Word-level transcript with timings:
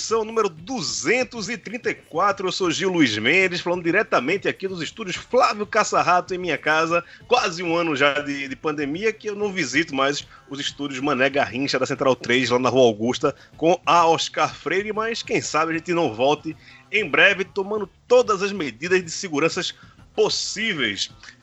Edição 0.00 0.24
número 0.24 0.48
234. 0.48 2.48
Eu 2.48 2.52
sou 2.52 2.70
Gil 2.70 2.90
Luiz 2.90 3.16
Mendes, 3.18 3.60
falando 3.60 3.84
diretamente 3.84 4.48
aqui 4.48 4.66
dos 4.66 4.80
estúdios 4.80 5.14
Flávio 5.14 5.66
Caçarrato 5.66 6.34
em 6.34 6.38
minha 6.38 6.56
casa. 6.56 7.04
Quase 7.28 7.62
um 7.62 7.76
ano 7.76 7.94
já 7.94 8.14
de, 8.14 8.48
de 8.48 8.56
pandemia 8.56 9.12
que 9.12 9.28
eu 9.28 9.36
não 9.36 9.52
visito 9.52 9.94
mais 9.94 10.26
os 10.48 10.58
estúdios 10.58 11.00
Mané 11.00 11.28
Garrincha 11.28 11.78
da 11.78 11.84
Central 11.84 12.16
3, 12.16 12.48
lá 12.48 12.58
na 12.58 12.70
Rua 12.70 12.86
Augusta, 12.86 13.34
com 13.58 13.78
a 13.84 14.06
Oscar 14.06 14.54
Freire, 14.54 14.90
mas 14.90 15.22
quem 15.22 15.42
sabe 15.42 15.72
a 15.72 15.76
gente 15.76 15.92
não 15.92 16.14
volte 16.14 16.56
em 16.90 17.08
breve, 17.08 17.44
tomando 17.44 17.88
todas 18.08 18.42
as 18.42 18.52
medidas 18.52 19.04
de 19.04 19.10
possíveis. 19.10 19.74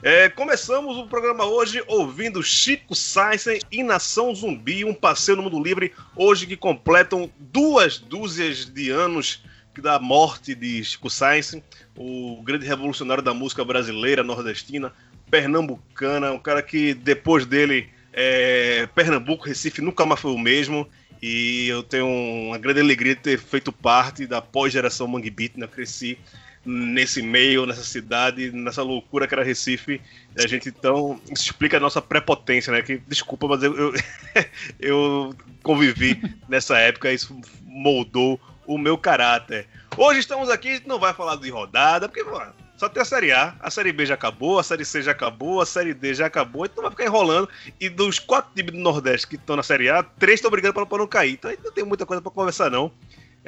É, 0.03 0.30
começamos 0.30 0.97
o 0.97 1.08
programa 1.08 1.45
hoje 1.45 1.83
ouvindo 1.88 2.44
Chico 2.44 2.94
Sainz 2.94 3.45
e 3.72 3.81
Nação 3.81 4.36
Zumbi, 4.36 4.86
um 4.86 4.94
passeio 4.94 5.38
no 5.38 5.44
mundo 5.44 5.64
livre, 5.64 5.94
hoje 6.16 6.45
que 6.45 6.56
completam 6.56 7.31
duas 7.39 7.98
dúzias 7.98 8.66
de 8.66 8.92
anos 8.92 9.44
da 9.81 10.00
morte 10.00 10.53
de 10.53 10.83
Chico 10.83 11.09
Sainz, 11.09 11.55
o 11.95 12.42
grande 12.44 12.67
revolucionário 12.67 13.23
da 13.23 13.33
música 13.33 13.66
brasileira, 13.66 14.23
nordestina, 14.23 14.94
pernambucana, 15.31 16.31
um 16.31 16.39
cara 16.39 16.61
que 16.61 16.94
depois 16.94 17.45
dele, 17.45 17.89
é, 18.14 18.88
Pernambuco, 18.94 19.45
Recife 19.45 19.81
nunca 19.81 20.05
mais 20.05 20.20
foi 20.20 20.31
o 20.31 20.38
mesmo. 20.38 20.88
E 21.20 21.67
eu 21.67 21.81
tenho 21.81 22.08
uma 22.08 22.59
grande 22.59 22.80
alegria 22.80 23.16
de 23.16 23.22
ter 23.22 23.39
feito 23.39 23.72
parte 23.72 24.28
da 24.28 24.39
pós-geração 24.39 25.08
Mangue 25.08 25.31
Beat, 25.31 25.55
né? 25.55 25.66
Cresci 25.66 26.17
nesse 26.68 27.22
meio, 27.22 27.66
nessa 27.66 27.84
cidade, 27.84 28.52
nessa 28.52 28.84
loucura 28.84 29.26
que 29.26 29.34
era 29.34 29.44
Recife. 29.44 30.02
A 30.38 30.46
gente 30.46 30.68
então 30.68 31.20
explica 31.32 31.78
a 31.78 31.80
nossa 31.80 32.02
prepotência, 32.02 32.73
né? 32.73 32.82
Que 32.82 32.98
desculpa, 33.08 33.48
mas 33.48 33.64
eu, 33.64 33.73
eu, 33.73 33.94
eu 34.80 35.36
convivi 35.64 36.22
nessa 36.50 36.78
época, 36.78 37.11
isso 37.11 37.39
moldou 37.64 38.39
o 38.66 38.78
meu 38.78 38.98
caráter. 38.98 39.66
Hoje 39.95 40.20
estamos 40.20 40.50
aqui, 40.50 40.82
não 40.86 41.00
vai 41.00 41.14
falar 41.14 41.38
de 41.38 41.50
rodada, 41.50 42.10
porque 42.10 42.23
pô, 42.23 42.39
só 42.76 42.88
tem 42.88 43.02
a 43.02 43.05
Série 43.05 43.32
A, 43.32 43.55
a 43.60 43.72
Série 43.72 43.92
B 43.92 44.05
já 44.05 44.14
acabou, 44.14 44.60
a 44.60 44.64
Série 44.64 44.86
C 44.86 45.02
já 45.02 45.11
acabou, 45.11 45.61
a 45.61 45.66
Série 45.66 45.94
D 45.94 46.14
já 46.14 46.28
acabou, 46.28 46.66
então 46.66 46.84
vai 46.84 46.92
ficar 46.92 47.05
enrolando. 47.05 47.49
E 47.80 47.89
dos 47.89 48.20
quatro 48.20 48.52
times 48.54 48.73
do 48.73 48.80
Nordeste 48.80 49.26
que 49.26 49.36
estão 49.36 49.55
na 49.55 49.64
Série 49.64 49.89
A, 49.89 50.04
três 50.04 50.38
estão 50.38 50.52
brigando 50.52 50.73
para 50.86 50.98
não 50.98 51.08
cair. 51.08 51.34
Então 51.34 51.49
a 51.49 51.54
gente 51.54 51.64
não 51.64 51.72
tem 51.72 51.86
muita 51.86 52.05
coisa 52.05 52.22
para 52.22 52.32
conversar, 52.32 52.70
não. 52.70 52.92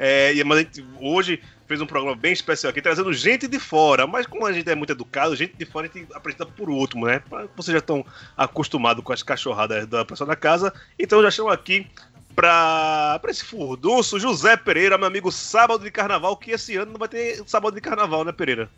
É, 0.02 0.32
e- 0.34 0.42
mas 0.44 0.58
a 0.58 0.60
gente 0.62 0.82
hoje 0.98 1.40
fez 1.68 1.78
um 1.80 1.86
programa 1.86 2.16
bem 2.16 2.32
especial 2.32 2.70
aqui, 2.70 2.80
trazendo 2.80 3.12
gente 3.12 3.46
de 3.46 3.58
fora. 3.58 4.06
Mas 4.06 4.26
como 4.26 4.46
a 4.46 4.52
gente 4.52 4.68
é 4.70 4.74
muito 4.74 4.92
educado, 4.92 5.36
gente 5.36 5.54
de 5.56 5.66
fora 5.66 5.86
a 5.92 5.98
gente 5.98 6.08
apresenta 6.14 6.46
por 6.46 6.70
último, 6.70 7.04
né? 7.06 7.22
Pra- 7.28 7.46
Vocês 7.54 7.72
já 7.74 7.78
estão 7.80 8.04
acostumados 8.36 9.04
com 9.04 9.12
as 9.12 9.22
cachorradas 9.22 9.86
da 9.86 10.04
pessoa 10.04 10.26
da 10.26 10.34
casa. 10.34 10.72
Então 10.98 11.18
eu 11.18 11.24
já 11.24 11.30
chamo 11.30 11.50
aqui 11.50 11.86
pra, 12.34 13.18
pra 13.20 13.30
esse 13.30 13.44
furdunço, 13.44 14.18
José 14.18 14.56
Pereira, 14.56 14.96
meu 14.96 15.06
amigo 15.06 15.30
sábado 15.30 15.84
de 15.84 15.90
carnaval, 15.90 16.36
que 16.36 16.52
esse 16.52 16.76
ano 16.76 16.92
não 16.92 16.98
vai 16.98 17.08
ter 17.08 17.42
sábado 17.46 17.74
de 17.74 17.80
carnaval, 17.82 18.24
né, 18.24 18.32
Pereira? 18.32 18.68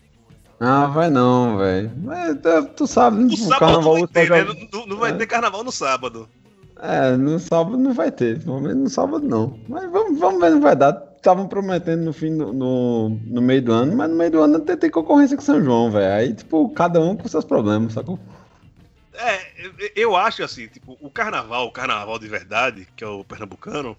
Ah, 0.59 0.87
vai 0.87 1.09
não, 1.10 1.59
velho. 1.59 1.91
Mas 2.03 2.37
tu- 2.77 2.87
sabe, 2.87 3.25
O 3.25 3.37
sábado 3.37 3.59
carnaval 3.59 3.94
não 3.99 4.00
vai 4.00 4.09
ter, 4.09 4.31
né? 4.31 4.69
não- 4.72 4.87
não 4.87 4.97
vai 4.97 5.10
É. 5.10 5.15
ter 5.15 5.27
carnaval 5.27 5.62
no 5.65 5.72
sábado. 5.72 6.28
É, 6.81 7.16
no 7.16 7.39
sábado 7.39 7.77
não 7.77 7.93
vai 7.93 8.10
ter. 8.10 8.43
Pelo 8.43 8.60
menos 8.60 8.77
no 8.77 8.91
sábado 8.91 9.27
não. 9.27 9.59
Mas 9.69 9.89
vamos, 9.91 10.19
vamos 10.19 10.41
ver, 10.41 10.50
não 10.50 10.60
vai 10.60 10.75
dar. 10.77 11.00
Estavam 11.22 11.47
prometendo 11.47 12.03
no 12.03 12.12
fim 12.12 12.37
do, 12.37 12.53
no, 12.53 13.10
no 13.10 13.41
meio 13.41 13.62
do 13.62 13.71
ano, 13.72 13.97
mas 13.97 14.10
no 14.10 14.16
meio 14.16 14.28
do 14.33 14.43
ano 14.43 14.59
tem, 14.59 14.77
tem 14.77 14.91
concorrência 14.91 15.37
com 15.37 15.43
São 15.44 15.62
João, 15.62 15.88
velho. 15.88 16.12
Aí, 16.12 16.34
tipo, 16.34 16.69
cada 16.71 17.00
um 17.00 17.16
com 17.16 17.28
seus 17.28 17.44
problemas, 17.44 17.93
sacou? 17.93 18.19
É, 19.15 19.38
eu- 19.94 20.16
acho 20.16 20.43
assim, 20.43 20.66
tipo, 20.66 20.99
o 21.00 21.09
carnaval, 21.09 21.66
o 21.66 21.71
carnaval 21.71 22.19
de 22.19 22.27
verdade, 22.27 22.88
que 22.97 23.05
é 23.05 23.06
o 23.06 23.22
pernambucano, 23.22 23.97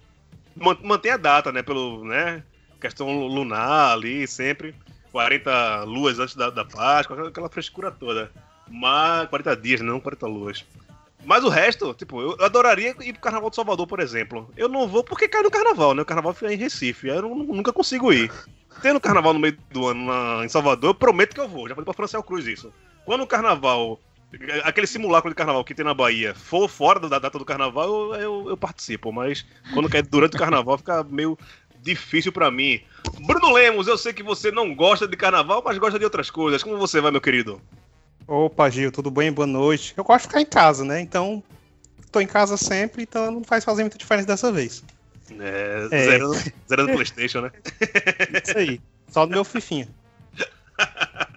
man- 0.54 0.76
mantém 0.82 1.12
a 1.12 1.16
data, 1.16 1.50
né? 1.50 1.62
Pelo, 1.62 2.04
né? 2.04 2.42
Questão 2.78 3.26
lunar 3.26 3.92
ali, 3.94 4.26
sempre. 4.26 4.74
40 5.10 5.82
luas 5.84 6.18
antes 6.18 6.36
da, 6.36 6.50
da 6.50 6.62
Páscoa, 6.66 7.28
aquela 7.28 7.48
frescura 7.48 7.90
toda. 7.90 8.30
Mas 8.68 9.30
40 9.30 9.56
dias, 9.56 9.80
não 9.80 9.98
40 9.98 10.26
luas. 10.26 10.62
Mas 11.24 11.44
o 11.44 11.48
resto, 11.48 11.94
tipo, 11.94 12.20
eu 12.20 12.36
adoraria 12.44 12.94
ir 13.00 13.12
pro 13.12 13.22
Carnaval 13.22 13.50
de 13.50 13.56
Salvador, 13.56 13.86
por 13.86 14.00
exemplo. 14.00 14.50
Eu 14.56 14.68
não 14.68 14.86
vou 14.86 15.02
porque 15.02 15.28
cai 15.28 15.42
no 15.42 15.50
Carnaval, 15.50 15.94
né? 15.94 16.02
O 16.02 16.06
Carnaval 16.06 16.34
fica 16.34 16.52
em 16.52 16.56
Recife, 16.56 17.08
eu 17.08 17.22
nu- 17.22 17.54
nunca 17.54 17.72
consigo 17.72 18.12
ir. 18.12 18.30
Tendo 18.82 19.00
Carnaval 19.00 19.32
no 19.32 19.40
meio 19.40 19.56
do 19.70 19.86
ano 19.88 20.04
na- 20.06 20.44
em 20.44 20.48
Salvador, 20.48 20.90
eu 20.90 20.94
prometo 20.94 21.34
que 21.34 21.40
eu 21.40 21.48
vou. 21.48 21.68
Já 21.68 21.74
falei 21.74 21.84
pra 21.84 21.94
Franciel 21.94 22.22
Cruz 22.22 22.46
isso. 22.46 22.72
Quando 23.04 23.22
o 23.22 23.26
Carnaval, 23.26 23.98
aquele 24.64 24.86
simulacro 24.86 25.30
de 25.30 25.36
Carnaval 25.36 25.64
que 25.64 25.74
tem 25.74 25.84
na 25.84 25.94
Bahia, 25.94 26.34
for 26.34 26.68
fora 26.68 26.98
da 27.00 27.18
data 27.18 27.38
do 27.38 27.44
Carnaval, 27.44 27.88
eu, 27.88 28.14
eu- 28.20 28.46
eu 28.50 28.56
participo. 28.56 29.12
Mas 29.12 29.46
quando 29.72 29.88
cai 29.88 30.02
durante 30.02 30.34
o 30.36 30.38
Carnaval, 30.38 30.76
fica 30.78 31.04
meio 31.04 31.38
difícil 31.80 32.32
pra 32.32 32.50
mim. 32.50 32.80
Bruno 33.26 33.52
Lemos, 33.52 33.86
eu 33.86 33.96
sei 33.98 34.12
que 34.12 34.22
você 34.22 34.50
não 34.50 34.74
gosta 34.74 35.06
de 35.06 35.16
Carnaval, 35.16 35.62
mas 35.64 35.78
gosta 35.78 35.98
de 35.98 36.04
outras 36.04 36.30
coisas. 36.30 36.62
Como 36.62 36.76
você 36.78 37.00
vai, 37.00 37.10
meu 37.10 37.20
querido? 37.20 37.60
Opa, 38.26 38.70
Gil, 38.70 38.90
tudo 38.90 39.10
bem? 39.10 39.30
Boa 39.30 39.46
noite. 39.46 39.92
Eu 39.96 40.04
gosto 40.04 40.22
de 40.22 40.28
ficar 40.28 40.40
em 40.40 40.46
casa, 40.46 40.84
né? 40.84 41.00
Então, 41.00 41.42
tô 42.10 42.20
em 42.20 42.26
casa 42.26 42.56
sempre, 42.56 43.02
então 43.02 43.30
não 43.30 43.44
faz 43.44 43.64
fazer 43.64 43.82
muita 43.82 43.98
diferença 43.98 44.26
dessa 44.26 44.50
vez. 44.50 44.82
É, 45.38 45.88
É. 45.90 46.04
Zerando, 46.04 46.52
zerando 46.68 46.92
Playstation, 46.92 47.40
né? 47.42 47.52
Isso 48.42 48.56
aí. 48.56 48.80
Só 49.08 49.26
no 49.26 49.32
meu 49.32 49.44
fifinha. 49.44 49.88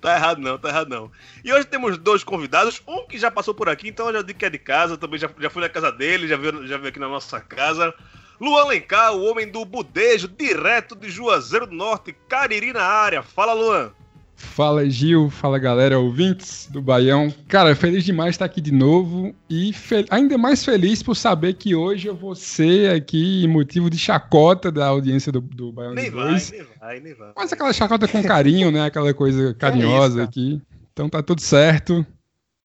Tá 0.00 0.16
errado 0.16 0.40
não, 0.40 0.58
tá 0.58 0.68
errado 0.68 0.88
não. 0.88 1.10
E 1.42 1.50
hoje 1.50 1.66
temos 1.66 1.96
dois 1.96 2.22
convidados, 2.22 2.82
um 2.86 3.06
que 3.06 3.16
já 3.16 3.30
passou 3.30 3.54
por 3.54 3.68
aqui, 3.68 3.88
então 3.88 4.08
eu 4.08 4.14
já 4.14 4.22
digo 4.22 4.38
que 4.38 4.44
é 4.44 4.50
de 4.50 4.58
casa, 4.58 4.98
também 4.98 5.18
já, 5.18 5.30
já 5.38 5.48
fui 5.48 5.62
na 5.62 5.68
casa 5.68 5.90
dele, 5.90 6.28
já 6.28 6.36
veio, 6.36 6.66
já 6.66 6.76
veio 6.76 6.88
aqui 6.88 6.98
na 6.98 7.08
nossa 7.08 7.40
casa. 7.40 7.94
Luan 8.38 8.66
Lencar, 8.66 9.14
o 9.14 9.24
homem 9.24 9.48
do 9.48 9.64
budejo, 9.64 10.28
direto 10.28 10.94
de 10.94 11.08
Juazeiro 11.08 11.66
do 11.66 11.74
Norte, 11.74 12.14
Cariri 12.28 12.72
na 12.72 12.82
área. 12.82 13.22
Fala, 13.22 13.54
Luan. 13.54 13.92
Fala 14.36 14.88
Gil, 14.88 15.30
fala 15.30 15.58
galera, 15.58 15.98
ouvintes 15.98 16.68
do 16.70 16.82
Baião. 16.82 17.32
Cara, 17.48 17.74
feliz 17.74 18.04
demais 18.04 18.30
estar 18.30 18.44
aqui 18.44 18.60
de 18.60 18.72
novo 18.72 19.34
e 19.48 19.72
ainda 20.10 20.36
mais 20.36 20.64
feliz 20.64 21.02
por 21.02 21.14
saber 21.14 21.54
que 21.54 21.74
hoje 21.74 22.08
eu 22.08 22.16
vou 22.16 22.34
ser 22.34 22.90
aqui 22.94 23.46
motivo 23.48 23.88
de 23.88 23.96
chacota 23.96 24.70
da 24.70 24.86
audiência 24.86 25.30
do, 25.30 25.40
do 25.40 25.72
Baião 25.72 25.94
Nem 25.94 26.04
de 26.04 26.10
vai, 26.10 26.32
nem 26.32 26.64
vai, 26.80 27.00
nem 27.00 27.14
vai. 27.14 27.32
Mas 27.36 27.52
aquela 27.52 27.72
chacota 27.72 28.08
com 28.08 28.22
carinho, 28.22 28.70
né? 28.70 28.84
Aquela 28.84 29.14
coisa 29.14 29.54
carinhosa 29.54 30.16
cara. 30.16 30.28
aqui. 30.28 30.60
Então 30.92 31.08
tá 31.08 31.22
tudo 31.22 31.40
certo. 31.40 32.04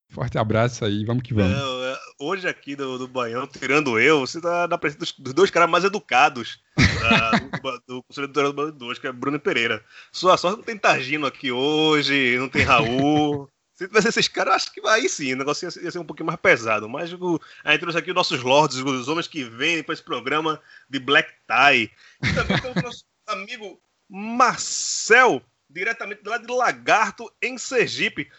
Forte 0.08 0.38
abraço 0.38 0.84
aí, 0.84 1.04
vamos 1.04 1.22
que 1.22 1.32
vamos. 1.32 1.56
Não, 1.56 1.79
é, 1.79 1.79
hoje 2.20 2.46
aqui 2.46 2.76
do, 2.76 2.98
do 2.98 3.08
Baião, 3.08 3.46
tirando 3.46 3.98
eu, 3.98 4.20
você 4.20 4.40
tá 4.40 4.68
na 4.68 4.76
presença 4.76 5.00
dos, 5.00 5.12
dos 5.18 5.32
dois 5.32 5.50
caras 5.50 5.70
mais 5.70 5.84
educados 5.84 6.60
da- 6.76 7.30
do, 7.58 7.82
do 7.86 8.02
Conselho 8.02 8.26
Editorial 8.26 8.52
do 8.52 8.56
Baião 8.56 8.72
2, 8.76 8.98
que 8.98 9.06
é 9.06 9.12
Bruno 9.12 9.38
e 9.38 9.40
Pereira. 9.40 9.82
Sua 10.12 10.36
sorte 10.36 10.58
não 10.58 10.64
tem 10.64 10.76
Targino 10.76 11.26
aqui 11.26 11.50
hoje, 11.50 12.36
não 12.38 12.48
tem 12.48 12.62
Raul. 12.62 13.48
Se 13.74 13.88
tivesse 13.88 14.08
esses 14.08 14.28
caras, 14.28 14.56
acho 14.56 14.72
que 14.74 14.86
aí 14.86 15.08
sim, 15.08 15.32
o 15.32 15.36
negócio 15.36 15.64
ia 15.64 15.70
ser, 15.70 15.82
ia 15.82 15.90
ser 15.90 15.98
um 15.98 16.04
pouquinho 16.04 16.26
mais 16.26 16.38
pesado. 16.38 16.86
Mas 16.86 17.10
o, 17.14 17.40
a 17.64 17.72
gente 17.72 17.80
trouxe 17.80 17.96
aqui 17.98 18.10
os 18.10 18.14
nossos 18.14 18.42
lords, 18.42 18.76
os 18.76 19.08
homens 19.08 19.26
que 19.26 19.42
vêm 19.42 19.82
para 19.82 19.94
esse 19.94 20.02
programa 20.02 20.60
de 20.90 20.98
Black 20.98 21.32
Tie. 21.48 21.90
E 22.22 22.34
também 22.34 22.60
temos 22.60 22.76
o 22.76 22.82
nosso 22.82 23.04
amigo 23.26 23.80
Marcel, 24.06 25.42
diretamente 25.70 26.20
lá 26.26 26.36
de 26.36 26.52
Lagarto, 26.52 27.32
em 27.40 27.56
Sergipe. 27.56 28.30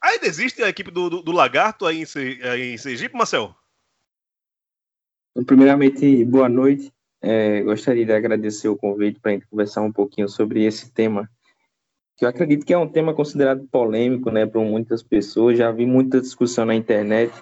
Ainda 0.00 0.26
existe 0.26 0.62
a 0.62 0.68
equipe 0.68 0.90
do, 0.90 1.10
do, 1.10 1.22
do 1.22 1.32
Lagarto 1.32 1.84
aí 1.86 2.02
em, 2.02 2.42
aí 2.42 2.74
em 2.74 2.78
Sergipe, 2.78 3.16
Marcel? 3.16 3.54
Primeiramente, 5.46 6.24
boa 6.24 6.48
noite. 6.48 6.92
É, 7.20 7.62
gostaria 7.62 8.06
de 8.06 8.12
agradecer 8.12 8.68
o 8.68 8.76
convite 8.76 9.18
para 9.18 9.32
a 9.32 9.34
gente 9.34 9.46
conversar 9.46 9.82
um 9.82 9.92
pouquinho 9.92 10.28
sobre 10.28 10.64
esse 10.64 10.90
tema, 10.92 11.28
que 12.16 12.24
eu 12.24 12.28
acredito 12.28 12.64
que 12.64 12.72
é 12.72 12.78
um 12.78 12.88
tema 12.88 13.12
considerado 13.12 13.66
polêmico, 13.68 14.30
né, 14.30 14.46
por 14.46 14.64
muitas 14.64 15.02
pessoas. 15.02 15.58
Já 15.58 15.70
vi 15.72 15.84
muita 15.84 16.20
discussão 16.20 16.64
na 16.64 16.74
internet. 16.74 17.32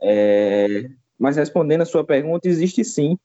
É, 0.00 0.90
mas 1.18 1.36
respondendo 1.36 1.82
a 1.82 1.86
sua 1.86 2.04
pergunta, 2.04 2.48
existe 2.48 2.84
sim. 2.84 3.18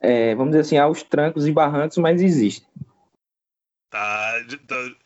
É, 0.00 0.34
vamos 0.34 0.52
dizer 0.52 0.62
assim, 0.62 0.78
aos 0.78 1.02
trancos 1.02 1.46
e 1.46 1.52
barrancos, 1.52 1.98
mas 1.98 2.22
existe. 2.22 2.66
Tá, 3.90 4.32
tá- 4.66 4.96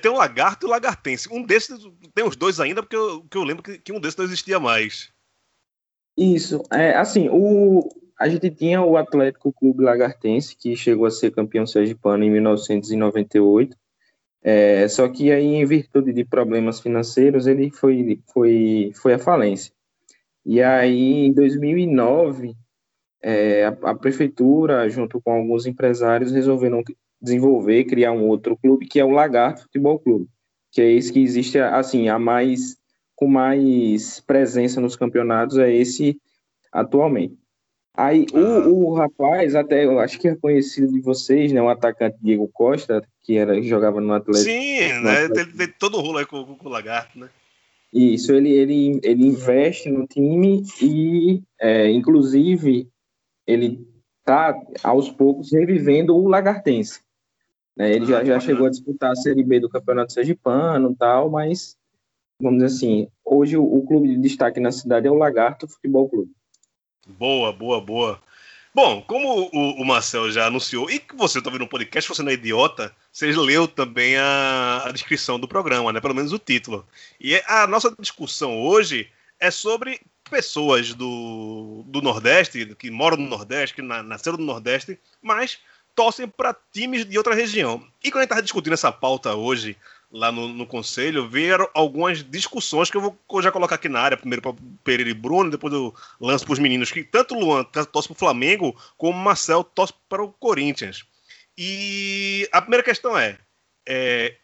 Tem 0.00 0.10
um 0.10 0.16
lagarto 0.16 0.64
e 0.64 0.68
o 0.68 0.70
lagartense. 0.70 1.28
Um 1.32 1.42
desses, 1.42 1.78
tem 2.14 2.24
os 2.24 2.36
dois 2.36 2.58
ainda, 2.60 2.82
porque 2.82 2.96
eu, 2.96 3.22
que 3.22 3.36
eu 3.36 3.44
lembro 3.44 3.62
que, 3.62 3.78
que 3.78 3.92
um 3.92 4.00
desses 4.00 4.16
não 4.16 4.24
existia 4.24 4.58
mais. 4.58 5.12
Isso, 6.16 6.62
é 6.72 6.96
assim, 6.96 7.28
o, 7.30 7.88
a 8.18 8.28
gente 8.28 8.50
tinha 8.50 8.82
o 8.82 8.96
Atlético 8.96 9.52
Clube 9.52 9.84
Lagartense, 9.84 10.56
que 10.56 10.74
chegou 10.74 11.06
a 11.06 11.10
ser 11.10 11.30
campeão 11.30 11.64
sergipano 11.64 12.24
em 12.24 12.30
1998, 12.30 13.76
é, 14.42 14.88
só 14.88 15.08
que 15.08 15.30
aí, 15.30 15.44
em 15.44 15.64
virtude 15.64 16.12
de 16.12 16.24
problemas 16.24 16.80
financeiros, 16.80 17.46
ele 17.46 17.70
foi, 17.70 18.20
foi, 18.32 18.92
foi 18.94 19.14
à 19.14 19.18
falência. 19.18 19.72
E 20.44 20.60
aí, 20.62 21.26
em 21.26 21.32
2009, 21.32 22.56
é, 23.22 23.66
a, 23.66 23.68
a 23.90 23.94
prefeitura, 23.94 24.88
junto 24.88 25.20
com 25.20 25.32
alguns 25.32 25.66
empresários, 25.66 26.32
resolveram 26.32 26.82
desenvolver, 27.20 27.84
criar 27.84 28.12
um 28.12 28.26
outro 28.28 28.56
clube, 28.56 28.86
que 28.86 29.00
é 29.00 29.04
o 29.04 29.10
Lagarto 29.10 29.62
Futebol 29.62 29.98
Clube, 29.98 30.28
que 30.70 30.80
é 30.80 30.90
esse 30.92 31.12
que 31.12 31.20
existe, 31.20 31.58
assim, 31.58 32.08
a 32.08 32.18
mais 32.18 32.76
com 33.16 33.26
mais 33.26 34.20
presença 34.20 34.80
nos 34.80 34.94
campeonatos 34.94 35.58
é 35.58 35.72
esse 35.74 36.16
atualmente. 36.72 37.36
Aí 37.92 38.26
o, 38.32 38.90
o 38.90 38.94
rapaz, 38.94 39.56
até 39.56 39.84
eu 39.84 39.98
acho 39.98 40.20
que 40.20 40.28
é 40.28 40.36
conhecido 40.36 40.92
de 40.92 41.00
vocês, 41.00 41.50
né? 41.52 41.60
O 41.60 41.68
atacante 41.68 42.16
Diego 42.22 42.48
Costa, 42.52 43.02
que 43.22 43.36
era 43.36 43.60
jogava 43.60 44.00
no 44.00 44.12
Atlético. 44.12 44.44
Sim, 44.48 44.92
no 44.98 45.02
né? 45.02 45.24
Atlético. 45.24 45.34
Tem, 45.34 45.66
tem 45.66 45.74
todo 45.80 45.96
o 45.96 46.00
rolo 46.00 46.18
aí 46.18 46.26
com, 46.26 46.44
com- 46.44 46.54
com 46.54 46.68
o 46.68 46.70
lagarto, 46.70 47.18
né? 47.18 47.28
Isso, 47.92 48.32
ele, 48.32 48.50
ele, 48.52 49.00
ele 49.02 49.26
investe 49.26 49.90
no 49.90 50.06
time 50.06 50.62
e, 50.80 51.42
é, 51.60 51.90
inclusive, 51.90 52.86
ele 53.46 53.84
tá 54.24 54.54
aos 54.84 55.10
poucos 55.10 55.50
revivendo 55.52 56.14
o 56.14 56.28
Lagartense. 56.28 57.00
Né? 57.78 57.92
Ele 57.92 58.04
já, 58.04 58.24
já 58.24 58.40
chegou 58.40 58.66
a 58.66 58.70
disputar 58.70 59.12
a 59.12 59.16
Série 59.16 59.44
B 59.44 59.60
do 59.60 59.70
Campeonato 59.70 60.12
Sergipano 60.12 60.90
e 60.90 60.96
tal, 60.96 61.30
mas, 61.30 61.76
vamos 62.40 62.60
dizer 62.62 62.74
assim, 62.74 63.08
hoje 63.24 63.56
o, 63.56 63.62
o 63.62 63.86
clube 63.86 64.08
de 64.08 64.18
destaque 64.18 64.58
na 64.58 64.72
cidade 64.72 65.06
é 65.06 65.10
o 65.10 65.14
Lagarto 65.14 65.68
Futebol 65.68 66.08
Clube. 66.08 66.32
Boa, 67.06 67.52
boa, 67.52 67.80
boa. 67.80 68.20
Bom, 68.74 69.00
como 69.02 69.48
o, 69.52 69.82
o 69.82 69.84
Marcel 69.84 70.30
já 70.30 70.46
anunciou, 70.46 70.90
e 70.90 70.98
que 70.98 71.16
você 71.16 71.38
está 71.38 71.50
vendo 71.50 71.60
no 71.60 71.68
podcast, 71.68 72.08
você 72.08 72.22
não 72.22 72.30
é 72.30 72.34
idiota, 72.34 72.94
você 73.10 73.32
leu 73.32 73.66
também 73.66 74.16
a, 74.16 74.82
a 74.84 74.92
descrição 74.92 75.38
do 75.38 75.48
programa, 75.48 75.92
né? 75.92 76.00
Pelo 76.00 76.14
menos 76.14 76.32
o 76.32 76.38
título. 76.38 76.86
E 77.20 77.40
a 77.46 77.66
nossa 77.66 77.94
discussão 77.98 78.60
hoje 78.60 79.08
é 79.40 79.50
sobre 79.50 80.00
pessoas 80.28 80.94
do, 80.94 81.82
do 81.86 82.02
Nordeste, 82.02 82.74
que 82.76 82.90
moram 82.90 83.16
no 83.16 83.28
Nordeste, 83.28 83.76
que 83.76 83.82
na- 83.82 84.02
nasceram 84.02 84.36
no 84.36 84.44
Nordeste, 84.44 84.98
mas 85.22 85.58
torcem 85.98 86.28
para 86.28 86.56
times 86.72 87.04
de 87.04 87.18
outra 87.18 87.34
região. 87.34 87.84
E 88.04 88.08
quando 88.12 88.18
a 88.18 88.22
gente 88.22 88.26
estava 88.26 88.42
discutindo 88.42 88.72
essa 88.72 88.92
pauta 88.92 89.34
hoje, 89.34 89.76
lá 90.12 90.30
no, 90.30 90.46
no 90.46 90.64
conselho, 90.64 91.28
vieram 91.28 91.68
algumas 91.74 92.22
discussões 92.22 92.88
que 92.88 92.96
eu 92.96 93.00
vou 93.00 93.42
já 93.42 93.50
colocar 93.50 93.74
aqui 93.74 93.88
na 93.88 93.98
área, 93.98 94.16
primeiro 94.16 94.40
para 94.40 94.54
Pereira 94.84 95.10
e 95.10 95.14
Bruno, 95.14 95.50
depois 95.50 95.74
eu 95.74 95.92
lanço 96.20 96.44
para 96.44 96.52
os 96.52 96.60
meninos, 96.60 96.92
que 96.92 97.02
tanto 97.02 97.34
o 97.34 97.40
Luan 97.40 97.64
torce 97.64 98.06
para 98.06 98.14
o 98.14 98.14
Flamengo, 98.14 98.80
como 98.96 99.18
o 99.18 99.20
Marcel 99.20 99.64
torce 99.64 99.92
para 100.08 100.22
o 100.22 100.30
Corinthians. 100.34 101.04
E 101.56 102.48
a 102.52 102.62
primeira 102.62 102.84
questão 102.84 103.18
é, 103.18 103.36
é 103.84 104.36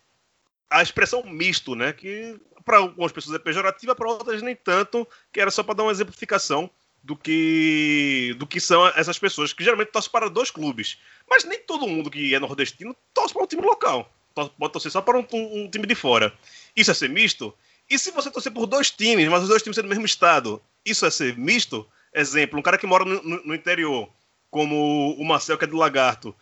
a 0.68 0.82
expressão 0.82 1.22
misto, 1.22 1.76
né? 1.76 1.92
Que 1.92 2.36
para 2.64 2.78
algumas 2.78 3.12
pessoas 3.12 3.36
é 3.36 3.38
pejorativa, 3.38 3.94
para 3.94 4.10
outras 4.10 4.42
nem 4.42 4.56
tanto, 4.56 5.06
que 5.32 5.40
era 5.40 5.52
só 5.52 5.62
para 5.62 5.74
dar 5.74 5.84
uma 5.84 5.92
exemplificação 5.92 6.68
do 7.04 7.14
que 7.16 8.34
do 8.38 8.46
que 8.46 8.58
são 8.58 8.86
essas 8.96 9.18
pessoas 9.18 9.52
que 9.52 9.62
geralmente 9.62 9.92
torcem 9.92 10.10
para 10.10 10.28
dois 10.30 10.50
clubes. 10.50 10.98
Mas 11.28 11.44
nem 11.44 11.58
todo 11.60 11.86
mundo 11.86 12.10
que 12.10 12.34
é 12.34 12.40
nordestino 12.40 12.96
torce 13.12 13.32
para 13.34 13.44
um 13.44 13.46
time 13.46 13.62
local. 13.62 14.10
Pode 14.34 14.72
torcer 14.72 14.90
só 14.90 15.00
para 15.00 15.18
um, 15.18 15.26
um- 15.32 15.68
time 15.70 15.86
de 15.86 15.94
fora. 15.94 16.32
Isso 16.74 16.90
é 16.90 16.94
ser 16.94 17.08
misto? 17.08 17.54
E 17.88 17.98
se 17.98 18.10
você 18.10 18.30
torcer 18.30 18.50
por 18.52 18.66
dois 18.66 18.90
times, 18.90 19.28
mas 19.28 19.42
os 19.42 19.48
dois 19.48 19.62
times 19.62 19.76
são 19.76 19.84
do 19.84 19.88
mesmo 19.88 20.04
estado, 20.06 20.60
isso 20.84 21.06
é 21.06 21.10
ser 21.10 21.36
misto? 21.38 21.86
Exemplo, 22.12 22.58
um 22.58 22.62
cara 22.62 22.78
que 22.78 22.86
mora 22.86 23.04
no, 23.04 23.22
no- 23.22 23.54
interior, 23.54 24.10
como 24.50 25.14
o 25.16 25.24
Marcel, 25.24 25.58
que 25.58 25.64
é 25.64 25.68
do 25.68 25.76
Lagarto, 25.76 26.34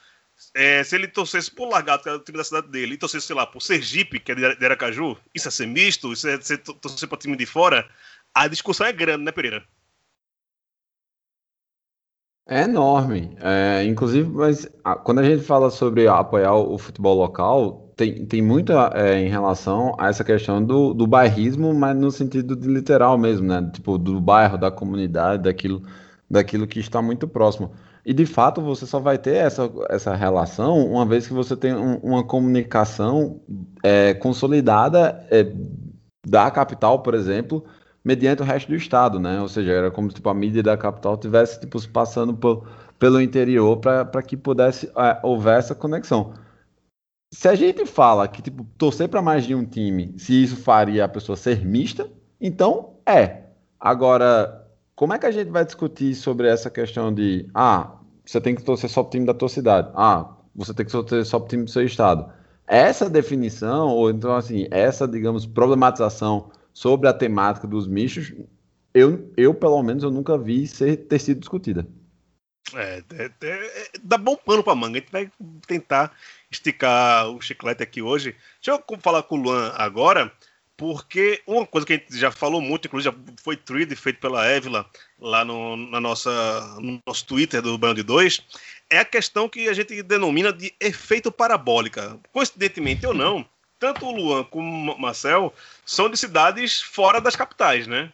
é, 0.55 0.83
se 0.85 0.95
ele 0.95 1.07
torcesse 1.09 1.51
por 1.51 1.69
Lagarto, 1.69 2.05
que 2.05 2.09
é 2.09 2.13
o 2.15 2.19
time 2.21 2.39
da 2.39 2.45
cidade 2.45 2.69
dele, 2.69 2.95
e 2.95 2.99
torcesse, 2.99 3.27
sei 3.27 3.37
lá, 3.37 3.47
por 3.47 3.61
Sergipe, 3.61 4.21
que 4.21 4.33
é 4.33 4.35
de 4.55 4.65
Aracaju, 4.65 5.19
isso 5.35 5.49
é 5.49 5.51
ser 5.51 5.67
misto? 5.67 6.13
Isso 6.13 6.29
é 6.29 6.41
ser 6.41 6.59
to- 6.59 6.75
torcer 6.75 7.09
para 7.09 7.19
time 7.19 7.37
de 7.37 7.47
fora? 7.47 7.89
A 8.35 8.49
discussão 8.49 8.87
é 8.87 8.93
grande, 8.93 9.25
né, 9.25 9.33
Pereira? 9.33 9.65
É 12.55 12.65
enorme. 12.65 13.31
É, 13.41 13.83
inclusive, 13.85 14.29
mas 14.29 14.69
ah, 14.85 14.95
quando 14.95 15.21
a 15.21 15.25
gente 15.25 15.43
fala 15.43 15.71
sobre 15.71 16.07
apoiar 16.07 16.55
o 16.55 16.77
futebol 16.77 17.17
local, 17.17 17.91
tem, 17.97 18.27
tem 18.27 18.43
muito 18.43 18.73
é, 18.95 19.19
em 19.23 19.29
relação 19.31 19.95
a 19.99 20.09
essa 20.09 20.23
questão 20.23 20.63
do, 20.63 20.93
do 20.93 21.07
bairrismo, 21.07 21.73
mas 21.73 21.97
no 21.97 22.11
sentido 22.11 22.55
de 22.55 22.69
literal 22.69 23.17
mesmo, 23.17 23.47
né? 23.47 23.71
Tipo, 23.73 23.97
do 23.97 24.21
bairro, 24.21 24.59
da 24.59 24.71
comunidade, 24.71 25.45
daquilo, 25.45 25.83
daquilo 26.31 26.67
que 26.67 26.79
está 26.79 27.01
muito 27.01 27.27
próximo. 27.27 27.73
E 28.05 28.13
de 28.13 28.27
fato 28.27 28.61
você 28.61 28.85
só 28.85 29.01
vai 29.01 29.17
ter 29.17 29.37
essa, 29.37 29.71
essa 29.89 30.15
relação 30.15 30.77
uma 30.87 31.07
vez 31.07 31.27
que 31.27 31.33
você 31.33 31.57
tem 31.57 31.73
um- 31.75 31.97
uma 32.03 32.23
comunicação 32.23 33.41
é, 33.83 34.13
consolidada 34.13 35.27
é, 35.31 35.51
da 36.27 36.51
capital, 36.51 37.01
por 37.03 37.15
exemplo, 37.15 37.65
mediante 38.05 38.43
o 38.43 38.45
resto 38.45 38.69
do 38.69 38.75
estado, 38.77 39.19
né? 39.21 39.41
Ou 39.41 39.49
seja, 39.49 39.73
era 39.73 39.91
como 39.91 40.09
tipo, 40.09 40.29
a 40.29 40.35
mídia 40.35 40.63
da 40.63 40.77
capital 40.77 41.17
tivesse 41.17 41.61
tipo, 41.61 41.79
se 41.79 41.89
passando 41.89 42.35
por- 42.35 42.67
pelo 42.99 43.21
interior 43.21 43.79
para 43.79 44.23
que 44.23 44.37
pudesse 44.37 44.87
é, 44.97 45.19
houver 45.23 45.59
essa 45.59 45.75
conexão. 45.75 46.35
Se 47.33 47.49
a 47.49 47.55
gente 47.55 47.87
fala 47.87 48.29
que 48.29 48.43
tipo, 48.43 48.65
torcer 48.77 49.09
para 49.09 49.23
mais 49.23 49.45
de 49.45 49.55
um 49.55 49.65
time, 49.65 50.15
se 50.19 50.43
isso 50.43 50.57
faria 50.57 51.05
a 51.05 51.09
pessoa 51.09 51.37
ser 51.37 51.65
mista, 51.65 52.09
então 52.41 52.95
é. 53.07 53.45
Agora, 53.81 54.67
como 54.95 55.15
é 55.15 55.19
que 55.19 55.27
a 55.27 55.31
gente 55.31 55.51
vai 55.51 55.65
discutir 55.65 56.15
sobre 56.15 56.47
essa 56.49 56.71
questão 56.71 57.13
de 57.13 57.49
ah, 57.55 57.99
você 58.25 58.41
tem 58.41 58.55
que 58.55 58.63
torcer 58.63 58.89
só 58.91 59.03
pro 59.03 59.11
time 59.13 59.27
da 59.27 59.35
tua 59.35 59.49
cidade, 59.49 59.91
ah, 59.95 60.37
você 60.55 60.75
tem 60.75 60.85
que 60.87 60.93
torcer 60.93 61.25
só 61.25 61.39
pro 61.39 61.49
time 61.49 61.65
do 61.65 61.71
seu 61.71 61.85
estado? 61.85 62.31
Essa 62.67 63.09
definição, 63.11 63.89
ou 63.89 64.11
então 64.11 64.35
assim, 64.37 64.67
essa, 64.71 65.09
digamos, 65.09 65.47
problematização 65.47 66.51
sobre 66.73 67.09
a 67.09 67.13
temática 67.13 67.67
dos 67.67 67.87
mistos, 67.87 68.33
eu, 68.95 69.33
eu 69.37 69.55
pelo 69.55 69.83
menos, 69.83 70.03
eu 70.03 70.11
nunca 70.11 70.37
vi 70.37 70.67
ser, 70.67 70.97
ter 70.97 71.19
sido 71.19 71.41
discutida. 71.41 71.87
É, 72.75 73.03
é, 73.19 73.31
é, 73.43 73.91
dá 74.03 74.17
bom 74.17 74.37
pano 74.37 74.63
pra 74.63 74.75
manga. 74.75 74.99
A 74.99 75.01
gente 75.01 75.13
vai 75.13 75.31
tentar 75.67 76.13
esticar 76.51 77.29
o 77.29 77.41
chiclete 77.41 77.83
aqui 77.83 78.01
hoje. 78.01 78.35
Deixa 78.63 78.81
eu 78.81 78.99
falar 79.01 79.23
com 79.25 79.37
o 79.37 79.43
Luan 79.43 79.73
agora, 79.77 80.33
porque 80.77 81.43
uma 81.47 81.67
coisa 81.67 81.87
que 81.87 81.93
a 81.93 81.97
gente 81.97 82.17
já 82.17 82.31
falou 82.31 82.61
muito, 82.61 82.87
inclusive 82.87 83.15
já 83.15 83.35
foi 83.43 83.57
tweet 83.57 83.95
feito 83.95 84.21
pela 84.21 84.47
Évila 84.47 84.87
lá 85.19 85.45
no, 85.45 85.77
na 85.77 86.01
nossa, 86.01 86.31
no 86.81 87.01
nosso 87.07 87.27
Twitter 87.27 87.61
do 87.61 87.95
de 87.95 88.03
Dois, 88.03 88.41
é 88.91 88.99
a 88.99 89.05
questão 89.05 89.49
que 89.49 89.69
a 89.69 89.73
gente 89.75 90.03
denomina 90.03 90.53
de 90.53 90.73
efeito 90.81 91.31
parabólica. 91.31 92.19
Coincidentemente 92.33 93.07
ou 93.07 93.15
não, 93.15 93.47
tanto 93.83 94.07
o 94.07 94.13
Luan 94.13 94.45
como 94.45 94.93
o 94.93 95.01
Marcel 95.01 95.53
são 95.85 96.09
de 96.09 96.17
cidades 96.17 96.81
fora 96.81 97.21
das 97.21 97.35
capitais, 97.35 97.89
né? 97.89 98.13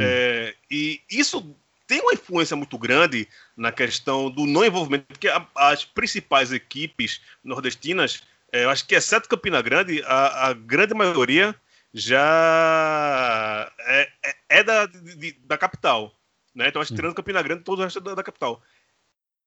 É, 0.00 0.54
e 0.70 0.98
isso 1.10 1.54
tem 1.86 2.00
uma 2.00 2.14
influência 2.14 2.56
muito 2.56 2.78
grande 2.78 3.28
na 3.54 3.70
questão 3.70 4.30
do 4.30 4.46
não 4.46 4.64
envolvimento, 4.64 5.04
porque 5.08 5.28
a- 5.28 5.46
as 5.54 5.84
principais 5.84 6.52
equipes 6.52 7.20
nordestinas, 7.44 8.22
é, 8.50 8.64
eu 8.64 8.70
acho 8.70 8.86
que 8.86 8.94
exceto 8.94 9.28
Campina 9.28 9.60
Grande, 9.60 10.02
a, 10.06 10.48
a 10.48 10.52
grande 10.54 10.94
maioria 10.94 11.54
já 11.92 13.70
é, 13.80 14.08
é- 14.22 14.36
é 14.48 14.62
da, 14.62 14.86
de- 14.86 15.36
da 15.44 15.58
capital. 15.58 16.14
Né? 16.54 16.68
Então, 16.68 16.80
acho 16.80 16.90
que 16.90 16.96
tirando 16.96 17.14
Campina 17.14 17.42
Grande, 17.42 17.62
todo 17.62 17.80
o 17.80 17.82
resto 17.82 17.98
é 17.98 18.02
da, 18.02 18.14
da 18.14 18.22
capital. 18.22 18.62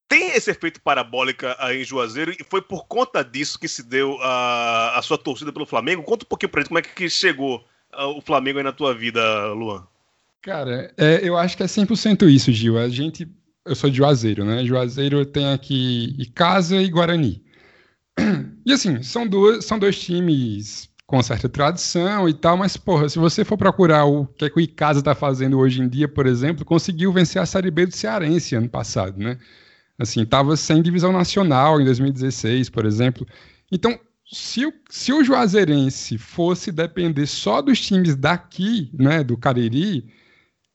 Tem 0.08 0.32
esse 0.32 0.52
efeito 0.52 0.82
parabólica 0.82 1.56
aí 1.60 1.82
em 1.82 1.86
Juazeiro 1.86 2.32
e 2.32 2.44
foi 2.44 2.62
por 2.62 2.86
conta 2.86 3.24
disso 3.24 3.60
que 3.60 3.68
se 3.68 3.84
deu 3.84 4.18
a, 4.22 4.98
a 4.98 5.02
sua 5.02 5.18
torcida 5.18 5.52
pelo 5.52 5.66
Flamengo? 5.66 6.04
Conta 6.04 6.26
um 6.26 6.28
pouquinho 6.28 6.50
pra 6.50 6.62
gente 6.62 6.68
como 6.68 6.80
é 6.80 6.82
que 6.82 7.10
chegou 7.10 7.66
ah, 7.92 8.08
o 8.08 8.22
Flamengo 8.22 8.60
aí 8.60 8.64
na 8.64 8.72
tua 8.72 8.94
vida, 8.94 9.22
Luan? 9.54 9.88
Cara, 10.42 10.94
é, 10.98 11.28
eu 11.28 11.38
acho 11.38 11.56
que 11.56 11.64
é 11.64 11.66
100% 11.66 12.30
isso, 12.30 12.52
Gil. 12.52 12.78
A 12.78 12.90
gente, 12.90 13.28
eu 13.66 13.74
sou 13.76 13.90
de 13.90 13.98
Juazeiro, 13.98 14.44
né? 14.44 14.66
Juazeiro 14.66 15.26
tem 15.26 15.52
aqui 15.52 16.14
Icasa 16.20 16.82
e 16.82 16.90
Guarani. 16.90 17.44
E 18.66 18.72
assim, 18.72 19.04
são, 19.04 19.28
duas, 19.28 19.66
são 19.66 19.78
dois 19.78 20.00
times 20.00 20.90
com 21.06 21.22
certa 21.22 21.50
tradição 21.50 22.28
e 22.30 22.34
tal, 22.34 22.58
mas, 22.58 22.78
porra, 22.78 23.10
se 23.10 23.20
você 23.20 23.44
for 23.44 23.58
procurar 23.58 24.06
o 24.06 24.26
que, 24.26 24.46
é 24.46 24.50
que 24.50 24.58
o 24.58 24.62
Icasa 24.62 25.00
está 25.00 25.14
fazendo 25.14 25.60
hoje 25.60 25.82
em 25.82 25.88
dia, 25.88 26.08
por 26.08 26.26
exemplo, 26.26 26.64
conseguiu 26.64 27.12
vencer 27.12 27.42
a 27.42 27.46
Série 27.46 27.70
B 27.70 27.86
do 27.86 27.96
Cearense 27.96 28.56
ano 28.56 28.70
passado, 28.70 29.20
né? 29.20 29.38
Assim, 29.98 30.24
estava 30.24 30.58
sem 30.58 30.82
divisão 30.82 31.12
nacional 31.12 31.80
em 31.80 31.86
2016, 31.86 32.70
por 32.70 32.86
exemplo. 32.86 33.26
Então, 33.72 34.00
se 34.32 34.66
o, 34.66 34.74
se 34.90 35.14
o 35.14 35.24
Juazeirense 35.24 36.18
fosse 36.18 36.72
depender 36.72 37.28
só 37.28 37.62
dos 37.62 37.80
times 37.80 38.16
daqui, 38.16 38.90
né, 38.94 39.24
do 39.24 39.38
Cariri, 39.38 40.06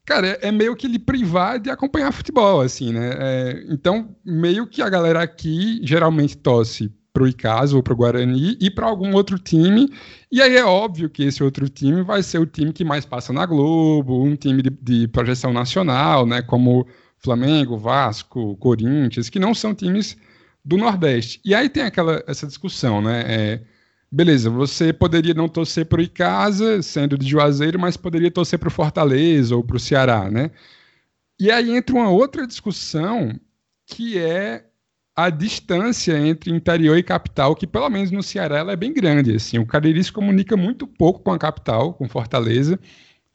cara, 0.05 0.29
é, 0.29 0.49
é 0.49 0.53
meio 0.53 0.77
que 0.77 0.87
ele 0.87 0.99
privar 0.99 1.59
de 1.59 1.69
acompanhar 1.69 2.13
futebol, 2.13 2.61
assim, 2.61 2.93
né? 2.93 3.11
É, 3.19 3.65
então, 3.69 4.17
meio 4.25 4.67
que 4.67 4.81
a 4.81 4.89
galera 4.89 5.23
aqui 5.23 5.81
geralmente 5.83 6.37
para 7.13 7.23
o 7.25 7.29
Icasa 7.29 7.75
ou 7.77 7.83
para 7.83 7.93
o 7.93 7.97
Guarani 7.97 8.57
e 8.61 8.71
para 8.71 8.87
algum 8.87 9.13
outro 9.15 9.39
time. 9.39 9.93
E 10.31 10.41
aí 10.41 10.57
é 10.57 10.65
óbvio 10.65 11.11
que 11.11 11.25
esse 11.25 11.43
outro 11.43 11.69
time 11.69 12.03
vai 12.03 12.23
ser 12.23 12.39
o 12.39 12.47
time 12.47 12.73
que 12.73 12.85
mais 12.85 13.05
passa 13.05 13.33
na 13.33 13.45
Globo, 13.45 14.23
um 14.23 14.37
time 14.37 14.63
de, 14.63 14.71
de 14.71 15.09
projeção 15.09 15.53
nacional, 15.53 16.25
né? 16.25 16.43
Como 16.43 16.87
Flamengo, 17.19 17.77
Vasco, 17.77 18.57
Corinthians, 18.57 19.29
que 19.29 19.39
não 19.39 19.55
são 19.55 19.75
times 19.75 20.17
do 20.65 20.77
Nordeste. 20.77 21.41
E 21.45 21.55
aí 21.55 21.69
tem 21.69 21.83
aquela 21.83 22.23
essa 22.27 22.47
discussão, 22.47 23.01
né? 23.01 23.25
É, 23.27 23.61
beleza, 24.11 24.51
você 24.51 24.93
poderia 24.93 25.35
não 25.35 25.49
torcer 25.49 25.87
para 25.87 26.01
o 26.01 26.03
Icasa, 26.03 26.83
sendo 26.83 27.19
de 27.19 27.29
Juazeiro, 27.29 27.79
mas 27.79 27.97
poderia 27.97 28.31
torcer 28.31 28.59
para 28.59 28.69
o 28.69 28.73
Fortaleza 28.73 29.57
ou 29.57 29.65
para 29.65 29.77
o 29.77 29.81
Ceará, 29.81 30.31
né? 30.31 30.51
E 31.41 31.51
aí 31.51 31.71
entra 31.71 31.95
uma 31.95 32.11
outra 32.11 32.47
discussão 32.47 33.39
que 33.87 34.19
é 34.19 34.65
a 35.17 35.31
distância 35.31 36.17
entre 36.17 36.51
interior 36.51 36.97
e 36.97 37.03
capital, 37.03 37.57
que 37.57 37.67
pelo 37.67 37.89
menos 37.89 38.11
no 38.11 38.23
Ceará 38.23 38.59
ela 38.59 38.73
é 38.73 38.77
bem 38.77 38.93
grande. 38.93 39.35
Assim, 39.35 39.59
o 39.59 39.67
Cariri 39.67 40.03
se 40.05 40.13
comunica 40.13 40.57
muito 40.57 40.87
pouco 40.87 41.21
com 41.21 41.33
a 41.33 41.39
capital, 41.39 41.95
com 41.95 42.09
Fortaleza. 42.09 42.79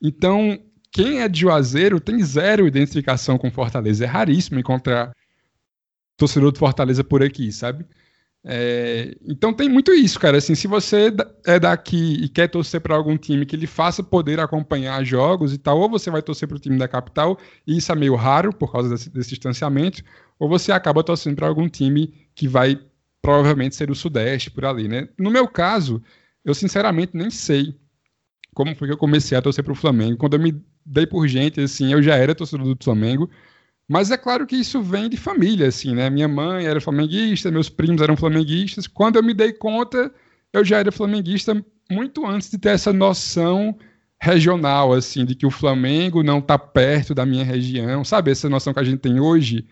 Então, 0.01 0.57
quem 0.93 1.21
é 1.21 1.27
de 1.27 1.41
Juazeiro 1.41 1.99
tem 1.99 2.23
zero 2.23 2.67
identificação 2.67 3.37
com 3.37 3.49
Fortaleza. 3.49 4.05
É 4.05 4.07
raríssimo 4.07 4.59
encontrar 4.59 5.11
torcedor 6.15 6.51
de 6.53 6.59
Fortaleza 6.59 7.03
por 7.03 7.23
aqui, 7.23 7.51
sabe? 7.51 7.83
É, 8.45 9.15
então 9.25 9.51
tem 9.53 9.67
muito 9.67 9.91
isso, 9.91 10.19
cara. 10.19 10.37
Assim, 10.37 10.53
se 10.53 10.67
você 10.67 11.11
é 11.45 11.59
daqui 11.59 12.23
e 12.23 12.29
quer 12.29 12.47
torcer 12.47 12.79
para 12.79 12.95
algum 12.95 13.17
time 13.17 13.43
que 13.43 13.57
lhe 13.57 13.65
faça 13.65 14.03
poder 14.03 14.39
acompanhar 14.39 15.03
jogos 15.03 15.51
e 15.51 15.57
tal, 15.57 15.79
ou 15.79 15.89
você 15.89 16.11
vai 16.11 16.21
torcer 16.21 16.47
para 16.47 16.57
o 16.57 16.59
time 16.59 16.77
da 16.77 16.87
capital, 16.87 17.39
e 17.65 17.77
isso 17.77 17.91
é 17.91 17.95
meio 17.95 18.15
raro 18.15 18.53
por 18.53 18.71
causa 18.71 18.89
desse, 18.89 19.09
desse 19.09 19.29
distanciamento, 19.29 20.03
ou 20.37 20.47
você 20.47 20.71
acaba 20.71 21.03
torcendo 21.03 21.37
para 21.37 21.47
algum 21.47 21.67
time 21.67 22.13
que 22.35 22.47
vai 22.47 22.79
provavelmente 23.19 23.75
ser 23.75 23.89
o 23.89 23.95
Sudeste, 23.95 24.51
por 24.51 24.65
ali, 24.65 24.87
né? 24.87 25.07
No 25.17 25.31
meu 25.31 25.47
caso, 25.47 26.03
eu 26.45 26.53
sinceramente 26.53 27.15
nem 27.15 27.31
sei 27.31 27.75
como 28.53 28.75
foi 28.75 28.87
que 28.87 28.93
eu 28.93 28.97
comecei 28.97 29.35
a 29.35 29.41
torcer 29.41 29.63
para 29.63 29.73
o 29.73 29.75
Flamengo. 29.75 30.17
Quando 30.17 30.35
eu 30.35 30.39
me 30.39 30.61
dei 30.85 31.05
por 31.05 31.27
gente, 31.27 31.61
assim, 31.61 31.91
eu 31.93 32.01
já 32.01 32.15
era 32.15 32.35
torcedor 32.35 32.73
do 32.75 32.83
Flamengo, 32.83 33.29
mas 33.87 34.11
é 34.11 34.17
claro 34.17 34.45
que 34.47 34.55
isso 34.55 34.81
vem 34.81 35.09
de 35.09 35.17
família, 35.17 35.67
assim, 35.67 35.93
né? 35.93 36.09
Minha 36.09 36.27
mãe 36.27 36.65
era 36.65 36.81
flamenguista, 36.81 37.51
meus 37.51 37.69
primos 37.69 38.01
eram 38.01 38.15
flamenguistas. 38.15 38.87
Quando 38.87 39.17
eu 39.17 39.23
me 39.23 39.33
dei 39.33 39.53
conta, 39.53 40.13
eu 40.51 40.63
já 40.63 40.79
era 40.79 40.91
flamenguista 40.91 41.63
muito 41.91 42.25
antes 42.25 42.49
de 42.49 42.57
ter 42.57 42.69
essa 42.69 42.93
noção 42.93 43.77
regional, 44.19 44.93
assim, 44.93 45.25
de 45.25 45.35
que 45.35 45.45
o 45.45 45.51
Flamengo 45.51 46.23
não 46.23 46.39
está 46.39 46.57
perto 46.57 47.13
da 47.13 47.25
minha 47.25 47.43
região, 47.43 48.03
sabe? 48.05 48.31
Essa 48.31 48.49
noção 48.49 48.73
que 48.73 48.79
a 48.79 48.83
gente 48.83 48.99
tem 48.99 49.19
hoje 49.19 49.65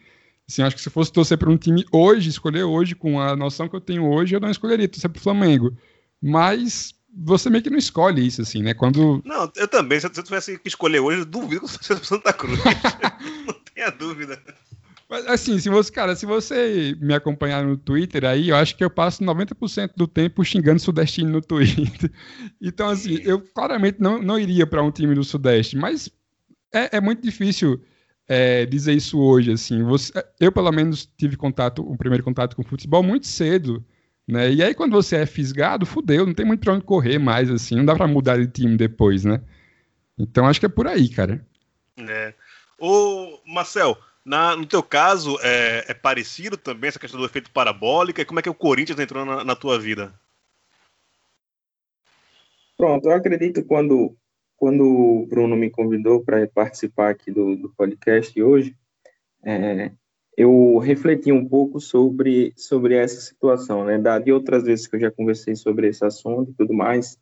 Assim, 0.51 0.63
acho 0.63 0.75
que 0.75 0.81
se 0.81 0.89
fosse 0.89 1.11
torcer 1.13 1.37
para 1.37 1.49
um 1.49 1.55
time 1.57 1.85
hoje, 1.93 2.29
escolher 2.29 2.63
hoje, 2.63 2.93
com 2.93 3.21
a 3.21 3.37
noção 3.37 3.69
que 3.69 3.75
eu 3.75 3.79
tenho 3.79 4.05
hoje, 4.05 4.35
eu 4.35 4.39
não 4.39 4.51
escolheria 4.51 4.87
torcer 4.87 5.09
para 5.09 5.19
o 5.19 5.23
Flamengo. 5.23 5.73
Mas 6.21 6.93
você 7.13 7.49
meio 7.49 7.63
que 7.63 7.69
não 7.69 7.77
escolhe 7.77 8.25
isso, 8.25 8.41
assim, 8.41 8.61
né? 8.61 8.73
Quando. 8.73 9.21
Não, 9.25 9.51
eu 9.55 9.67
também. 9.67 9.99
Se 9.99 10.07
eu 10.07 10.11
tivesse 10.11 10.57
que 10.57 10.67
escolher 10.67 10.99
hoje, 10.99 11.19
eu 11.19 11.25
duvido 11.25 11.67
que 11.67 11.85
você 11.85 11.95
fosse 11.95 12.05
Santa 12.05 12.31
Cruz. 12.31 12.59
não 13.45 13.55
tenha 13.73 13.91
dúvida. 13.91 14.41
Mas, 15.09 15.27
assim, 15.27 15.59
se 15.59 15.67
você, 15.67 15.91
cara, 15.91 16.15
se 16.15 16.25
você 16.25 16.95
me 17.01 17.13
acompanhar 17.13 17.65
no 17.65 17.75
Twitter 17.75 18.23
aí, 18.23 18.47
eu 18.47 18.55
acho 18.55 18.77
que 18.77 18.83
eu 18.83 18.89
passo 18.89 19.21
90% 19.21 19.91
do 19.97 20.07
tempo 20.07 20.41
xingando 20.45 20.79
Sudestino 20.79 21.29
no 21.29 21.41
Twitter. 21.41 22.09
Então, 22.61 22.87
assim, 22.87 23.19
eu 23.23 23.41
claramente 23.41 23.99
não, 23.99 24.21
não 24.21 24.39
iria 24.39 24.65
para 24.65 24.81
um 24.81 24.91
time 24.91 25.13
do 25.13 25.23
Sudeste, 25.23 25.75
mas 25.75 26.09
é, 26.73 26.97
é 26.97 27.01
muito 27.01 27.21
difícil 27.21 27.81
é, 28.27 28.65
dizer 28.65 28.93
isso 28.93 29.19
hoje, 29.19 29.51
assim. 29.51 29.83
Você, 29.83 30.13
eu, 30.39 30.51
pelo 30.51 30.71
menos, 30.71 31.05
tive 31.17 31.35
contato, 31.35 31.81
o 31.81 31.97
primeiro 31.97 32.23
contato 32.23 32.55
com 32.55 32.61
o 32.61 32.65
futebol 32.65 33.03
muito 33.03 33.27
cedo, 33.27 33.83
né? 34.27 34.51
E 34.51 34.63
aí, 34.63 34.73
quando 34.73 34.93
você 34.93 35.17
é 35.17 35.25
fisgado, 35.25 35.85
fudeu, 35.85 36.25
não 36.25 36.33
tem 36.33 36.45
muito 36.45 36.61
pra 36.61 36.73
onde 36.73 36.85
correr 36.85 37.19
mais, 37.19 37.49
assim. 37.49 37.75
Não 37.75 37.85
dá 37.85 37.95
pra 37.95 38.07
mudar 38.07 38.37
de 38.37 38.47
time 38.47 38.77
depois, 38.77 39.25
né? 39.25 39.41
Então, 40.17 40.47
acho 40.47 40.59
que 40.59 40.65
é 40.65 40.69
por 40.69 40.87
aí, 40.87 41.09
cara. 41.09 41.45
É. 41.97 42.33
Ô, 42.79 43.39
Marcel, 43.45 43.97
na, 44.23 44.55
no 44.55 44.65
teu 44.65 44.83
caso, 44.83 45.37
é, 45.41 45.85
é, 45.87 45.93
parecido 45.93 46.57
também 46.57 46.87
essa 46.87 46.99
questão 46.99 47.19
do 47.19 47.25
efeito 47.25 47.51
parabólica? 47.51 48.21
E 48.21 48.25
como 48.25 48.39
é 48.39 48.43
que 48.43 48.49
o 48.49 48.55
Corinthians 48.55 48.99
entrou 48.99 49.25
na, 49.25 49.43
na 49.43 49.55
tua 49.55 49.79
vida? 49.79 50.13
Pronto, 52.77 53.07
eu 53.07 53.13
acredito 53.13 53.63
quando 53.63 54.15
quando 54.61 54.83
o 54.83 55.25
Bruno 55.25 55.55
me 55.55 55.71
convidou 55.71 56.23
para 56.23 56.47
participar 56.47 57.09
aqui 57.09 57.31
do, 57.31 57.55
do 57.55 57.69
podcast 57.69 58.39
hoje, 58.39 58.77
é, 59.43 59.91
eu 60.41 60.77
refleti 60.79 61.31
um 61.31 61.47
pouco 61.47 61.79
sobre, 61.79 62.51
sobre 62.55 62.95
essa 62.95 63.21
situação, 63.21 63.85
né? 63.85 63.99
Da, 63.99 64.17
de 64.17 64.31
outras 64.31 64.63
vezes 64.63 64.87
que 64.87 64.95
eu 64.95 64.99
já 64.99 65.11
conversei 65.11 65.55
sobre 65.55 65.87
esse 65.87 66.03
assunto 66.03 66.51
e 66.51 66.53
tudo 66.53 66.73
mais, 66.73 67.17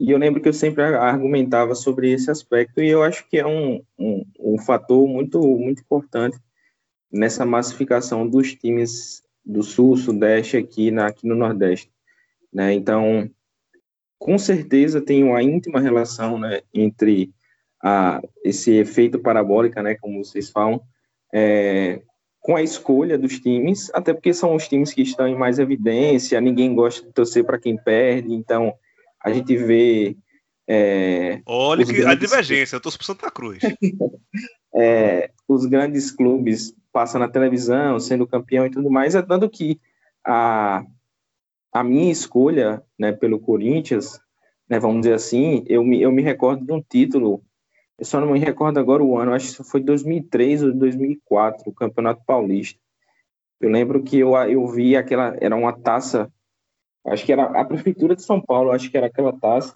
e 0.00 0.12
eu 0.12 0.18
lembro 0.18 0.40
que 0.40 0.48
eu 0.48 0.52
sempre 0.52 0.82
argumentava 0.82 1.74
sobre 1.74 2.10
esse 2.10 2.30
aspecto, 2.30 2.80
e 2.80 2.88
eu 2.88 3.02
acho 3.02 3.28
que 3.28 3.38
é 3.38 3.46
um, 3.46 3.82
um, 3.98 4.24
um 4.38 4.58
fator 4.58 5.06
muito, 5.06 5.40
muito 5.40 5.82
importante 5.82 6.38
nessa 7.12 7.44
massificação 7.44 8.26
dos 8.26 8.54
times 8.54 9.22
do 9.44 9.62
Sul, 9.62 9.96
Sudeste 9.96 10.56
aqui, 10.56 10.90
na, 10.90 11.06
aqui 11.06 11.26
no 11.26 11.34
Nordeste. 11.34 11.90
Né? 12.52 12.72
Então, 12.74 13.28
com 14.18 14.38
certeza 14.38 15.00
tem 15.00 15.24
uma 15.24 15.42
íntima 15.42 15.80
relação 15.80 16.38
né, 16.38 16.60
entre 16.72 17.32
a, 17.82 18.22
esse 18.44 18.72
efeito 18.72 19.18
parabólica, 19.18 19.82
né, 19.82 19.96
como 19.96 20.24
vocês 20.24 20.48
falam, 20.50 20.80
é, 21.32 22.02
com 22.40 22.56
a 22.56 22.62
escolha 22.62 23.18
dos 23.18 23.38
times, 23.40 23.90
até 23.92 24.12
porque 24.12 24.32
são 24.32 24.54
os 24.54 24.66
times 24.68 24.92
que 24.92 25.02
estão 25.02 25.26
em 25.26 25.36
mais 25.36 25.58
evidência, 25.58 26.40
ninguém 26.40 26.74
gosta 26.74 27.06
de 27.06 27.12
torcer 27.12 27.44
para 27.44 27.58
quem 27.58 27.76
perde, 27.76 28.32
então 28.32 28.72
a 29.22 29.32
gente 29.32 29.56
vê. 29.56 30.16
É, 30.66 31.40
Olha 31.46 31.84
que 31.84 31.92
grandes... 31.92 32.10
a 32.10 32.14
divergência, 32.14 32.76
eu 32.76 32.80
torço 32.80 32.98
para 32.98 33.06
Santa 33.06 33.30
Cruz. 33.30 33.58
é, 34.74 35.30
os 35.46 35.64
grandes 35.66 36.10
clubes 36.10 36.74
passam 36.92 37.20
na 37.20 37.28
televisão, 37.28 37.98
sendo 37.98 38.26
campeão 38.26 38.66
e 38.66 38.70
tudo 38.70 38.90
mais, 38.90 39.14
é 39.14 39.22
tanto 39.22 39.48
que 39.48 39.80
a, 40.24 40.84
a 41.72 41.84
minha 41.84 42.12
escolha 42.12 42.82
né, 42.98 43.12
pelo 43.12 43.40
Corinthians, 43.40 44.20
né, 44.68 44.78
vamos 44.78 45.00
dizer 45.00 45.14
assim, 45.14 45.64
eu 45.66 45.82
me, 45.82 46.00
eu 46.02 46.12
me 46.12 46.22
recordo 46.22 46.64
de 46.64 46.72
um 46.72 46.82
título, 46.82 47.42
eu 47.98 48.04
só 48.04 48.20
não 48.20 48.32
me 48.32 48.38
recordo 48.38 48.78
agora 48.78 49.02
o 49.02 49.18
ano, 49.18 49.34
acho 49.34 49.56
que 49.56 49.64
foi 49.68 49.80
2003 49.80 50.62
ou 50.62 50.72
2004, 50.72 51.68
o 51.68 51.74
Campeonato 51.74 52.22
Paulista. 52.24 52.78
Eu 53.60 53.70
lembro 53.70 54.02
que 54.02 54.18
eu, 54.18 54.36
eu 54.36 54.66
vi 54.68 54.96
aquela, 54.96 55.36
era 55.40 55.56
uma 55.56 55.72
taça, 55.72 56.32
acho 57.04 57.26
que 57.26 57.32
era 57.32 57.44
a 57.44 57.64
Prefeitura 57.64 58.14
de 58.14 58.22
São 58.22 58.40
Paulo, 58.40 58.70
acho 58.70 58.88
que 58.88 58.96
era 58.96 59.08
aquela 59.08 59.32
taça, 59.32 59.74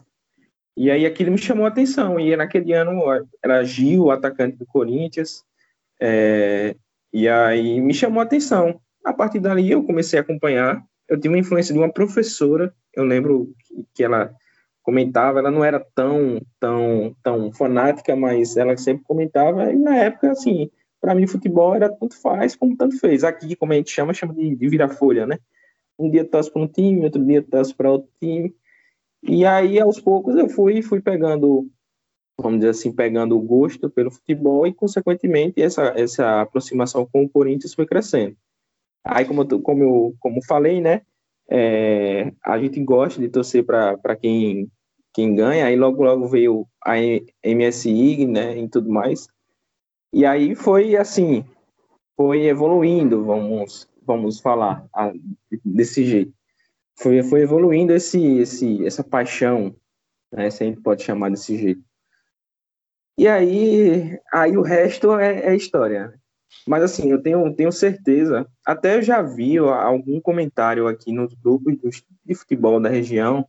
e 0.77 0.91
aí 0.91 1.05
aquilo 1.05 1.33
me 1.33 1.39
chamou 1.39 1.65
a 1.65 1.69
atenção, 1.69 2.19
e 2.21 2.35
naquele 2.37 2.73
ano 2.73 3.03
era 3.43 3.65
Gil, 3.65 4.11
atacante 4.11 4.57
do 4.57 4.67
Corinthians, 4.67 5.45
é, 6.01 6.77
e 7.13 7.29
aí 7.29 7.81
me 7.81 7.93
chamou 7.93 8.21
a 8.21 8.25
atenção. 8.25 8.81
A 9.05 9.13
partir 9.13 9.41
dali 9.41 9.69
eu 9.71 9.83
comecei 9.83 10.19
a 10.19 10.23
acompanhar, 10.23 10.81
eu 11.09 11.19
tive 11.19 11.35
uma 11.35 11.41
influência 11.41 11.75
de 11.75 11.79
uma 11.81 11.93
professora, 11.93 12.73
eu 12.95 13.05
lembro 13.05 13.53
que 13.93 14.05
ela 14.05 14.33
comentava, 14.83 15.39
ela 15.39 15.51
não 15.51 15.65
era 15.65 15.81
tão, 15.95 16.41
tão, 16.59 17.17
tão 17.23 17.53
fanática, 17.53 18.15
mas 18.17 18.57
ela 18.57 18.77
sempre 18.77 19.05
comentava, 19.05 19.73
e 19.73 19.77
na 19.77 19.97
época, 19.97 20.33
assim, 20.33 20.71
para 21.01 21.15
mim 21.15 21.27
futebol 21.27 21.75
era 21.75 21.89
tanto 21.89 22.21
faz 22.21 22.55
como 22.55 22.77
tanto 22.77 22.99
fez. 22.99 23.25
Aqui, 23.25 23.57
como 23.57 23.73
a 23.73 23.77
gente 23.77 23.91
chama, 23.91 24.15
chama 24.15 24.35
de, 24.35 24.55
de 24.55 24.69
virar 24.69 24.89
folha, 24.89 25.27
né? 25.27 25.39
Um 25.99 26.11
dia 26.11 26.25
torce 26.25 26.51
para 26.51 26.63
um 26.63 26.69
time, 26.69 27.05
outro 27.05 27.25
dia 27.25 27.43
torce 27.43 27.75
para 27.75 27.91
outro 27.91 28.09
time. 28.21 28.55
E 29.23 29.45
aí, 29.45 29.79
aos 29.81 30.01
poucos, 30.01 30.37
eu 30.37 30.49
fui, 30.49 30.83
fui 30.83 31.01
pegando, 31.01 31.69
vamos 32.39 32.59
dizer 32.59 32.71
assim, 32.71 32.93
pegando 32.93 33.37
o 33.37 33.43
gosto 33.43 33.89
pelo 33.91 34.11
futebol 34.11 34.67
e, 34.67 34.73
consequentemente, 34.73 35.63
essa, 35.63 35.93
essa 35.97 36.41
aproximação 36.41 37.07
com 37.07 37.25
o 37.25 37.29
Corinthians 37.29 37.75
foi 37.75 37.87
crescendo. 37.87 38.37
Aí, 39.05 39.25
como, 39.25 39.47
eu, 39.49 39.61
como 39.61 39.83
eu 39.83 40.15
como 40.21 40.45
falei, 40.45 40.81
né, 40.81 41.03
é, 41.55 42.33
a 42.43 42.59
gente 42.59 42.83
gosta 42.83 43.21
de 43.21 43.29
torcer 43.29 43.63
para 43.63 44.17
quem 44.17 44.71
quem 45.13 45.35
ganha, 45.35 45.67
aí 45.67 45.77
logo 45.77 46.03
logo 46.03 46.27
veio 46.27 46.67
a 46.83 46.95
MSI, 47.45 48.27
né, 48.27 48.57
e 48.59 48.67
tudo 48.67 48.91
mais. 48.91 49.29
E 50.11 50.25
aí 50.25 50.55
foi 50.55 50.97
assim, 50.97 51.45
foi 52.17 52.47
evoluindo, 52.47 53.23
vamos 53.23 53.87
vamos 54.07 54.41
falar 54.41 54.87
ah, 54.95 55.13
desse 55.63 56.07
jeito. 56.07 56.33
Foi, 56.97 57.23
foi 57.23 57.43
evoluindo 57.43 57.93
esse, 57.93 58.39
esse, 58.39 58.87
essa 58.87 59.05
paixão, 59.05 59.77
né, 60.33 60.51
se 60.51 60.63
a 60.65 60.67
gente 60.67 60.81
pode 60.81 61.03
chamar 61.03 61.31
desse 61.31 61.59
jeito. 61.59 61.83
E 63.19 63.29
aí, 63.29 64.19
aí 64.33 64.57
o 64.57 64.63
resto 64.63 65.19
é, 65.19 65.53
é 65.53 65.55
história. 65.55 66.19
Mas 66.67 66.83
assim, 66.83 67.11
eu 67.11 67.21
tenho, 67.21 67.53
tenho 67.55 67.73
certeza, 67.73 68.47
até 68.65 68.97
eu 68.97 69.03
já 69.03 69.21
vi 69.21 69.59
algum 69.59 70.21
comentário 70.21 70.87
aqui 70.87 71.13
nos 71.13 71.35
grupos 71.35 71.77
de 72.25 72.35
futebol 72.35 72.81
da 72.81 72.89
região, 72.89 73.47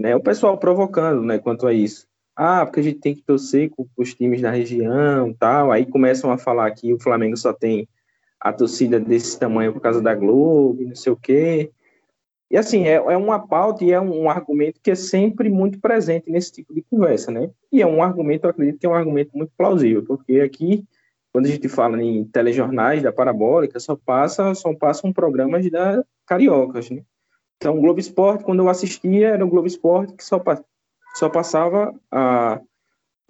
né, 0.00 0.14
o 0.14 0.20
pessoal 0.20 0.58
provocando, 0.58 1.22
né, 1.22 1.38
quanto 1.38 1.66
a 1.66 1.72
isso. 1.72 2.06
Ah, 2.34 2.64
porque 2.64 2.80
a 2.80 2.82
gente 2.82 2.98
tem 2.98 3.14
que 3.14 3.22
torcer 3.22 3.70
com 3.70 3.86
os 3.96 4.14
times 4.14 4.40
da 4.40 4.50
região, 4.50 5.34
tal. 5.34 5.70
Aí 5.70 5.84
começam 5.84 6.30
a 6.30 6.38
falar 6.38 6.70
que 6.70 6.92
o 6.92 6.98
Flamengo 6.98 7.36
só 7.36 7.52
tem 7.52 7.86
a 8.40 8.52
torcida 8.52 8.98
desse 8.98 9.38
tamanho 9.38 9.72
por 9.72 9.80
causa 9.80 10.00
da 10.00 10.14
Globo, 10.14 10.82
não 10.82 10.94
sei 10.94 11.12
o 11.12 11.16
quê. 11.16 11.70
E 12.50 12.56
assim, 12.56 12.84
é, 12.84 12.94
é 12.94 13.16
uma 13.16 13.38
pauta 13.46 13.84
e 13.84 13.92
é 13.92 14.00
um, 14.00 14.24
um, 14.24 14.30
argumento 14.30 14.80
que 14.82 14.90
é 14.90 14.94
sempre 14.94 15.48
muito 15.48 15.80
presente 15.80 16.30
nesse 16.30 16.52
tipo 16.52 16.74
de 16.74 16.82
conversa, 16.82 17.30
né? 17.30 17.50
E 17.70 17.80
é 17.80 17.86
um 17.86 18.02
argumento, 18.02 18.44
eu 18.44 18.50
acredito 18.50 18.78
que 18.78 18.84
é 18.84 18.88
um 18.88 18.94
argumento 18.94 19.30
muito 19.34 19.52
plausível, 19.56 20.04
porque 20.04 20.40
aqui, 20.40 20.84
quando 21.32 21.46
a 21.46 21.48
gente 21.48 21.68
fala 21.68 22.00
em 22.02 22.24
telejornais 22.24 23.02
da 23.02 23.10
Parabólica, 23.10 23.80
só 23.80 23.96
passa, 23.96 24.54
só 24.54 24.74
passam 24.74 25.12
programas 25.12 25.68
da 25.70 26.04
Cariocas, 26.26 26.90
né? 26.90 27.02
Então, 27.56 27.78
o 27.78 27.80
Globo 27.80 28.00
Esporte, 28.00 28.44
quando 28.44 28.58
eu 28.58 28.68
assistia, 28.68 29.28
era 29.28 29.44
o 29.44 29.48
Globo 29.48 29.66
Esporte 29.66 30.14
que 30.14 30.24
só, 30.24 30.42
só 31.14 31.28
passava 31.28 31.94
a, 32.10 32.60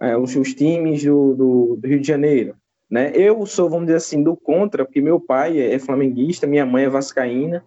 a 0.01 0.19
os, 0.19 0.35
os, 0.35 0.55
times 0.55 1.05
do, 1.05 1.35
do, 1.35 1.77
do 1.77 1.87
Rio 1.87 2.01
de 2.01 2.07
Janeiro. 2.07 2.57
Né? 2.91 3.13
Eu 3.15 3.45
sou, 3.47 3.69
vamos 3.69 3.87
dizer 3.87 3.99
assim, 3.99 4.23
do 4.23 4.35
contra, 4.35 4.85
porque 4.85 5.01
meu 5.01 5.21
pai 5.21 5.61
é 5.61 5.79
flamenguista, 5.79 6.47
minha 6.47 6.67
mãe 6.67 6.85
é 6.85 6.89
vascaína, 6.89 7.65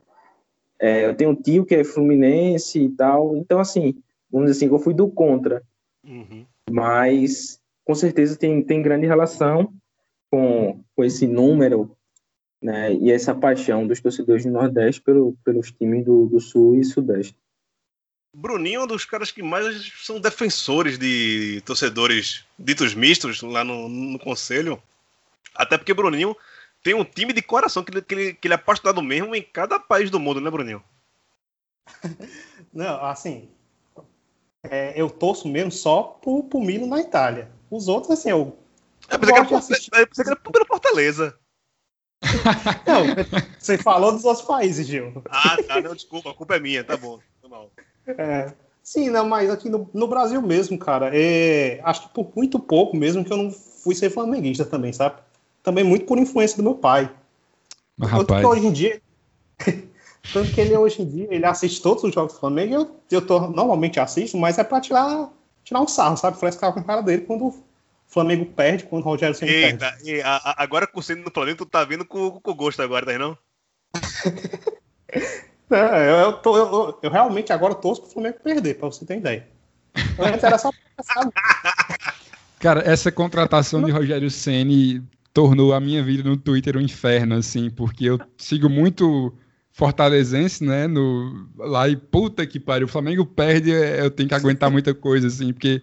é, 0.79 1.05
eu 1.05 1.15
tenho 1.15 1.29
um 1.29 1.35
tio 1.35 1.65
que 1.65 1.75
é 1.75 1.83
fluminense 1.83 2.79
e 2.79 2.89
tal, 2.89 3.37
então, 3.37 3.59
assim, 3.59 3.95
vamos 4.29 4.49
dizer 4.49 4.65
assim, 4.65 4.73
eu 4.73 4.79
fui 4.79 4.93
do 4.93 5.07
contra. 5.07 5.63
Uhum. 6.03 6.45
Mas, 6.69 7.59
com 7.85 7.95
certeza, 7.95 8.37
tem, 8.37 8.61
tem 8.61 8.81
grande 8.81 9.07
relação 9.07 9.71
com, 10.35 10.83
com 10.93 11.03
esse 11.05 11.25
número 11.25 11.95
né, 12.61 12.93
e 12.93 13.09
essa 13.09 13.33
paixão 13.33 13.87
dos 13.87 14.01
torcedores 14.01 14.43
do 14.43 14.51
Nordeste 14.51 15.01
pelo, 15.01 15.33
pelos 15.45 15.71
times 15.71 16.03
do, 16.03 16.25
do 16.25 16.41
Sul 16.41 16.75
e 16.75 16.83
Sudeste. 16.83 17.37
Bruninho 18.33 18.81
é 18.81 18.83
um 18.83 18.87
dos 18.87 19.05
caras 19.05 19.31
que 19.31 19.41
mais 19.41 19.93
são 20.03 20.19
defensores 20.19 20.97
de 20.97 21.61
torcedores 21.65 22.43
ditos 22.59 22.93
mistos 22.93 23.41
lá 23.41 23.63
no, 23.63 23.87
no 23.87 24.19
Conselho. 24.19 24.81
Até 25.55 25.77
porque 25.77 25.93
Bruninho 25.93 26.35
tem 26.83 26.93
um 26.93 27.05
time 27.05 27.31
de 27.31 27.41
coração 27.41 27.81
que 27.81 27.91
ele, 27.91 28.01
que 28.01 28.13
ele, 28.13 28.33
que 28.33 28.47
ele 28.47 28.53
é 28.53 28.55
apaixonado 28.55 29.01
mesmo 29.01 29.33
em 29.33 29.41
cada 29.41 29.79
país 29.79 30.09
do 30.09 30.19
mundo, 30.19 30.41
né, 30.41 30.51
Bruninho? 30.51 30.83
Não, 32.73 33.05
assim, 33.05 33.47
é, 34.63 34.99
eu 34.99 35.09
torço 35.09 35.47
mesmo 35.47 35.71
só 35.71 36.03
pro, 36.03 36.43
pro 36.43 36.59
Milo 36.59 36.87
na 36.87 36.99
Itália. 36.99 37.49
Os 37.71 37.87
outros, 37.87 38.11
assim, 38.11 38.31
eu. 38.31 38.57
Eu 39.09 39.19
pensei, 39.19 39.33
que 39.33 39.39
era, 39.39 39.57
assistir... 39.57 39.91
eu 39.93 40.07
pensei 40.07 40.23
que 40.23 40.31
era 40.31 40.39
pelo 40.39 40.65
Fortaleza. 40.65 41.37
Não, 42.87 43.03
você 43.59 43.77
falou 43.77 44.11
dos 44.11 44.25
outros 44.25 44.45
países, 44.45 44.87
Gil. 44.87 45.21
Ah, 45.29 45.57
tá, 45.67 45.81
não, 45.81 45.93
desculpa, 45.93 46.31
a 46.31 46.33
culpa 46.33 46.55
é 46.55 46.59
minha, 46.59 46.83
tá 46.83 46.97
bom. 46.97 47.19
Tá 47.41 47.47
mal. 47.47 47.69
É, 48.07 48.51
sim, 48.81 49.09
não, 49.09 49.27
mas 49.27 49.49
aqui 49.49 49.69
no, 49.69 49.87
no 49.93 50.07
Brasil 50.07 50.41
mesmo, 50.41 50.77
cara, 50.79 51.11
é, 51.13 51.79
acho 51.83 52.03
que 52.03 52.13
por 52.15 52.31
muito 52.35 52.57
pouco 52.57 52.97
mesmo 52.97 53.23
que 53.23 53.31
eu 53.31 53.37
não 53.37 53.51
fui 53.51 53.93
ser 53.93 54.09
flamenguista 54.09 54.65
também, 54.65 54.91
sabe? 54.91 55.17
também 55.65 55.83
muito 55.83 56.05
por 56.05 56.19
influência 56.19 56.55
do 56.55 56.63
meu 56.63 56.75
pai. 56.75 57.11
Mas, 57.97 58.11
Tanto 58.11 58.33
rapaz... 58.33 58.41
que 58.41 58.45
hoje 58.45 58.67
em 58.67 58.71
dia. 58.71 59.01
Tanto 60.31 60.51
que 60.51 60.61
ele 60.61 60.75
hoje 60.77 61.01
em 61.01 61.05
dia 61.07 61.27
ele 61.29 61.45
assiste 61.45 61.81
todos 61.81 62.03
os 62.03 62.13
jogos 62.13 62.33
do 62.33 62.39
Flamengo. 62.39 62.73
Eu, 62.73 62.91
eu 63.11 63.25
tô, 63.25 63.39
normalmente 63.47 63.99
assisto, 63.99 64.37
mas 64.37 64.57
é 64.57 64.63
pra 64.63 64.79
tirar, 64.79 65.29
tirar 65.63 65.81
um 65.81 65.87
sarro, 65.87 66.17
sabe? 66.17 66.37
Frescar 66.37 66.71
com 66.71 66.79
a 66.79 66.83
cara 66.83 67.01
dele 67.01 67.23
quando 67.23 67.53
Flamengo 68.15 68.45
perde, 68.45 68.85
quando 68.85 69.03
o 69.03 69.05
Rogério 69.05 69.35
sempre 69.35 69.55
Eita, 69.55 69.91
perde. 69.91 70.09
E 70.09 70.21
a, 70.21 70.37
a, 70.37 70.63
agora 70.63 70.87
com 70.87 71.01
o 71.01 71.03
sendo 71.03 71.25
do 71.25 71.31
Flamengo, 71.31 71.57
tu 71.57 71.65
tá 71.65 71.83
vindo 71.83 72.05
com, 72.05 72.31
com 72.31 72.53
gosto 72.55 72.81
agora, 72.81 73.05
tá 73.05 73.19
não? 73.19 73.37
é, 75.69 76.09
eu, 76.09 76.15
eu, 76.15 76.33
tô, 76.33 76.57
eu, 76.57 76.99
eu, 77.03 77.11
realmente 77.11 77.51
agora 77.51 77.75
torço 77.75 78.03
pro 78.03 78.11
Flamengo 78.11 78.37
perder, 78.41 78.75
pra 78.75 78.87
você 78.87 79.05
ter 79.05 79.17
ideia. 79.17 79.45
Antes 80.17 80.43
era 80.43 80.57
só. 80.57 80.71
Cara, 82.57 82.81
essa 82.89 83.11
contratação 83.11 83.83
de 83.83 83.91
Rogério 83.91 84.31
Ceni 84.31 85.03
tornou 85.33 85.73
a 85.73 85.81
minha 85.81 86.01
vida 86.01 86.23
no 86.23 86.37
Twitter 86.37 86.77
um 86.77 86.81
inferno, 86.81 87.35
assim, 87.35 87.69
porque 87.69 88.05
eu 88.05 88.17
sigo 88.37 88.69
muito 88.69 89.37
fortalezense, 89.73 90.63
né, 90.63 90.87
no, 90.87 91.49
lá 91.57 91.89
e 91.89 91.97
puta 91.97 92.47
que 92.47 92.61
pariu, 92.61 92.87
o 92.87 92.89
Flamengo 92.89 93.25
perde, 93.25 93.71
eu 93.71 94.09
tenho 94.09 94.29
que 94.29 94.35
aguentar 94.35 94.71
muita 94.71 94.93
coisa, 94.93 95.27
assim, 95.27 95.51
porque, 95.51 95.81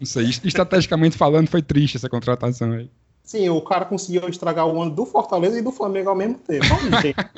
não 0.00 0.06
sei, 0.06 0.24
estrategicamente 0.24 1.16
falando, 1.16 1.48
foi 1.48 1.60
triste 1.60 1.98
essa 1.98 2.08
contratação 2.08 2.72
aí. 2.72 2.90
Sim, 3.22 3.50
o 3.50 3.60
cara 3.60 3.84
conseguiu 3.84 4.26
estragar 4.28 4.66
o 4.66 4.80
ano 4.80 4.90
do 4.90 5.04
Fortaleza 5.04 5.58
e 5.58 5.62
do 5.62 5.70
Flamengo 5.70 6.08
ao 6.08 6.16
mesmo 6.16 6.38
tempo. 6.38 6.64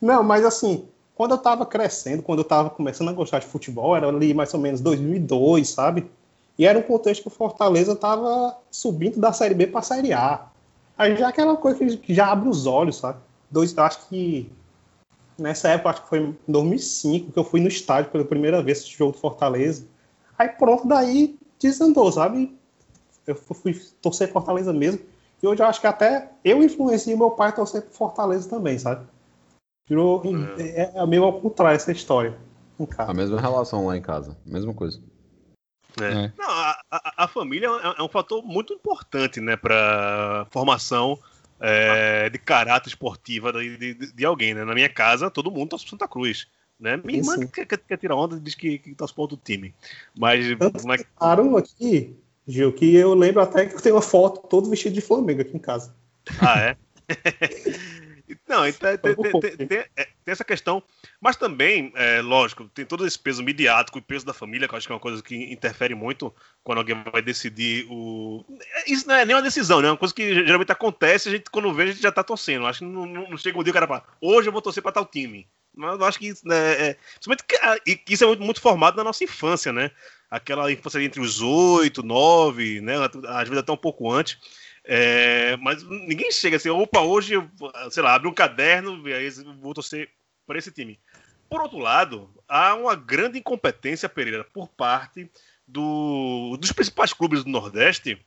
não, 0.00 0.22
mas 0.22 0.44
assim, 0.44 0.84
quando 1.14 1.32
eu 1.32 1.38
tava 1.38 1.64
crescendo, 1.64 2.22
quando 2.22 2.40
eu 2.40 2.44
tava 2.44 2.68
começando 2.68 3.08
a 3.08 3.12
gostar 3.12 3.38
de 3.38 3.46
futebol, 3.46 3.96
era 3.96 4.06
ali 4.06 4.34
mais 4.34 4.52
ou 4.52 4.60
menos 4.60 4.82
2002, 4.82 5.70
sabe? 5.70 6.06
E 6.58 6.66
era 6.66 6.78
um 6.78 6.82
contexto 6.82 7.22
que 7.22 7.28
o 7.28 7.30
Fortaleza 7.30 7.92
estava 7.92 8.56
subindo 8.70 9.18
da 9.18 9.32
Série 9.32 9.54
B 9.54 9.66
para 9.66 9.80
a 9.80 9.82
Série 9.82 10.12
A. 10.12 10.46
Aí 10.96 11.16
já 11.16 11.28
aquela 11.28 11.56
coisa 11.56 11.96
que 11.96 12.14
já 12.14 12.30
abre 12.30 12.48
os 12.48 12.66
olhos, 12.66 12.96
sabe? 12.96 13.18
Dois, 13.50 13.76
acho 13.76 14.08
que 14.08 14.50
nessa 15.38 15.70
época, 15.70 15.90
acho 15.90 16.02
que 16.02 16.08
foi 16.08 16.20
em 16.20 16.36
2005, 16.46 17.32
que 17.32 17.38
eu 17.38 17.44
fui 17.44 17.60
no 17.60 17.68
estádio 17.68 18.10
pela 18.10 18.24
primeira 18.24 18.62
vez 18.62 18.78
esse 18.78 18.90
jogo 18.90 19.12
do 19.12 19.18
Fortaleza. 19.18 19.84
Aí 20.38 20.48
pronto, 20.48 20.86
daí 20.86 21.38
desandou, 21.60 22.10
sabe? 22.12 22.56
Eu 23.26 23.34
fui 23.34 23.74
torcer 24.00 24.30
Fortaleza 24.30 24.72
mesmo. 24.72 25.00
E 25.42 25.46
hoje 25.46 25.62
eu 25.62 25.66
acho 25.66 25.80
que 25.80 25.86
até 25.86 26.30
eu 26.44 26.62
influenciei 26.62 27.16
meu 27.16 27.30
pai 27.30 27.50
a 27.50 27.52
torcer 27.52 27.86
Fortaleza 27.90 28.48
também, 28.48 28.78
sabe? 28.78 29.06
Virou. 29.88 30.22
É, 30.58 30.92
é 30.94 31.06
meio 31.06 31.24
ao 31.24 31.40
contrário 31.40 31.76
essa 31.76 31.92
história. 31.92 32.36
A 32.98 33.14
mesma 33.14 33.40
relação 33.40 33.86
lá 33.86 33.96
em 33.96 34.02
casa, 34.02 34.36
mesma 34.44 34.74
coisa. 34.74 35.00
É. 36.00 36.26
É. 36.26 36.32
Não, 36.36 36.50
a, 36.50 36.78
a, 36.90 37.24
a, 37.24 37.28
família 37.28 37.68
é, 37.68 38.00
é, 38.00 38.02
um 38.02 38.08
fator 38.08 38.42
muito 38.42 38.72
importante, 38.72 39.40
né, 39.40 39.56
para 39.56 40.46
formação 40.50 41.18
é, 41.58 42.28
de 42.28 42.38
caráter 42.38 42.90
esportiva 42.90 43.52
de, 43.52 43.94
de, 43.94 44.12
de, 44.12 44.24
alguém, 44.24 44.52
né? 44.52 44.64
Na 44.64 44.74
minha 44.74 44.90
casa, 44.90 45.30
todo 45.30 45.50
mundo 45.50 45.70
torce 45.70 45.84
pro 45.84 45.92
Santa 45.92 46.06
Cruz. 46.06 46.46
Né? 46.78 47.00
Minha 47.02 47.20
irmã 47.20 47.38
que 47.38 47.64
quer, 47.64 47.78
quer, 47.78 47.96
tirar 47.96 48.16
onda 48.16 48.38
diz 48.38 48.54
que, 48.54 48.78
que 48.78 48.94
torce 48.94 49.14
pro 49.14 49.22
outro 49.22 49.38
time. 49.42 49.74
Mas. 50.18 50.44
mas... 50.84 51.04
Claro, 51.16 51.56
aqui, 51.56 52.14
Gil, 52.46 52.72
que 52.72 52.94
eu 52.94 53.14
lembro 53.14 53.40
até 53.40 53.66
que 53.66 53.74
eu 53.74 53.80
tenho 53.80 53.94
uma 53.94 54.02
foto 54.02 54.46
todo 54.46 54.68
vestido 54.68 54.94
de 54.94 55.00
Flamengo 55.00 55.40
aqui 55.40 55.56
em 55.56 55.60
casa. 55.60 55.94
Ah, 56.40 56.60
é? 56.60 56.76
Não, 58.48 58.66
então, 58.66 58.96
tem, 58.96 59.14
tem, 59.14 59.56
tem, 59.56 59.66
tem, 59.66 59.84
essa 60.26 60.44
questão, 60.44 60.82
mas 61.20 61.36
também, 61.36 61.92
é, 61.94 62.20
lógico, 62.20 62.68
tem 62.68 62.84
todo 62.84 63.06
esse 63.06 63.18
peso 63.18 63.42
midiático 63.42 63.98
e 63.98 64.02
peso 64.02 64.26
da 64.26 64.32
família, 64.32 64.66
que 64.66 64.74
eu 64.74 64.78
acho 64.78 64.86
que 64.86 64.92
é 64.92 64.94
uma 64.94 65.00
coisa 65.00 65.22
que 65.22 65.52
interfere 65.52 65.94
muito 65.94 66.34
quando 66.62 66.78
alguém 66.78 66.96
vai 67.12 67.22
decidir 67.22 67.86
o. 67.88 68.44
Isso 68.86 69.06
não 69.06 69.14
é 69.14 69.24
nem 69.24 69.34
uma 69.34 69.42
decisão, 69.42 69.80
né? 69.80 69.88
É 69.88 69.90
uma 69.90 69.96
coisa 69.96 70.14
que 70.14 70.34
geralmente 70.34 70.72
acontece, 70.72 71.28
a 71.28 71.32
gente, 71.32 71.50
quando 71.50 71.72
vê, 71.72 71.84
a 71.84 71.86
gente 71.86 72.02
já 72.02 72.10
tá 72.10 72.24
torcendo. 72.24 72.66
Acho 72.66 72.80
que 72.80 72.84
não, 72.84 73.06
não 73.06 73.36
chega 73.36 73.58
um 73.58 73.62
dia 73.62 73.70
o 73.70 73.74
cara 73.74 73.86
fala, 73.86 74.04
hoje 74.20 74.48
eu 74.48 74.52
vou 74.52 74.62
torcer 74.62 74.82
para 74.82 74.92
tal 74.92 75.06
time. 75.06 75.46
Mas 75.76 76.00
eu 76.00 76.06
acho 76.06 76.18
que 76.18 76.32
né, 76.44 76.90
é, 76.90 76.96
que, 77.96 78.14
isso 78.14 78.24
é 78.24 78.26
muito, 78.26 78.42
muito 78.42 78.60
formado 78.60 78.96
na 78.96 79.04
nossa 79.04 79.22
infância, 79.22 79.72
né? 79.72 79.90
Aquela 80.30 80.72
infância 80.72 81.02
entre 81.02 81.20
os 81.20 81.42
oito, 81.42 82.02
nove, 82.02 82.80
né? 82.80 82.94
Às 83.28 83.48
vezes 83.48 83.58
até 83.58 83.70
um 83.70 83.76
pouco 83.76 84.10
antes. 84.10 84.38
É, 84.82 85.56
mas 85.58 85.82
ninguém 85.82 86.32
chega 86.32 86.56
assim, 86.56 86.70
opa, 86.70 87.00
hoje, 87.00 87.34
sei 87.90 88.02
lá, 88.02 88.14
abre 88.14 88.28
um 88.28 88.34
caderno 88.34 89.06
e 89.08 89.12
aí 89.12 89.28
vou 89.60 89.74
torcer 89.74 90.08
para 90.46 90.58
esse 90.58 90.70
time. 90.70 90.98
Por 91.48 91.60
outro 91.60 91.78
lado, 91.78 92.30
há 92.48 92.74
uma 92.74 92.94
grande 92.94 93.38
incompetência, 93.38 94.08
Pereira, 94.08 94.44
por 94.44 94.68
parte 94.68 95.30
do, 95.66 96.56
dos 96.58 96.72
principais 96.72 97.12
clubes 97.12 97.44
do 97.44 97.50
Nordeste, 97.50 98.18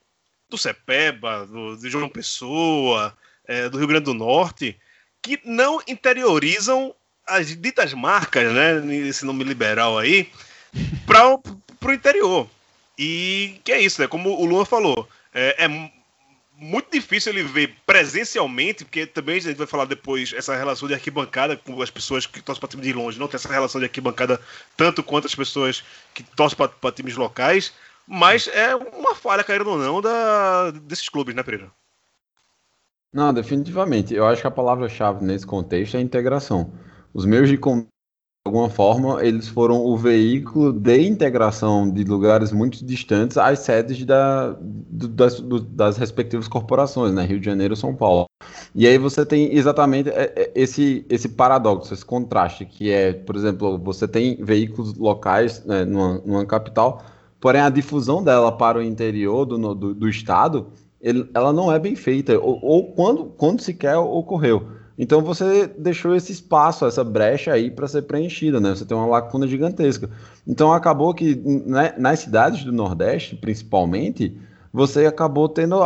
do 0.50 0.58
Cepeba, 0.58 1.46
do, 1.46 1.78
João 1.90 2.10
Pessoa, 2.10 3.18
é, 3.46 3.70
do 3.70 3.78
Rio 3.78 3.88
Grande 3.88 4.06
do 4.06 4.14
Norte, 4.14 4.80
que 5.22 5.40
não 5.46 5.82
interiorizam 5.88 6.94
as 7.30 7.56
ditas 7.56 7.94
marcas, 7.94 8.52
né, 8.54 8.98
esse 9.08 9.26
nome 9.26 9.44
liberal 9.44 9.98
aí, 9.98 10.30
para 11.06 11.36
o 11.36 11.94
interior. 11.94 12.50
E 12.98 13.60
que 13.64 13.72
é 13.72 13.82
isso, 13.82 14.02
né? 14.02 14.08
Como 14.08 14.30
o 14.30 14.46
Luan 14.46 14.66
falou, 14.66 15.08
é, 15.34 15.66
é 15.66 15.92
muito 16.60 16.92
difícil 16.92 17.32
ele 17.32 17.44
ver 17.44 17.76
presencialmente, 17.86 18.84
porque 18.84 19.06
também 19.06 19.38
a 19.38 19.40
gente 19.40 19.58
vai 19.58 19.68
falar 19.68 19.86
depois 19.86 20.34
essa 20.34 20.56
relação 20.56 20.88
de 20.88 20.94
arquibancada 20.94 21.56
com 21.56 21.82
as 21.82 21.90
pessoas 21.90 22.26
que 22.26 22.42
torcem 22.42 22.60
para 22.60 22.70
time 22.70 22.84
de 22.84 22.92
longe, 22.92 23.18
não 23.18 23.28
tem 23.28 23.38
essa 23.38 23.48
relação 23.48 23.80
de 23.80 23.86
arquibancada 23.86 24.40
tanto 24.76 25.02
quanto 25.02 25.28
as 25.28 25.36
pessoas 25.36 25.84
que 26.14 26.22
torcem 26.22 26.58
para 26.58 26.92
times 26.92 27.16
locais, 27.16 27.72
mas 28.06 28.50
é 28.50 28.76
uma 28.76 29.16
falha, 29.16 29.44
querendo 29.44 29.70
ou 29.70 29.78
não, 29.78 30.02
da, 30.02 30.72
desses 30.72 31.08
clubes, 31.08 31.34
né, 31.34 31.44
Pereira? 31.44 31.72
Não, 33.14 33.34
definitivamente. 33.34 34.14
Eu 34.14 34.26
acho 34.26 34.42
que 34.42 34.48
a 34.48 34.52
palavra-chave 34.52 35.24
nesse 35.24 35.46
contexto 35.46 35.96
é 35.96 36.02
integração. 36.02 36.72
Os 37.14 37.26
meios 37.26 37.50
de 37.50 37.58
comunicação, 37.58 37.90
de 38.46 38.50
alguma 38.50 38.70
forma, 38.70 39.26
eles 39.26 39.48
foram 39.50 39.86
o 39.86 39.98
veículo 39.98 40.74
de 40.74 41.02
integração 41.08 41.90
de 41.92 42.04
lugares 42.06 42.52
muito 42.52 42.86
distantes 42.86 43.38
às 43.38 43.60
sedes 43.60 44.06
da, 44.06 44.52
do- 44.62 45.08
das, 45.10 45.40
do- 45.42 45.62
das 45.62 45.98
respectivas 45.98 46.48
corporações, 46.48 47.14
né? 47.14 47.26
Rio 47.26 47.40
de 47.40 47.46
Janeiro 47.46 47.76
São 47.76 47.96
Paulo. 47.96 48.26
E 48.76 48.88
aí 48.88 48.98
você 48.98 49.26
tem 49.26 49.54
exatamente 49.56 50.10
é, 50.10 50.34
é, 50.36 50.52
esse, 50.56 51.06
esse 51.10 51.30
paradoxo, 51.30 51.94
esse 51.94 52.06
contraste, 52.06 52.66
que 52.66 52.92
é, 52.92 53.14
por 53.14 53.36
exemplo, 53.36 53.78
você 53.80 54.08
tem 54.08 54.38
veículos 54.44 54.96
locais 54.96 55.64
né, 55.66 55.86
numa, 55.86 56.20
numa 56.26 56.46
capital, 56.46 57.04
porém 57.40 57.62
a 57.62 57.70
difusão 57.70 58.24
dela 58.24 58.52
para 58.52 58.80
o 58.80 58.84
interior 58.84 59.46
do, 59.46 59.76
do, 59.76 59.94
do 59.94 60.10
estado 60.10 60.68
ele- 61.02 61.30
ela 61.34 61.54
não 61.54 61.72
é 61.72 61.80
bem 61.80 61.96
feita, 61.96 62.38
ou, 62.40 62.60
ou 62.62 62.94
quando, 62.94 63.26
quando 63.38 63.62
sequer 63.62 63.98
ocorreu. 63.98 64.68
Então 65.02 65.22
você 65.22 65.66
deixou 65.66 66.14
esse 66.14 66.34
espaço, 66.34 66.86
essa 66.86 67.06
brecha 67.06 67.54
aí 67.54 67.72
para 67.72 67.88
ser 67.88 68.02
preenchida, 68.02 68.60
né? 68.60 68.76
Você 68.76 68.84
tem 68.84 68.98
uma 68.98 69.08
lacuna 69.08 69.48
gigantesca. 69.48 70.10
Então 70.46 70.74
acabou 70.74 71.14
que 71.14 71.36
né, 71.66 71.94
nas 71.98 72.20
cidades 72.20 72.66
do 72.66 72.74
Nordeste, 72.74 73.38
principalmente, 73.38 74.38
você 74.74 75.06
acabou 75.06 75.48
tendo 75.48 75.80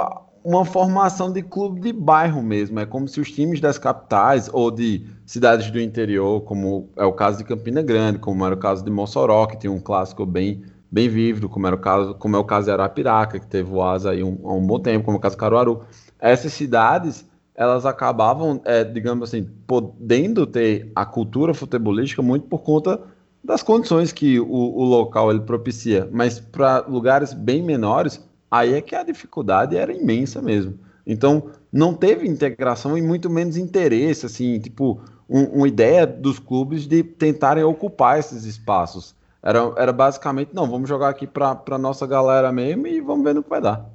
uma 0.43 0.65
formação 0.65 1.31
de 1.31 1.43
clube 1.43 1.79
de 1.79 1.93
bairro 1.93 2.41
mesmo. 2.41 2.79
É 2.79 2.87
como 2.87 3.07
se 3.07 3.21
os 3.21 3.31
times 3.31 3.61
das 3.61 3.77
capitais 3.77 4.49
ou 4.51 4.71
de 4.71 5.05
cidades 5.27 5.69
do 5.69 5.79
interior, 5.79 6.41
como 6.41 6.89
é 6.97 7.05
o 7.05 7.13
caso 7.13 7.37
de 7.37 7.43
Campina 7.43 7.83
Grande, 7.83 8.17
como 8.17 8.43
era 8.43 8.55
o 8.55 8.57
caso 8.57 8.83
de 8.83 8.89
Mossoró, 8.89 9.45
que 9.45 9.59
tinha 9.59 9.71
um 9.71 9.79
clássico 9.79 10.25
bem 10.25 10.63
bem 10.91 11.09
vívido, 11.09 11.49
como 11.49 11.65
era 11.65 11.75
o 11.75 11.79
caso, 11.79 12.13
como 12.15 12.35
é 12.35 12.39
o 12.39 12.43
caso 12.43 12.65
de 12.65 12.71
Arapiraca, 12.71 13.39
que 13.39 13.47
teve 13.47 13.71
o 13.71 13.81
asa 13.81 14.11
aí 14.11 14.23
um, 14.23 14.37
há 14.43 14.53
um 14.53 14.65
bom 14.65 14.79
tempo, 14.79 15.05
como 15.05 15.17
é 15.17 15.19
o 15.19 15.21
caso 15.21 15.35
de 15.35 15.39
Caruaru. 15.39 15.81
Essas 16.19 16.53
cidades, 16.53 17.25
elas 17.55 17.85
acabavam, 17.85 18.61
é, 18.65 18.83
digamos 18.83 19.29
assim, 19.29 19.43
podendo 19.67 20.45
ter 20.47 20.91
a 20.95 21.05
cultura 21.05 21.53
futebolística 21.53 22.21
muito 22.21 22.47
por 22.47 22.59
conta 22.63 22.99
das 23.43 23.61
condições 23.61 24.11
que 24.11 24.39
o, 24.39 24.45
o 24.47 24.83
local 24.83 25.29
ele 25.29 25.41
propicia, 25.41 26.07
mas 26.11 26.39
para 26.39 26.79
lugares 26.87 27.33
bem 27.33 27.61
menores, 27.61 28.23
aí 28.49 28.73
é 28.73 28.81
que 28.81 28.95
a 28.95 29.03
dificuldade 29.03 29.75
era 29.75 29.91
imensa 29.93 30.41
mesmo. 30.41 30.79
Então, 31.05 31.49
não 31.71 31.93
teve 31.93 32.27
integração 32.27 32.97
e 32.97 33.01
muito 33.01 33.29
menos 33.29 33.57
interesse, 33.57 34.25
assim, 34.25 34.59
tipo, 34.59 35.01
um- 35.29 35.57
uma 35.59 35.67
ideia 35.67 36.07
dos 36.07 36.39
clubes 36.39 36.87
de 36.87 37.03
tentarem 37.03 37.63
ocupar 37.63 38.17
esses 38.19 38.45
espaços. 38.45 39.13
Era, 39.41 39.59
era 39.77 39.91
basicamente, 39.91 40.51
não, 40.53 40.69
vamos 40.69 40.87
jogar 40.87 41.09
aqui 41.09 41.27
para 41.27 41.61
a 41.71 41.77
nossa 41.77 42.07
galera 42.07 42.51
mesmo 42.51 42.87
e 42.87 43.01
vamos 43.01 43.23
ver 43.25 43.33
no 43.35 43.43
que 43.43 43.49
vai 43.49 43.59
dar. 43.61 43.92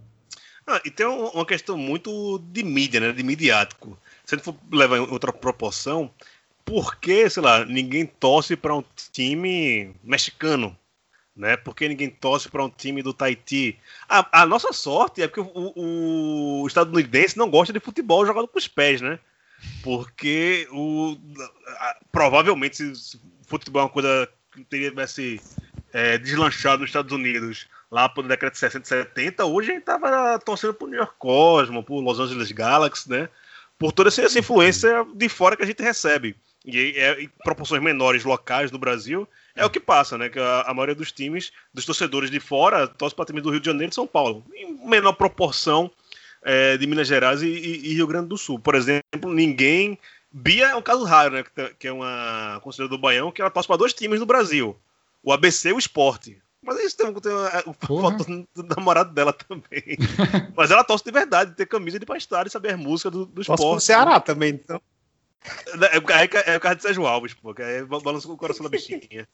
Ah, 0.71 0.81
e 0.85 0.91
tem 0.91 1.07
um- 1.07 1.29
uma 1.29 1.47
questão 1.47 1.79
muito 1.79 2.39
de 2.53 2.63
mídia, 2.63 3.01
né? 3.01 3.11
De 3.13 3.23
midiático. 3.23 3.99
Se 4.25 4.35
a 4.35 4.37
gente 4.39 4.45
for 4.45 4.55
levar 4.71 4.99
em 4.99 5.01
outra 5.01 5.33
proporção, 5.33 6.13
por 6.65 6.97
que, 6.97 7.29
sei 7.31 7.43
lá, 7.43 7.65
ninguém 7.65 8.05
torce 8.05 8.55
para 8.55 8.77
um 8.77 8.85
time 9.11 9.95
mexicano? 10.05 10.77
Né? 11.35 11.57
Por 11.57 11.75
que 11.75 11.89
ninguém 11.89 12.11
torce 12.11 12.49
para 12.51 12.65
um 12.65 12.69
time 12.69 13.01
do 13.03 13.15
Tahiti? 13.15 13.79
A, 14.09 14.43
a 14.43 14.45
nossa 14.47 14.73
sorte 14.73 15.23
é 15.23 15.29
porque 15.29 15.41
o, 15.41 16.63
o- 16.63 16.67
estadunidense 16.67 17.39
não 17.39 17.49
gosta 17.49 17.73
de 17.73 17.79
futebol 17.81 18.27
jogado 18.27 18.49
com 18.49 18.59
os 18.59 18.67
pés, 18.69 19.01
né? 19.01 19.19
Porque 19.83 20.69
o, 20.73 21.17
a- 21.79 21.97
provavelmente 22.13 22.77
se, 22.77 22.95
se 22.97 23.21
futebol 23.47 23.83
é 23.83 23.85
uma 23.85 23.91
coisa 23.91 24.29
que 24.53 24.65
teria 24.65 24.91
tivesse 24.91 25.41
é, 25.93 26.19
deslanchado 26.19 26.81
nos 26.81 26.91
Estados 26.91 27.13
Unidos 27.13 27.69
lá 27.91 28.09
por 28.09 28.27
década 28.27 28.51
de 28.53 28.59
60 28.59 28.85
e 28.85 28.89
70, 28.89 29.45
hoje 29.47 29.71
a 29.71 29.75
gente 29.75 29.85
tava 29.85 30.39
torcendo 30.41 30.75
pro 30.75 30.87
New 30.87 30.99
York 30.99 31.15
Cosmo, 31.19 31.83
pro 31.83 32.01
Los 32.01 32.21
Angeles 32.21 32.53
Galaxy, 32.53 33.09
né? 33.11 33.29
Por 33.79 33.93
toda 33.93 34.09
essa 34.09 34.39
influência 34.39 35.07
de 35.15 35.29
fora 35.29 35.57
que 35.57 35.63
a 35.63 35.67
gente 35.67 35.83
recebe. 35.83 36.37
E 36.65 36.95
é, 36.97 37.29
proporções 37.45 37.81
menores 37.83 38.25
locais 38.25 38.71
do 38.71 38.79
Brasil, 38.79 39.27
é 39.55 39.65
o 39.65 39.71
que 39.71 39.81
passa, 39.81 40.19
né? 40.19 40.29
Que 40.29 40.39
a, 40.39 40.63
a 40.63 40.75
maioria 40.75 40.95
dos 40.95 41.13
times, 41.13 41.53
dos 41.73 41.87
torcedores 41.87 42.31
de 42.31 42.41
fora, 42.41 42.87
torce 42.89 43.15
para 43.15 43.25
time 43.25 43.41
do 43.41 43.51
Rio 43.51 43.61
de 43.61 43.67
Janeiro 43.67 43.91
e 43.91 43.95
São 43.95 44.07
Paulo. 44.07 44.45
Em 44.55 44.75
menor 44.87 45.13
proporção 45.13 45.91
é, 46.43 46.77
de 46.77 46.87
Minas 46.87 47.07
Gerais 47.09 47.41
e, 47.43 47.47
e- 47.47 47.91
e 47.91 47.95
Rio 47.95 48.07
Grande 48.07 48.29
do 48.29 48.37
Sul. 48.37 48.59
Por 48.59 48.75
exemplo, 48.75 49.33
ninguém. 49.33 49.99
Bia 50.31 50.67
é 50.69 50.75
um 50.77 50.83
caso 50.83 51.05
raro, 51.05 51.35
né? 51.35 51.45
Que, 51.55 51.75
que 51.79 51.89
é 51.89 51.93
uma 51.93 52.61
conselheira 52.63 52.91
do 52.95 53.01
Baião, 53.01 53.33
que 53.33 53.41
ela 53.41 53.51
torce 53.51 53.67
para 53.67 53.79
dois 53.79 53.95
times 53.95 54.21
no 54.21 54.27
Brasil: 54.27 54.77
o 55.23 55.33
ABC 55.33 55.71
e 55.71 55.73
o 55.73 55.79
Esporte. 55.79 56.37
Mas 56.63 56.79
isso 56.81 56.97
tem, 56.97 57.13
tem 57.15 57.33
uma- 57.33 57.63
o 57.67 57.75
Porra. 57.75 58.11
foto 58.19 58.47
do 58.55 58.63
namorado 58.77 59.13
dela 59.15 59.33
também. 59.33 59.97
Mas 60.57 60.71
ela 60.71 60.85
torce 60.85 61.05
de 61.05 61.11
verdade, 61.13 61.55
ter 61.55 61.67
camisa 61.67 61.99
de 61.99 62.07
estádio 62.17 62.49
e 62.49 62.53
saber 62.53 62.77
música 62.77 63.11
do, 63.11 63.25
do 63.27 63.41
esporte. 63.41 63.85
Ceará 63.85 64.21
também, 64.21 64.51
então. 64.51 64.81
É, 65.45 65.97
é, 65.97 66.55
é 66.55 66.57
o 66.57 66.61
carro 66.61 66.75
de 66.75 66.83
Sérgio 66.83 67.07
Alves, 67.07 67.33
pô, 67.33 67.55
que 67.55 67.63
aí 67.63 67.85
balança 67.85 68.29
o 68.31 68.37
coração 68.37 68.65
da 68.65 68.71
bichinha. 68.71 69.29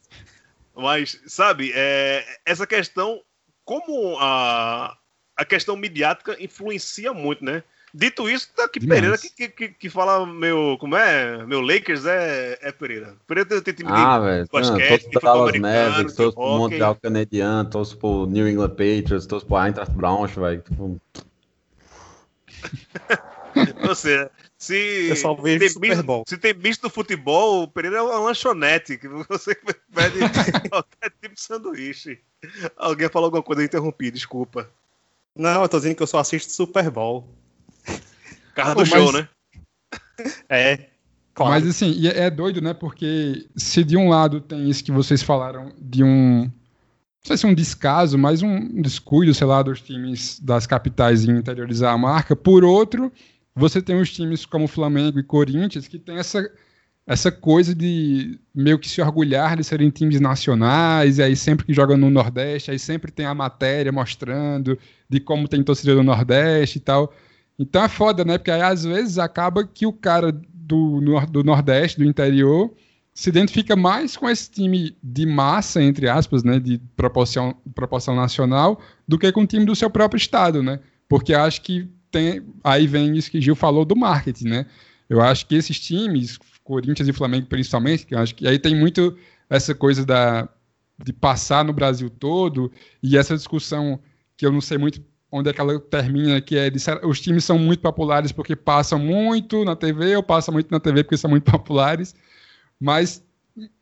Mas, 0.77 1.21
sabe, 1.27 1.73
é, 1.75 2.25
essa 2.45 2.67
questão, 2.67 3.23
como 3.65 4.17
a, 4.19 4.97
a 5.37 5.45
questão 5.45 5.77
midiática 5.77 6.37
influencia 6.43 7.13
muito, 7.15 7.45
né? 7.45 7.63
Dito 7.97 8.29
isso, 8.29 8.51
tá 8.57 8.65
aqui 8.65 8.81
Demais. 8.81 9.01
Pereira 9.01 9.19
que, 9.19 9.49
que, 9.49 9.69
que- 9.69 9.89
fala 9.89 10.27
meu. 10.27 10.77
Como 10.81 10.97
é? 10.97 11.47
Meu 11.47 11.61
Lakers 11.61 12.05
é, 12.05 12.59
é 12.61 12.73
Pereira. 12.73 13.15
Pereira 13.25 13.63
tem, 13.63 13.73
time 13.73 13.89
Ah, 13.93 14.19
de 14.19 14.25
velho, 14.25 14.49
basquete, 14.53 14.89
torço 14.89 15.11
de 15.11 15.19
Dallas 15.21 15.49
americano, 15.51 15.91
Mavericks, 15.91 16.15
torço 16.17 16.35
pro. 16.35 16.45
Montreal 16.45 16.97
Canadiens, 16.97 17.69
torço 17.71 17.97
pro 17.97 18.27
New 18.27 18.49
England 18.49 18.71
Patriots, 18.71 19.27
torço 19.27 19.47
pro 19.47 19.65
Eintracht 19.65 19.95
Braunschweig. 19.95 20.63
Tipo, 20.63 21.01
Ou 23.89 23.95
seja, 23.95 24.29
se, 24.59 25.13
vejo 25.41 25.79
tem 25.79 25.95
bicho, 25.95 26.25
se 26.27 26.37
tem 26.37 26.53
bicho 26.53 26.83
do 26.83 26.91
futebol, 26.91 27.63
o 27.63 27.69
Pereira 27.69 27.99
é 27.99 28.03
uma 28.03 28.19
lanchonete, 28.19 28.99
que 28.99 29.07
você 29.07 29.55
pede 29.95 30.19
qualquer 30.69 31.13
tipo 31.23 31.37
de 31.37 31.41
sanduíche. 31.41 32.19
Alguém 32.77 33.09
falou 33.09 33.27
alguma 33.27 33.43
coisa, 33.45 33.63
eu 33.63 33.67
interrompi, 33.67 34.11
desculpa. 34.11 34.69
Não, 35.37 35.63
eu 35.63 35.69
tô 35.69 35.77
dizendo 35.79 35.95
que 35.95 36.03
eu 36.03 36.07
só 36.09 36.19
assisto 36.19 36.51
Super 36.51 36.91
Bowl. 36.91 37.29
Carro 38.55 38.75
Pô, 38.75 38.83
do 38.83 38.87
show, 38.87 39.12
mas- 39.12 39.14
né? 39.14 39.29
É. 40.49 40.88
Claro. 41.35 41.53
Mas 41.53 41.67
assim, 41.67 41.90
e 41.90 42.07
é 42.07 42.31
doido, 42.31 42.61
né? 42.61 42.73
Porque 42.73 43.47
se 43.57 43.83
de 43.83 43.97
um 43.97 44.09
lado 44.09 44.40
tem 44.40 44.71
isso 44.71 44.85
que 44.85 44.93
vocês 44.93 45.23
falaram 45.23 45.73
de 45.81 46.05
um. 46.05 46.43
Não 46.43 47.27
sei 47.27 47.37
se 47.37 47.47
é 47.47 47.49
um 47.49 47.55
descaso, 47.55 48.17
mas 48.17 48.43
um 48.43 48.81
descuido, 48.81 49.35
sei 49.35 49.47
lá, 49.47 49.62
dos 49.62 49.81
times 49.81 50.38
das 50.38 50.67
capitais 50.67 51.25
em 51.25 51.33
interiorizar 51.33 51.93
a 51.93 51.99
marca. 51.99 52.37
Por 52.37 52.62
outro, 52.62 53.11
você 53.55 53.83
tem 53.83 54.01
os 54.01 54.12
times 54.12 54.47
como 54.47 54.69
Flamengo 54.69 55.19
e 55.19 55.25
Corinthians 55.25 55.88
que 55.88 55.99
tem 55.99 56.19
essa, 56.19 56.49
essa 57.07 57.33
coisa 57.33 57.75
de 57.75 58.38
meio 58.55 58.79
que 58.79 58.88
se 58.88 59.01
orgulhar 59.01 59.57
de 59.57 59.64
serem 59.64 59.90
times 59.90 60.21
nacionais, 60.21 61.19
e 61.19 61.23
aí 61.23 61.35
sempre 61.35 61.64
que 61.67 61.73
jogam 61.73 61.97
no 61.97 62.11
Nordeste, 62.11 62.71
aí 62.71 62.79
sempre 62.79 63.11
tem 63.11 63.27
a 63.27 63.35
matéria 63.35 63.90
mostrando 63.90 64.79
de 65.09 65.19
como 65.19 65.49
tem 65.49 65.62
torcida 65.64 65.95
do 65.95 66.03
Nordeste 66.03 66.79
e 66.79 66.81
tal. 66.81 67.12
Então 67.59 67.85
é 67.85 67.88
foda, 67.88 68.25
né? 68.25 68.38
Porque 68.38 68.51
aí 68.51 68.62
às 68.62 68.85
vezes 68.85 69.19
acaba 69.19 69.67
que 69.67 69.87
o 69.87 69.93
cara 69.93 70.33
do, 70.33 71.01
do 71.31 71.45
Nordeste, 71.45 71.99
do 71.99 72.05
interior, 72.05 72.73
se 73.12 73.29
identifica 73.29 73.77
mais 73.77 74.17
com 74.17 74.29
esse 74.29 74.51
time 74.51 74.97
de 75.03 75.25
massa, 75.25 75.83
entre 75.83 76.09
aspas, 76.09 76.43
né? 76.43 76.59
De 76.59 76.79
proporção, 76.97 77.55
proporção 77.75 78.17
nacional, 78.17 78.81
do 79.07 79.19
que 79.19 79.31
com 79.31 79.43
o 79.43 79.47
time 79.47 79.64
do 79.64 79.77
seu 79.77 79.88
próprio 79.88 80.19
estado, 80.19 80.62
né? 80.62 80.81
Porque 81.09 81.33
acho 81.33 81.62
que 81.62 81.88
tem. 82.11 82.43
Aí 82.62 82.87
vem 82.87 83.17
isso 83.17 83.31
que 83.31 83.40
Gil 83.40 83.55
falou 83.55 83.85
do 83.85 83.95
marketing, 83.95 84.49
né? 84.49 84.67
Eu 85.09 85.21
acho 85.21 85.47
que 85.47 85.55
esses 85.55 85.79
times, 85.79 86.38
Corinthians 86.64 87.09
e 87.09 87.12
Flamengo 87.12 87.47
principalmente, 87.47 88.07
que 88.07 88.14
acho 88.14 88.35
que 88.35 88.49
aí 88.49 88.59
tem 88.59 88.75
muito 88.75 89.17
essa 89.49 89.75
coisa 89.75 90.05
da, 90.05 90.49
de 91.03 91.12
passar 91.12 91.64
no 91.64 91.73
Brasil 91.73 92.09
todo 92.09 92.73
e 93.03 93.17
essa 93.17 93.37
discussão 93.37 94.01
que 94.37 94.47
eu 94.47 94.51
não 94.51 94.61
sei 94.61 94.79
muito 94.79 95.01
onde 95.35 95.51
é 95.51 95.53
que 95.53 95.61
ela 95.61 95.79
termina, 95.81 96.40
que 96.40 96.57
é 96.57 96.70
de, 96.70 96.79
os 97.03 97.20
times 97.20 97.44
são 97.44 97.59
muito 97.59 97.81
populares 97.81 98.31
porque 98.31 98.55
passam 98.55 98.99
muito 98.99 99.64
na 99.64 99.75
TV 99.75 100.16
ou 100.16 100.23
passam 100.23 100.55
muito 100.55 100.70
na 100.70 100.79
TV 100.79 101.03
porque 101.03 101.16
são 101.16 101.29
muito 101.29 101.44
populares, 101.51 102.14
mas 102.81 103.23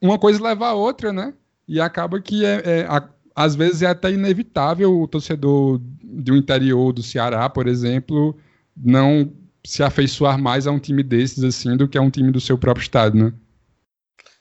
uma 0.01 0.19
coisa 0.19 0.43
leva 0.43 0.69
a 0.69 0.75
outra, 0.75 1.13
né? 1.13 1.35
E 1.69 1.81
acaba 1.81 2.21
que 2.21 2.45
é, 2.45 2.63
é, 2.65 2.87
a- 2.89 3.09
às 3.35 3.55
vezes 3.55 3.83
é 3.83 3.87
até 3.87 4.11
inevitável 4.11 5.01
o 5.01 5.07
torcedor 5.07 5.81
um 6.31 6.37
interior 6.37 6.93
do 6.93 7.03
Ceará, 7.03 7.49
por 7.49 7.67
exemplo, 7.67 8.37
não 8.77 9.31
se 9.65 9.83
afeiçoar 9.83 10.39
mais 10.39 10.67
a 10.67 10.71
um 10.73 10.79
time 10.79 11.03
desses 11.03 11.45
assim 11.45 11.77
do 11.77 11.87
que 11.89 11.97
a 11.99 12.03
um 12.03 12.11
time 12.11 12.31
do 12.33 12.41
seu 12.41 12.59
próprio 12.59 12.83
estado, 12.83 13.17
né? 13.17 13.33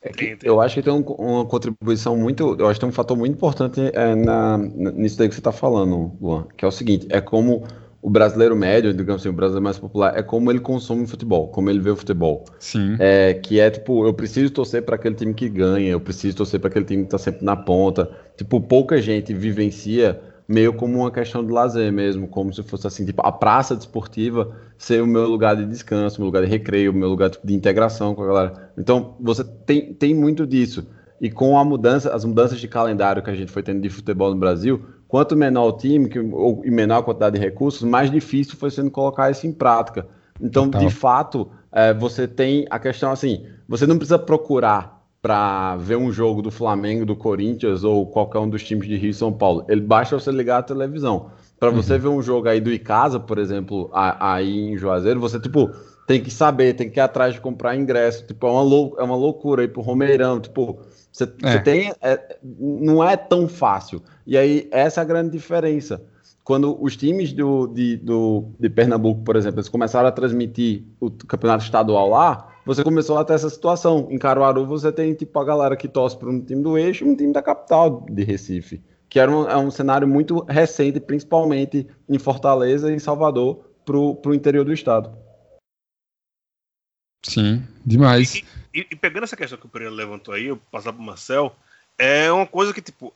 É 0.04 0.12
eu 0.44 0.60
acho 0.60 0.76
que 0.76 0.82
tem 0.82 0.92
um- 0.92 1.02
uma 1.02 1.46
contribuição 1.46 2.18
muito. 2.18 2.56
Eu 2.58 2.66
acho 2.68 2.76
que 2.76 2.82
tem 2.82 2.90
um 2.90 2.92
fator 2.94 3.16
muito 3.16 3.34
importante 3.34 3.80
é, 3.94 4.16
na, 4.16 4.58
nisso 4.58 5.18
daí 5.18 5.30
que 5.30 5.36
você 5.36 5.40
está 5.40 5.52
falando, 5.52 6.12
Luan, 6.20 6.48
que 6.58 6.66
é 6.66 6.68
o 6.68 6.72
seguinte: 6.72 7.06
é 7.10 7.22
como 7.22 7.64
o 8.02 8.10
brasileiro 8.10 8.56
médio, 8.56 8.92
digamos 8.96 9.22
assim, 9.22 9.30
o 9.30 9.34
brasileiro 9.34 9.64
mais 9.64 9.78
popular, 9.78 10.18
é 10.18 10.24
como 10.24 10.52
ele 10.52 10.60
consome 10.60 11.06
futebol, 11.06 11.50
como 11.50 11.70
ele 11.70 11.80
vê 11.80 11.92
o 11.92 11.96
futebol. 11.96 12.46
Sim. 12.58 12.96
É, 12.98 13.36
que 13.36 13.60
é 13.60 13.70
tipo, 13.70 14.08
eu 14.08 14.14
preciso 14.14 14.52
torcer 14.52 14.82
para 14.82 14.96
aquele 14.96 15.14
time 15.14 15.36
que 15.36 15.48
ganha, 15.48 15.92
eu 15.92 16.00
preciso 16.02 16.36
torcer 16.38 16.60
para 16.60 16.70
aquele 16.70 16.86
time 16.86 17.04
que 17.04 17.10
tá 17.12 17.20
sempre 17.20 17.46
na 17.46 17.56
ponta. 17.56 18.10
Tipo, 18.36 18.60
pouca 18.60 19.00
gente 19.00 19.34
vivencia 19.36 20.20
meio 20.52 20.74
como 20.74 21.00
uma 21.00 21.12
questão 21.12 21.46
de 21.46 21.52
lazer 21.52 21.92
mesmo, 21.92 22.28
como 22.28 22.54
se 22.54 22.62
fosse 22.62 22.86
assim, 22.86 23.06
tipo, 23.06 23.26
a 23.26 23.32
praça 23.32 23.76
desportiva 23.76 24.56
ser 24.78 25.02
o 25.02 25.08
meu 25.08 25.28
lugar 25.28 25.56
de 25.56 25.66
descanso, 25.66 26.20
meu 26.20 26.26
lugar 26.26 26.44
de 26.44 26.50
recreio, 26.50 26.92
o 26.92 26.94
meu 26.94 27.10
lugar 27.10 27.30
tipo, 27.30 27.48
de 27.48 27.54
integração 27.54 28.14
com 28.14 28.24
a 28.24 28.28
galera. 28.28 28.72
Então, 28.78 29.16
você 29.20 29.44
tem, 29.44 29.94
tem 29.94 30.14
muito 30.14 30.46
disso. 30.46 30.86
E 31.22 31.30
com 31.30 31.58
a 31.58 31.64
mudança, 31.64 32.14
as 32.14 32.26
mudanças 32.26 32.60
de 32.60 32.68
calendário 32.68 33.24
que 33.24 33.30
a 33.30 33.36
gente 33.36 33.52
foi 33.52 33.64
tendo 33.64 33.80
de 33.80 33.90
futebol 33.90 34.32
no 34.32 34.40
Brasil, 34.40 34.84
quanto 35.08 35.36
menor 35.36 35.68
o 35.68 35.78
time 35.78 36.10
que, 36.10 36.20
ou, 36.20 36.62
e 36.66 36.72
menor 36.72 37.00
a 37.00 37.04
quantidade 37.04 37.40
de 37.40 37.46
recursos, 37.46 37.84
mais 37.84 38.12
difícil 38.12 38.58
foi 38.58 38.72
sendo 38.72 38.92
colocar 38.92 39.30
isso 39.30 39.48
em 39.48 39.52
prática. 39.52 40.08
Então, 40.42 40.66
Total. 40.66 40.88
de 40.88 40.94
fato, 40.94 41.50
é, 41.72 41.94
você 41.94 42.28
tem 42.28 42.66
a 42.70 42.80
questão 42.80 43.12
assim, 43.12 43.46
você 43.68 43.86
não 43.86 43.98
precisa 43.98 44.18
procurar 44.18 45.01
para 45.22 45.76
ver 45.78 45.98
um 45.98 46.12
jogo 46.12 46.42
do 46.42 46.50
Flamengo, 46.50 47.06
do 47.06 47.16
Corinthians 47.16 47.84
ou 47.84 48.06
qualquer 48.08 48.40
um 48.40 48.50
dos 48.50 48.64
times 48.64 48.88
de 48.88 48.98
Rio 48.98 49.12
e 49.12 49.14
São 49.14 49.32
Paulo. 49.32 49.64
Ele 49.70 49.82
basta 49.82 50.20
você 50.20 50.32
ligar 50.32 50.58
a 50.58 50.64
televisão. 50.64 51.30
Para 51.60 51.70
você 51.70 51.96
ver 51.96 52.08
um 52.08 52.24
jogo 52.24 52.50
aí 52.50 52.60
do 52.60 52.72
Icasa, 52.72 53.20
por 53.20 53.38
exemplo, 53.38 53.90
aí 53.94 54.72
em 54.72 54.78
Juazeiro, 54.78 55.20
você 55.20 55.40
tipo 55.40 55.70
tem 56.08 56.22
que 56.22 56.32
saber, 56.32 56.74
tem 56.74 56.90
que 56.90 57.00
ir 57.00 57.02
atrás 57.02 57.36
de 57.36 57.40
comprar 57.40 57.76
ingresso. 57.76 58.26
Tipo, 58.26 58.48
é 58.48 58.52
uma, 58.52 58.62
lou 58.62 58.96
é 58.98 59.04
uma 59.04 59.16
loucura 59.16 59.62
aí 59.62 59.68
pro 59.68 59.82
Romeirão. 59.82 60.40
Tipo, 60.40 60.80
você, 61.12 61.24
É. 61.44 61.52
você 61.52 61.60
tem. 61.60 61.94
é, 62.02 62.38
não 62.44 63.04
é 63.04 63.16
tão 63.16 63.48
fácil. 63.48 64.02
E 64.26 64.38
aí, 64.38 64.68
essa 64.72 65.02
é 65.02 65.04
a 65.04 65.06
grande 65.06 65.30
diferença. 65.32 66.04
Quando 66.44 66.76
os 66.84 66.98
times 66.98 67.32
do, 67.32 67.68
de, 67.68 67.96
do, 67.98 68.46
de 68.60 68.70
Pernambuco, 68.70 69.22
por 69.22 69.36
exemplo, 69.36 69.60
eles 69.60 69.70
começaram 69.70 70.08
a 70.10 70.12
transmitir 70.12 70.84
o 71.00 71.12
campeonato 71.12 71.64
estadual 71.64 72.10
lá, 72.10 72.51
você 72.65 72.84
começou 72.84 73.17
a 73.17 73.26
ter 73.26 73.34
essa 73.34 73.50
situação. 73.50 74.08
Em 74.10 74.17
Caruaru, 74.17 74.65
você 74.65 74.91
tem 74.91 75.13
tipo 75.13 75.38
a 75.39 75.45
galera 75.45 75.76
que 75.76 75.88
torce 75.88 76.17
para 76.17 76.30
um 76.30 76.39
time 76.39 76.62
do 76.62 76.78
eixo 76.78 77.04
e 77.06 77.10
um 77.10 77.15
time 77.15 77.34
da 77.34 77.41
capital 77.41 78.06
de 78.10 78.24
Recife. 78.24 78.82
Que 79.10 79.19
era 79.19 79.30
um, 79.30 79.50
é 79.50 79.58
um 79.58 79.69
cenário 79.69 80.08
muito 80.08 80.43
recente, 80.45 81.00
principalmente 81.00 81.88
em 82.08 82.17
Fortaleza 82.17 82.91
e 82.91 82.95
em 82.95 83.00
Salvador, 83.00 83.65
para 83.86 83.97
o 83.97 84.34
interior 84.34 84.63
do 84.63 84.71
estado. 84.71 85.12
Sim, 87.24 87.63
demais. 87.86 88.36
E, 88.36 88.45
e- 88.74 88.88
e 88.91 88.95
pegando 88.95 89.24
essa 89.24 89.36
questão 89.36 89.58
que 89.58 89.65
o 89.65 89.69
Pereira 89.69 89.93
levantou 89.93 90.34
aí, 90.34 90.47
eu 90.47 90.58
passar 90.71 90.93
pro 90.93 91.02
Marcel, 91.02 91.56
é 91.97 92.32
uma 92.32 92.47
coisa 92.47 92.74
que, 92.74 92.82
tipo, 92.82 93.13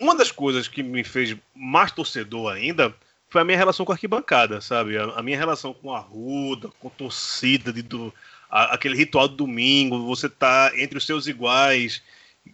uma 0.00 0.16
das 0.16 0.32
coisas 0.32 0.66
que 0.66 0.82
me 0.82 1.04
fez 1.04 1.36
mais 1.54 1.92
torcedor 1.92 2.52
ainda 2.52 2.94
foi 3.28 3.42
a 3.42 3.44
minha 3.44 3.58
relação 3.58 3.84
com 3.84 3.92
a 3.92 3.94
arquibancada, 3.94 4.60
sabe? 4.60 4.96
A, 4.96 5.04
a 5.04 5.22
minha 5.22 5.36
relação 5.36 5.74
com 5.74 5.94
a 5.94 5.98
Ruda, 5.98 6.70
com 6.80 6.88
a 6.88 6.90
torcida, 6.90 7.72
de, 7.72 7.82
do, 7.82 8.12
a- 8.50 8.74
aquele 8.74 8.96
ritual 8.96 9.28
do 9.28 9.36
domingo, 9.36 10.06
você 10.06 10.28
tá 10.28 10.72
entre 10.74 10.98
os 10.98 11.06
seus 11.06 11.26
iguais, 11.26 12.02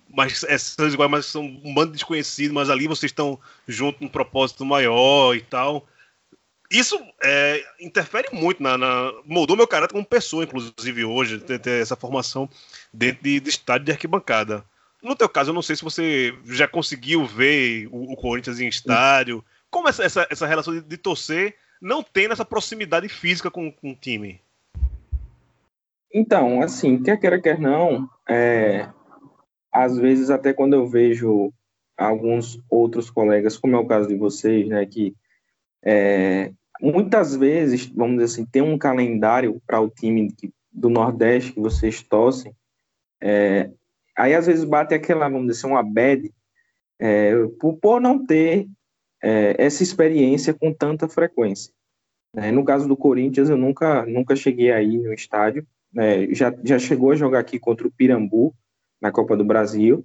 mas 0.08 0.42
é, 0.44 0.56
seus 0.58 0.94
iguais, 0.94 1.10
mas 1.10 1.26
são 1.26 1.44
um 1.44 1.72
bando 1.74 1.92
de 1.92 1.98
desconhecidos, 1.98 2.52
mas 2.52 2.70
ali 2.70 2.86
vocês 2.86 3.10
estão 3.10 3.38
junto 3.66 4.02
num 4.02 4.08
propósito 4.08 4.64
maior 4.64 5.34
e 5.34 5.40
tal. 5.40 5.86
Isso 6.70 6.98
é, 7.22 7.64
interfere 7.80 8.28
muito 8.32 8.62
na, 8.62 8.76
na- 8.76 9.12
meu 9.26 9.66
caráter 9.68 9.92
como 9.92 10.04
pessoa, 10.04 10.44
inclusive 10.44 11.04
hoje, 11.04 11.38
ter, 11.38 11.58
ter 11.60 11.80
essa 11.82 11.94
formação 11.94 12.48
dentro 12.92 13.22
de, 13.22 13.38
de 13.38 13.50
estádio 13.50 13.84
de 13.86 13.92
arquibancada. 13.92 14.64
No 15.02 15.14
teu 15.14 15.28
caso, 15.28 15.50
eu 15.50 15.54
não 15.54 15.62
sei 15.62 15.76
se 15.76 15.84
você 15.84 16.34
já 16.46 16.66
conseguiu 16.66 17.26
ver 17.26 17.86
o, 17.92 18.12
o 18.12 18.16
Corinthians 18.16 18.58
em 18.58 18.66
estádio. 18.66 19.44
Como 19.70 19.88
essa, 19.88 20.02
essa, 20.02 20.26
essa 20.30 20.46
relação 20.46 20.72
de, 20.74 20.80
de 20.80 20.96
torcer 20.96 21.56
não 21.80 22.02
tem 22.02 22.26
essa 22.30 22.44
proximidade 22.44 23.08
física 23.08 23.50
com, 23.50 23.70
com 23.70 23.90
o 23.92 23.94
time? 23.94 24.40
Então, 26.16 26.62
assim, 26.62 27.02
quer 27.02 27.18
queira, 27.18 27.40
quer 27.40 27.58
não, 27.58 28.08
é, 28.28 28.88
às 29.72 29.98
vezes 29.98 30.30
até 30.30 30.52
quando 30.52 30.74
eu 30.74 30.86
vejo 30.86 31.52
alguns 31.96 32.62
outros 32.70 33.10
colegas, 33.10 33.58
como 33.58 33.74
é 33.74 33.78
o 33.80 33.86
caso 33.86 34.06
de 34.06 34.16
vocês, 34.16 34.68
né, 34.68 34.86
que 34.86 35.12
é, 35.84 36.52
muitas 36.80 37.34
vezes, 37.34 37.86
vamos 37.86 38.18
dizer 38.18 38.26
assim, 38.26 38.46
tem 38.46 38.62
um 38.62 38.78
calendário 38.78 39.60
para 39.66 39.80
o 39.80 39.90
time 39.90 40.32
do 40.72 40.88
Nordeste 40.88 41.52
que 41.52 41.60
vocês 41.60 42.00
torcem, 42.00 42.54
é, 43.20 43.72
aí 44.16 44.34
às 44.34 44.46
vezes 44.46 44.62
bate 44.62 44.94
aquela, 44.94 45.28
vamos 45.28 45.48
dizer 45.48 45.66
assim, 45.66 45.74
uma 45.74 45.82
bad, 45.82 46.32
é, 47.00 47.32
por, 47.58 47.76
por 47.78 48.00
não 48.00 48.24
ter 48.24 48.68
é, 49.20 49.56
essa 49.58 49.82
experiência 49.82 50.54
com 50.54 50.72
tanta 50.72 51.08
frequência. 51.08 51.72
né? 52.32 52.52
No 52.52 52.64
caso 52.64 52.86
do 52.86 52.96
Corinthians, 52.96 53.50
eu 53.50 53.56
nunca, 53.56 54.06
nunca 54.06 54.36
cheguei 54.36 54.70
aí 54.70 54.96
no 54.96 55.12
estádio, 55.12 55.66
né, 55.94 56.26
já, 56.34 56.52
já 56.64 56.78
chegou 56.78 57.12
a 57.12 57.16
jogar 57.16 57.38
aqui 57.38 57.58
contra 57.58 57.86
o 57.86 57.92
Pirambu 57.92 58.54
na 59.00 59.12
Copa 59.12 59.36
do 59.36 59.44
Brasil, 59.44 60.04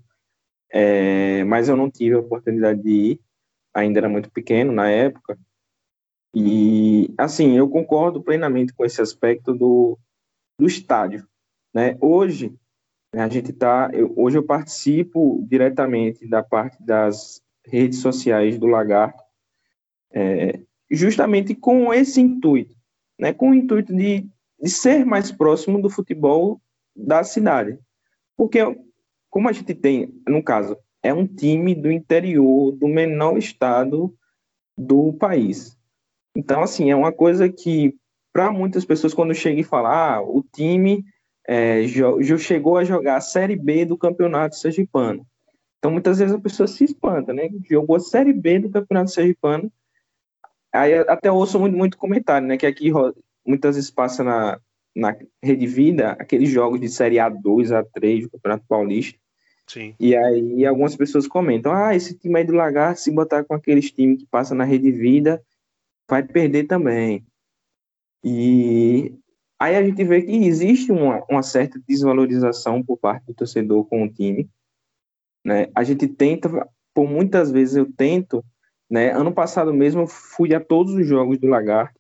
é, 0.72 1.44
mas 1.46 1.68
eu 1.68 1.76
não 1.76 1.90
tive 1.90 2.16
a 2.16 2.20
oportunidade 2.20 2.82
de 2.82 2.90
ir, 2.90 3.22
ainda 3.74 4.00
era 4.00 4.10
muito 4.10 4.30
pequeno 4.30 4.72
na 4.72 4.90
época. 4.90 5.38
E, 6.36 7.12
assim, 7.18 7.58
eu 7.58 7.68
concordo 7.68 8.22
plenamente 8.22 8.74
com 8.74 8.86
esse 8.86 9.02
aspecto 9.02 9.54
do, 9.54 9.98
do 10.60 10.68
estádio. 10.68 11.28
Né? 11.74 11.98
Hoje, 12.00 12.56
a 13.16 13.28
gente 13.28 13.52
tá, 13.52 13.90
eu, 13.94 14.14
hoje 14.16 14.38
eu 14.38 14.44
participo 14.44 15.44
diretamente 15.50 16.28
da 16.28 16.44
parte 16.44 16.84
das 16.84 17.42
redes 17.66 18.00
sociais 18.00 18.60
do 18.60 18.68
Lagarto, 18.68 19.24
é, 20.12 20.60
justamente 20.92 21.56
com 21.56 21.92
esse 21.94 22.22
intuito, 22.22 22.76
né? 23.20 23.34
com 23.34 23.52
o 23.52 23.56
intuito 23.56 23.96
de 23.96 24.30
de 24.62 24.70
ser 24.70 25.06
mais 25.06 25.32
próximo 25.32 25.82
do 25.82 25.90
futebol 25.90 26.62
da 26.96 27.24
cidade. 27.24 27.80
Porque, 28.36 28.60
como 29.30 29.50
a 29.50 29.52
gente 29.52 29.74
tem, 29.74 30.14
no 30.28 30.44
caso, 30.44 30.78
é 31.02 31.14
um 31.14 31.26
time 31.26 31.74
do 31.74 31.92
interior, 31.92 32.72
do 32.74 32.88
menor 32.88 33.38
estado 33.38 34.14
do 34.78 35.14
país. 35.14 35.78
Então, 36.36 36.62
assim, 36.62 36.92
é 36.92 36.96
uma 36.96 37.12
coisa 37.12 37.50
que, 37.50 37.96
para 38.32 38.52
muitas 38.52 38.86
pessoas, 38.86 39.14
quando 39.14 39.34
chega 39.34 39.60
e 39.60 39.64
fala, 39.64 40.16
ah, 40.16 40.22
o 40.22 40.44
time 40.54 41.04
é, 41.48 41.82
chegou 42.38 42.78
a 42.78 42.84
jogar 42.84 43.18
a 43.18 43.22
Série 43.22 43.56
B 43.56 43.86
do 43.86 43.98
Campeonato 43.98 44.56
Sergipano. 44.56 45.26
Então, 45.78 45.92
muitas 45.92 46.20
vezes 46.20 46.36
a 46.36 46.40
pessoa 46.40 46.68
se 46.68 46.84
espanta, 46.84 47.34
né? 47.34 47.50
Jogou 47.70 47.96
a 47.96 48.00
Série 48.00 48.34
B 48.34 48.60
do 48.60 48.70
Campeonato 48.70 49.12
Sergipano. 49.12 49.72
Aí 50.72 50.94
até 50.94 51.32
ouço 51.32 51.60
muito, 51.60 51.78
muito 51.78 51.98
comentário, 51.98 52.48
né? 52.48 52.58
Que 52.58 52.66
aqui 52.66 52.92
muitas 53.46 53.76
vezes 53.76 53.92
passa 53.92 54.24
na, 54.24 54.60
na 54.96 55.16
Rede 55.44 55.68
Vida 55.68 56.12
aqueles 56.12 56.50
jogos 56.50 56.80
de 56.80 56.90
Série 56.90 57.16
A2, 57.16 57.70
A3 57.70 58.24
do 58.24 58.30
Campeonato 58.32 58.66
Paulista. 58.68 59.20
Sim. 59.68 59.96
E 60.00 60.16
aí 60.16 60.66
algumas 60.66 60.96
pessoas 60.96 61.28
comentam: 61.28 61.72
ah, 61.72 61.96
esse 61.96 62.18
time 62.18 62.40
aí 62.40 62.44
do 62.44 62.54
Lagarto, 62.54 63.02
se 63.02 63.12
botar 63.12 63.44
com 63.44 63.54
aqueles 63.54 63.92
times 63.92 64.20
que 64.20 64.26
passam 64.26 64.58
na 64.58 64.64
Rede 64.64 64.92
Vida, 64.92 65.44
vai 66.10 66.24
perder 66.24 66.66
também. 66.66 67.24
E 68.24 69.14
aí 69.60 69.76
a 69.76 69.84
gente 69.84 70.04
vê 70.04 70.22
que 70.24 70.32
existe 70.32 70.92
uma, 70.92 71.24
uma 71.30 71.44
certa 71.44 71.80
desvalorização 71.88 72.84
por 72.84 72.98
parte 72.98 73.26
do 73.28 73.34
torcedor 73.34 73.86
com 73.86 74.04
o 74.04 74.10
time. 74.10 74.50
Né? 75.46 75.68
A 75.76 75.84
gente 75.84 76.08
tenta, 76.08 76.50
por 76.94 77.08
muitas 77.08 77.52
vezes 77.52 77.76
eu 77.76 77.92
tento, 77.94 78.44
né? 78.90 79.12
Ano 79.12 79.32
passado 79.32 79.74
mesmo 79.74 80.02
eu 80.02 80.08
fui 80.08 80.54
a 80.54 80.60
todos 80.60 80.94
os 80.94 81.06
jogos 81.06 81.38
do 81.38 81.48
Lagarto, 81.48 81.99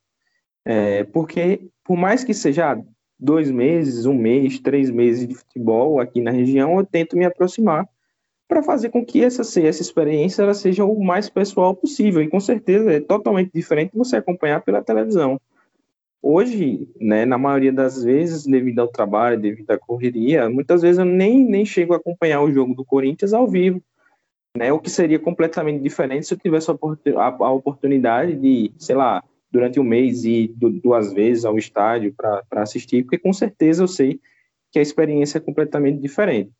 é, 0.71 1.03
porque 1.03 1.67
por 1.84 1.97
mais 1.97 2.23
que 2.23 2.32
seja 2.32 2.79
dois 3.19 3.49
meses, 3.49 4.05
um 4.05 4.13
mês, 4.13 4.60
três 4.60 4.91
meses 4.91 5.27
de 5.27 5.34
futebol 5.34 5.99
aqui 5.99 6.21
na 6.21 6.29
região, 6.29 6.77
eu 6.77 6.86
tento 6.86 7.17
me 7.17 7.25
aproximar 7.25 7.89
para 8.47 8.62
fazer 8.62 8.89
com 8.89 9.03
que 9.03 9.23
essa, 9.23 9.41
essa 9.41 9.82
experiência 9.82 10.43
ela 10.43 10.53
seja 10.53 10.86
o 10.86 11.03
mais 11.03 11.27
pessoal 11.27 11.75
possível. 11.75 12.21
E 12.21 12.29
com 12.29 12.39
certeza 12.39 12.93
é 12.93 12.99
totalmente 12.99 13.51
diferente 13.51 13.97
você 13.97 14.17
acompanhar 14.17 14.62
pela 14.62 14.84
televisão. 14.84 15.41
Hoje, 16.21 16.88
né, 17.01 17.25
na 17.25 17.39
maioria 17.39 17.73
das 17.73 18.03
vezes, 18.03 18.45
devido 18.45 18.77
ao 18.77 18.89
trabalho, 18.89 19.41
devido 19.41 19.71
à 19.71 19.77
correria, 19.77 20.51
muitas 20.51 20.84
vezes 20.84 20.99
eu 20.99 21.05
nem, 21.05 21.43
nem 21.43 21.65
chego 21.65 21.95
a 21.95 21.97
acompanhar 21.97 22.43
o 22.43 22.51
jogo 22.51 22.75
do 22.75 22.86
Corinthians 22.86 23.34
ao 23.34 23.47
vivo. 23.47 23.82
Né, 24.55 24.71
o 24.71 24.79
que 24.79 24.89
seria 24.91 25.17
completamente 25.17 25.82
diferente 25.82 26.27
se 26.27 26.34
eu 26.36 26.38
tivesse 26.38 26.69
a, 26.69 26.75
a 27.25 27.51
oportunidade 27.51 28.36
de, 28.36 28.71
sei 28.77 28.95
lá, 28.95 29.23
durante 29.51 29.79
um 29.79 29.83
mês 29.83 30.23
du- 30.55 30.69
duas 30.69 31.13
vezes 31.13 31.45
ao 31.45 31.57
estádio 31.57 32.13
para 32.13 32.43
assistir, 32.62 33.03
porque 33.03 33.17
com 33.17 33.33
certeza 33.33 33.83
eu 33.83 33.88
sei 33.88 34.19
que 34.71 34.79
a 34.79 34.81
experiência 34.81 35.38
é 35.38 35.41
completamente 35.41 35.99
diferente. 35.99 36.51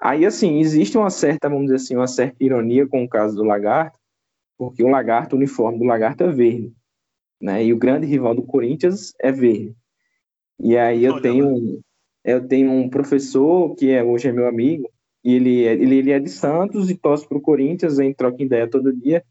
Aí, 0.00 0.24
assim, 0.26 0.58
existe 0.60 0.96
uma 0.96 1.10
certa, 1.10 1.48
vamos 1.48 1.64
dizer 1.64 1.76
assim, 1.76 1.96
uma 1.96 2.06
certa 2.06 2.44
ironia 2.44 2.86
com 2.86 3.02
o 3.02 3.08
caso 3.08 3.34
do 3.36 3.42
Lagarto, 3.42 3.98
porque 4.58 4.82
o 4.82 4.88
Lagarto, 4.88 5.34
o 5.34 5.38
uniforme 5.38 5.78
do 5.78 5.84
Lagarto 5.84 6.24
é 6.24 6.30
verde, 6.30 6.72
né? 7.40 7.64
E 7.64 7.72
o 7.72 7.78
grande 7.78 8.06
rival 8.06 8.34
do 8.34 8.42
Corinthians 8.42 9.12
é 9.20 9.32
verde. 9.32 9.74
E 10.60 10.76
aí 10.76 11.04
eu 11.04 11.14
Olha 11.14 11.22
tenho, 11.22 11.80
eu 12.24 12.46
tenho 12.46 12.70
um 12.70 12.88
professor 12.88 13.74
que 13.74 13.90
é, 13.90 14.02
hoje 14.02 14.28
é 14.28 14.32
meu 14.32 14.46
amigo, 14.46 14.88
e 15.24 15.34
ele, 15.34 15.64
é- 15.64 15.72
ele, 15.72 15.96
ele 15.96 16.12
é 16.12 16.20
de 16.20 16.30
Santos 16.30 16.88
e 16.88 16.94
torce 16.96 17.26
para 17.26 17.36
o 17.38 17.42
Corinthians, 17.42 17.96
gente 17.96 18.16
troca 18.16 18.42
ideia 18.42 18.68
todo 18.68 18.92
dia, 18.94 19.24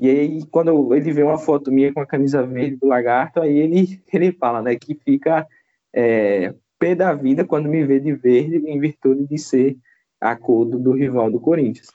E 0.00 0.08
aí, 0.08 0.46
quando 0.46 0.94
ele 0.94 1.12
vê 1.12 1.22
uma 1.22 1.38
foto 1.38 1.70
minha 1.70 1.92
com 1.92 2.00
a 2.00 2.06
camisa 2.06 2.44
verde 2.46 2.76
do 2.76 2.86
Lagarto, 2.86 3.40
aí 3.40 3.58
ele, 3.58 4.02
ele 4.12 4.32
fala, 4.32 4.62
né, 4.62 4.76
que 4.76 4.94
fica 4.94 5.46
é, 5.92 6.54
pé 6.78 6.94
da 6.94 7.12
vida 7.12 7.44
quando 7.44 7.68
me 7.68 7.84
vê 7.84 8.00
de 8.00 8.12
verde 8.12 8.56
em 8.66 8.80
virtude 8.80 9.26
de 9.26 9.38
ser 9.38 9.76
a 10.20 10.34
cor 10.34 10.64
do, 10.64 10.78
do 10.78 10.92
rival 10.92 11.30
do 11.30 11.40
Corinthians. 11.40 11.88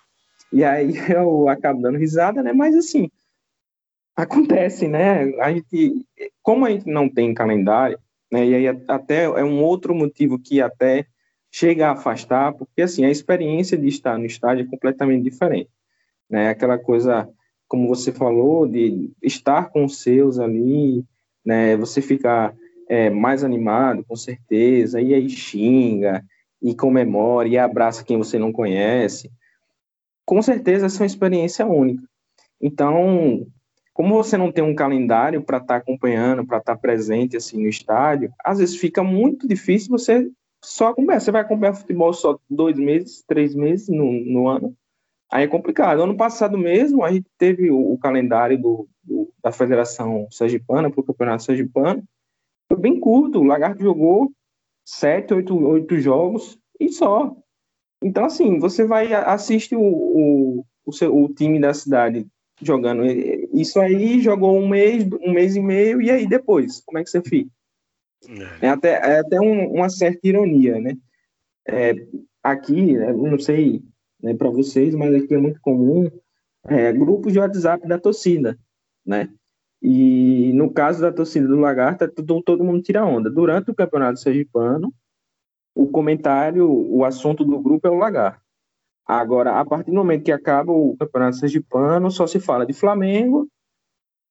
E 0.51 0.63
aí 0.63 0.93
eu 1.09 1.49
acabo 1.49 1.81
dando 1.81 1.97
risada, 1.97 2.43
né, 2.43 2.53
mas 2.53 2.75
assim, 2.75 3.09
acontece, 4.15 4.87
né, 4.87 5.23
a 5.41 5.51
gente, 5.51 6.05
como 6.41 6.65
a 6.65 6.69
gente 6.69 6.85
não 6.89 7.09
tem 7.09 7.33
calendário, 7.33 7.99
né, 8.31 8.45
e 8.45 8.55
aí 8.55 8.67
até 8.87 9.23
é 9.23 9.43
um 9.43 9.63
outro 9.63 9.95
motivo 9.95 10.39
que 10.39 10.61
até 10.61 11.05
chega 11.51 11.87
a 11.87 11.91
afastar, 11.91 12.53
porque 12.53 12.81
assim, 12.81 13.05
a 13.05 13.09
experiência 13.09 13.77
de 13.77 13.87
estar 13.87 14.17
no 14.17 14.25
estádio 14.25 14.65
é 14.65 14.69
completamente 14.69 15.23
diferente, 15.23 15.69
né, 16.29 16.49
aquela 16.49 16.77
coisa 16.77 17.27
como 17.67 17.87
você 17.87 18.11
falou, 18.11 18.67
de 18.67 19.11
estar 19.21 19.69
com 19.69 19.85
os 19.85 20.01
seus 20.01 20.39
ali, 20.39 21.03
né? 21.45 21.75
Você 21.77 22.01
fica 22.01 22.53
é, 22.87 23.09
mais 23.09 23.43
animado, 23.43 24.05
com 24.05 24.15
certeza, 24.15 25.01
e 25.01 25.13
aí 25.13 25.29
xinga, 25.29 26.23
e 26.61 26.75
comemora, 26.75 27.47
e 27.47 27.57
abraça 27.57 28.03
quem 28.03 28.17
você 28.17 28.39
não 28.39 28.51
conhece. 28.51 29.31
Com 30.25 30.41
certeza, 30.41 30.85
essa 30.85 30.97
é 30.97 31.03
uma 31.03 31.07
experiência 31.07 31.65
única. 31.65 32.03
Então, 32.61 33.45
como 33.93 34.15
você 34.15 34.37
não 34.37 34.51
tem 34.51 34.63
um 34.63 34.75
calendário 34.75 35.41
para 35.41 35.57
estar 35.57 35.75
tá 35.75 35.77
acompanhando, 35.77 36.45
para 36.45 36.57
estar 36.57 36.75
tá 36.75 36.81
presente 36.81 37.37
assim 37.37 37.61
no 37.61 37.69
estádio, 37.69 38.31
às 38.43 38.59
vezes 38.59 38.75
fica 38.77 39.03
muito 39.03 39.47
difícil 39.47 39.89
você 39.89 40.29
só 40.63 40.89
acompanhar. 40.89 41.19
Você 41.19 41.31
vai 41.31 41.41
acompanhar 41.41 41.73
futebol 41.73 42.13
só 42.13 42.37
dois 42.49 42.77
meses, 42.77 43.23
três 43.27 43.55
meses 43.55 43.87
no, 43.89 44.11
no 44.11 44.47
ano, 44.47 44.75
Aí 45.31 45.43
é 45.43 45.47
complicado. 45.47 46.01
Ano 46.01 46.15
passado 46.15 46.57
mesmo, 46.57 47.03
a 47.03 47.11
gente 47.11 47.27
teve 47.37 47.69
o, 47.69 47.93
o 47.93 47.97
calendário 47.97 48.59
do, 48.59 48.87
do, 49.03 49.33
da 49.43 49.51
Federação 49.51 50.27
Sergipana 50.31 50.89
para 50.89 51.01
o 51.01 51.03
Campeonato 51.03 51.43
Sergipano. 51.43 52.03
Foi 52.67 52.77
bem 52.77 52.99
curto. 52.99 53.39
O 53.39 53.43
Lagarto 53.43 53.81
jogou 53.81 54.31
sete, 54.85 55.33
oito, 55.33 55.57
oito 55.65 55.99
jogos 55.99 56.57
e 56.79 56.89
só. 56.89 57.35
Então, 58.01 58.25
assim, 58.25 58.59
você 58.59 58.85
vai 58.85 59.13
assistir 59.13 59.75
o, 59.75 59.81
o, 59.81 60.65
o, 60.85 60.93
seu, 60.93 61.15
o 61.15 61.33
time 61.33 61.59
da 61.59 61.73
cidade 61.73 62.25
jogando. 62.61 63.05
Isso 63.05 63.79
aí 63.79 64.21
jogou 64.21 64.57
um 64.57 64.67
mês, 64.67 65.05
um 65.21 65.33
mês 65.33 65.55
e 65.55 65.61
meio, 65.61 66.01
e 66.01 66.09
aí 66.09 66.27
depois? 66.27 66.81
Como 66.85 66.99
é 66.99 67.03
que 67.03 67.09
você 67.09 67.21
fica? 67.21 67.49
É, 68.61 68.67
é 68.67 68.69
até, 68.69 68.89
é 68.93 69.19
até 69.19 69.39
um, 69.39 69.73
uma 69.73 69.89
certa 69.89 70.25
ironia, 70.25 70.79
né? 70.79 70.95
É, 71.67 71.93
aqui, 72.41 72.95
não 72.95 73.37
sei 73.37 73.81
né, 74.21 74.33
para 74.33 74.49
vocês, 74.49 74.95
mas 74.95 75.13
aqui 75.15 75.33
é 75.33 75.37
muito 75.37 75.59
comum, 75.61 76.09
é, 76.65 76.91
grupos 76.91 77.33
de 77.33 77.39
WhatsApp 77.39 77.87
da 77.87 77.99
torcida, 77.99 78.57
né? 79.05 79.29
E 79.81 80.51
no 80.53 80.71
caso 80.71 81.01
da 81.01 81.11
torcida 81.11 81.47
do 81.47 81.59
Lagarto, 81.59 82.03
é 82.03 82.07
todo, 82.07 82.41
todo 82.41 82.63
mundo 82.63 82.81
tira 82.81 83.05
onda. 83.05 83.29
Durante 83.29 83.69
o 83.69 83.75
campeonato 83.75 84.19
sergipano, 84.19 84.91
o 85.75 85.87
comentário, 85.87 86.67
o 86.67 87.05
assunto 87.05 87.45
do 87.45 87.59
grupo 87.59 87.87
é 87.87 87.91
o 87.91 87.97
Lagarto. 87.97 88.41
Agora, 89.05 89.59
a 89.59 89.65
partir 89.65 89.91
do 89.91 89.97
momento 89.97 90.25
que 90.25 90.31
acaba 90.31 90.71
o 90.71 90.97
campeonato 90.97 91.37
sergipano, 91.37 92.11
só 92.11 92.27
se 92.27 92.39
fala 92.39 92.65
de 92.65 92.73
Flamengo 92.73 93.47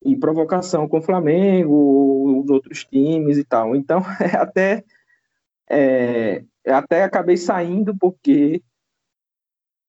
e 0.05 0.16
provocação 0.16 0.87
com 0.88 0.99
o 0.99 1.03
Flamengo, 1.03 2.42
os 2.42 2.51
outros 2.51 2.85
times 2.85 3.38
e 3.38 3.44
tal. 3.44 3.75
Então, 3.75 4.03
é 4.20 4.37
até, 4.37 4.85
é, 5.70 6.44
até 6.66 7.05
acabei 7.05 7.37
saindo 7.37 7.96
porque 7.96 8.62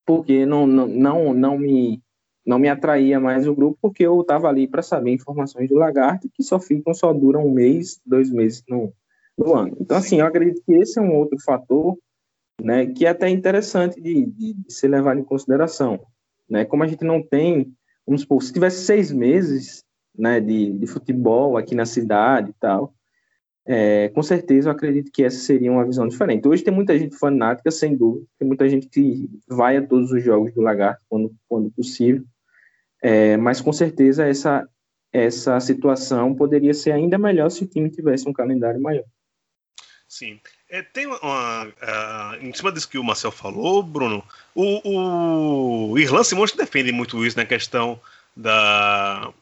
porque 0.07 0.45
não, 0.45 0.65
não, 0.65 0.87
não, 0.87 1.33
não 1.33 1.59
me 1.59 2.01
não 2.45 2.57
me 2.57 2.69
atraía 2.69 3.19
mais 3.19 3.45
o 3.45 3.53
grupo, 3.53 3.77
porque 3.81 4.03
eu 4.03 4.21
estava 4.21 4.47
ali 4.47 4.69
para 4.69 4.81
saber 4.81 5.11
informações 5.11 5.67
do 5.67 5.75
lagarto, 5.75 6.29
que 6.33 6.41
só 6.41 6.57
ficam, 6.57 6.93
só 6.93 7.11
duram 7.11 7.45
um 7.45 7.51
mês, 7.51 7.99
dois 8.05 8.31
meses 8.31 8.63
no, 8.69 8.93
no 9.37 9.53
ano. 9.53 9.75
Então, 9.81 9.97
assim, 9.97 10.21
eu 10.21 10.25
acredito 10.25 10.63
que 10.65 10.71
esse 10.75 10.97
é 10.97 11.01
um 11.01 11.13
outro 11.13 11.37
fator, 11.43 11.97
né, 12.63 12.85
que 12.85 13.05
é 13.05 13.09
até 13.09 13.27
interessante 13.27 13.99
de, 13.99 14.25
de, 14.27 14.53
de 14.53 14.73
ser 14.73 14.87
levado 14.87 15.19
em 15.19 15.25
consideração. 15.25 15.99
Né? 16.49 16.63
Como 16.63 16.83
a 16.83 16.87
gente 16.87 17.03
não 17.03 17.21
tem, 17.21 17.75
vamos 18.05 18.21
supor, 18.21 18.41
se 18.41 18.53
tivesse 18.53 18.85
seis 18.85 19.11
meses 19.11 19.83
né, 20.17 20.39
de, 20.39 20.71
de 20.71 20.87
futebol 20.87 21.57
aqui 21.57 21.75
na 21.75 21.85
cidade 21.85 22.51
e 22.51 22.55
tal, 22.61 22.93
é, 23.67 24.08
com 24.10 24.23
certeza 24.23 24.69
eu 24.69 24.71
acredito 24.71 25.12
que 25.12 25.23
essa 25.23 25.38
seria 25.38 25.69
uma 25.69 25.86
visão 25.86 26.08
diferente. 26.08 26.47
Hoje 26.47 26.63
tem 26.63 26.73
muita 26.73 26.97
gente 26.97 27.17
fanática, 27.17 27.69
sem 27.69 27.97
dúvida, 27.97 28.25
tem 28.39 28.47
muita 28.47 28.67
gente 28.69 28.88
que 28.88 29.30
vai 29.45 29.75
a 29.75 29.86
todos 29.86 30.10
os 30.12 30.23
jogos 30.23 30.53
do 30.53 30.62
Lagarto 30.62 31.01
quando, 31.10 31.36
quando 31.49 31.69
possível, 31.71 32.23
é, 33.03 33.36
mas 33.36 33.60
com 33.60 33.73
certeza 33.73 34.25
essa, 34.25 34.65
essa 35.12 35.60
situação 35.60 36.34
poderia 36.34 36.73
ser 36.73 36.93
ainda 36.93 37.17
melhor 37.17 37.49
se 37.49 37.65
o 37.65 37.67
time 37.67 37.89
tivesse 37.89 38.27
um 38.27 38.34
calendário 38.34 38.82
maior. 38.82 39.03
Sim. 40.08 40.39
É, 40.69 40.82
tem 40.82 41.06
uma. 41.06 41.65
Uh, 41.65 42.45
em 42.45 42.53
cima 42.53 42.71
disso 42.71 42.89
que 42.89 42.97
o 42.97 43.03
Marcel 43.03 43.32
falou, 43.32 43.84
Bruno, 43.84 44.23
o, 44.56 45.91
o 45.91 45.99
Irlan 45.99 46.23
Simões 46.23 46.53
defende 46.53 46.93
muito 46.93 47.25
isso 47.25 47.36
na 47.36 47.43
né, 47.43 47.49
questão 47.49 47.99
da, 48.34 49.34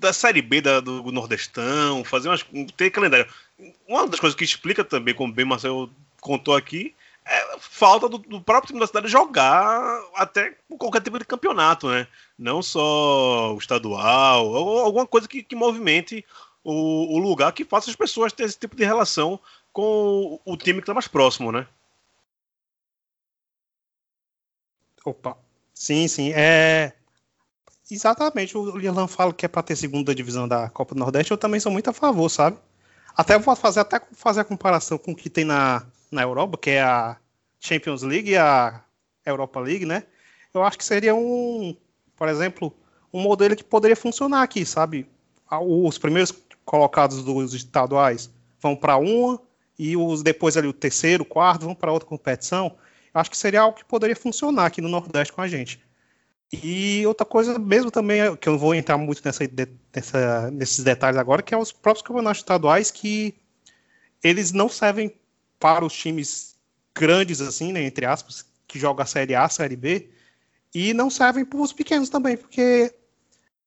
da 0.00 0.12
Série 0.12 0.42
B 0.42 0.60
da, 0.60 0.80
do 0.80 1.12
Nordestão, 1.12 2.02
fazer 2.02 2.28
umas. 2.28 2.44
ter 2.76 2.90
calendário. 2.90 3.30
Uma 3.86 4.08
das 4.08 4.18
coisas 4.18 4.36
que 4.36 4.44
explica 4.44 4.82
também, 4.82 5.14
como 5.14 5.32
bem 5.32 5.44
Marcelo 5.44 5.90
contou 6.20 6.56
aqui, 6.56 6.94
é 7.24 7.58
falta 7.58 8.08
do, 8.08 8.18
do, 8.18 8.40
próprio 8.40 8.68
time 8.68 8.80
da 8.80 8.86
cidade 8.86 9.08
jogar 9.08 9.80
até 10.14 10.56
qualquer 10.78 11.02
tipo 11.02 11.18
de 11.18 11.24
campeonato, 11.24 11.88
né? 11.88 12.06
Não 12.38 12.62
só 12.62 13.54
o 13.54 13.58
estadual, 13.58 14.46
ou 14.48 14.80
alguma 14.80 15.06
coisa 15.06 15.28
que, 15.28 15.42
que 15.42 15.54
movimente 15.54 16.24
o, 16.64 17.16
o, 17.16 17.18
lugar 17.18 17.52
que 17.52 17.64
faça 17.64 17.90
as 17.90 17.96
pessoas 17.96 18.32
ter 18.32 18.44
esse 18.44 18.58
tipo 18.58 18.74
de 18.74 18.84
relação 18.84 19.38
com 19.72 20.40
o, 20.44 20.52
o 20.52 20.56
time 20.56 20.80
que 20.80 20.84
está 20.84 20.94
mais 20.94 21.08
próximo, 21.08 21.52
né? 21.52 21.66
Opa. 25.04 25.36
Sim, 25.74 26.08
sim. 26.08 26.32
É, 26.34 26.92
Exatamente, 27.90 28.56
o 28.56 28.76
Lilan 28.76 29.08
fala 29.08 29.34
que 29.34 29.44
é 29.44 29.48
para 29.48 29.62
ter 29.64 29.74
segunda 29.74 30.14
divisão 30.14 30.46
da 30.46 30.70
Copa 30.70 30.94
do 30.94 31.00
Nordeste, 31.00 31.32
eu 31.32 31.38
também 31.38 31.58
sou 31.58 31.72
muito 31.72 31.90
a 31.90 31.92
favor, 31.92 32.28
sabe? 32.28 32.56
Até 33.16 33.36
vou 33.36 33.56
fazer 33.56 33.80
até 33.80 34.00
fazer 34.12 34.40
a 34.40 34.44
comparação 34.44 34.96
com 34.96 35.10
o 35.10 35.16
que 35.16 35.28
tem 35.28 35.44
na, 35.44 35.84
na 36.10 36.22
Europa, 36.22 36.56
que 36.56 36.70
é 36.70 36.82
a 36.82 37.16
Champions 37.58 38.02
League 38.02 38.30
e 38.30 38.36
a 38.36 38.80
Europa 39.26 39.58
League, 39.58 39.84
né? 39.84 40.04
Eu 40.54 40.62
acho 40.62 40.78
que 40.78 40.84
seria 40.84 41.14
um, 41.14 41.76
por 42.16 42.28
exemplo, 42.28 42.72
um 43.12 43.20
modelo 43.20 43.56
que 43.56 43.64
poderia 43.64 43.96
funcionar 43.96 44.42
aqui, 44.42 44.64
sabe? 44.64 45.08
Os 45.50 45.98
primeiros 45.98 46.32
colocados 46.64 47.24
dos 47.24 47.54
estaduais 47.54 48.30
vão 48.60 48.76
para 48.76 48.96
uma 48.96 49.40
e 49.76 49.96
os 49.96 50.22
depois 50.22 50.56
ali 50.56 50.68
o 50.68 50.72
terceiro, 50.72 51.24
quarto 51.24 51.64
vão 51.64 51.74
para 51.74 51.92
outra 51.92 52.08
competição. 52.08 52.76
Eu 53.12 53.20
acho 53.20 53.30
que 53.30 53.36
seria 53.36 53.62
algo 53.62 53.76
que 53.76 53.84
poderia 53.84 54.14
funcionar 54.14 54.66
aqui 54.66 54.80
no 54.80 54.88
Nordeste 54.88 55.32
com 55.32 55.40
a 55.40 55.48
gente. 55.48 55.82
E 56.52 57.06
outra 57.06 57.24
coisa, 57.24 57.58
mesmo 57.58 57.90
também, 57.90 58.36
que 58.36 58.48
eu 58.48 58.52
não 58.52 58.58
vou 58.58 58.74
entrar 58.74 58.98
muito 58.98 59.22
nessa, 59.24 59.44
nessa, 59.94 60.50
nesses 60.50 60.82
detalhes 60.82 61.16
agora, 61.18 61.42
que 61.42 61.54
é 61.54 61.58
os 61.58 61.70
próprios 61.70 62.02
campeonatos 62.02 62.40
estaduais 62.40 62.90
que 62.90 63.34
eles 64.22 64.52
não 64.52 64.68
servem 64.68 65.14
para 65.58 65.84
os 65.84 65.92
times 65.92 66.56
grandes, 66.94 67.40
assim, 67.40 67.72
né, 67.72 67.82
entre 67.82 68.04
aspas, 68.04 68.44
que 68.66 68.78
jogam 68.78 69.02
a 69.02 69.06
Série 69.06 69.34
A, 69.34 69.44
a 69.44 69.48
Série 69.48 69.76
B, 69.76 70.10
e 70.74 70.92
não 70.92 71.08
servem 71.08 71.44
para 71.44 71.60
os 71.60 71.72
pequenos 71.72 72.08
também, 72.08 72.36
porque 72.36 72.92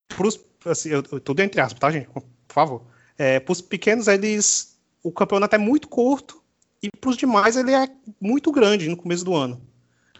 pros, 0.09 0.39
assim, 0.65 0.89
eu, 0.89 1.03
entre 1.39 1.61
aspas, 1.61 1.79
tá, 1.79 1.91
gente? 1.91 2.07
Por 2.07 2.23
favor. 2.47 2.83
É, 3.17 3.39
para 3.39 3.51
os 3.51 3.61
pequenos, 3.61 4.07
eles 4.07 4.73
o 5.03 5.11
campeonato 5.11 5.55
é 5.55 5.59
muito 5.59 5.87
curto 5.87 6.41
e 6.81 6.89
para 6.89 7.09
os 7.09 7.17
demais 7.17 7.57
ele 7.57 7.73
é 7.73 7.89
muito 8.19 8.51
grande 8.51 8.87
no 8.87 8.97
começo 8.97 9.25
do 9.25 9.35
ano. 9.35 9.61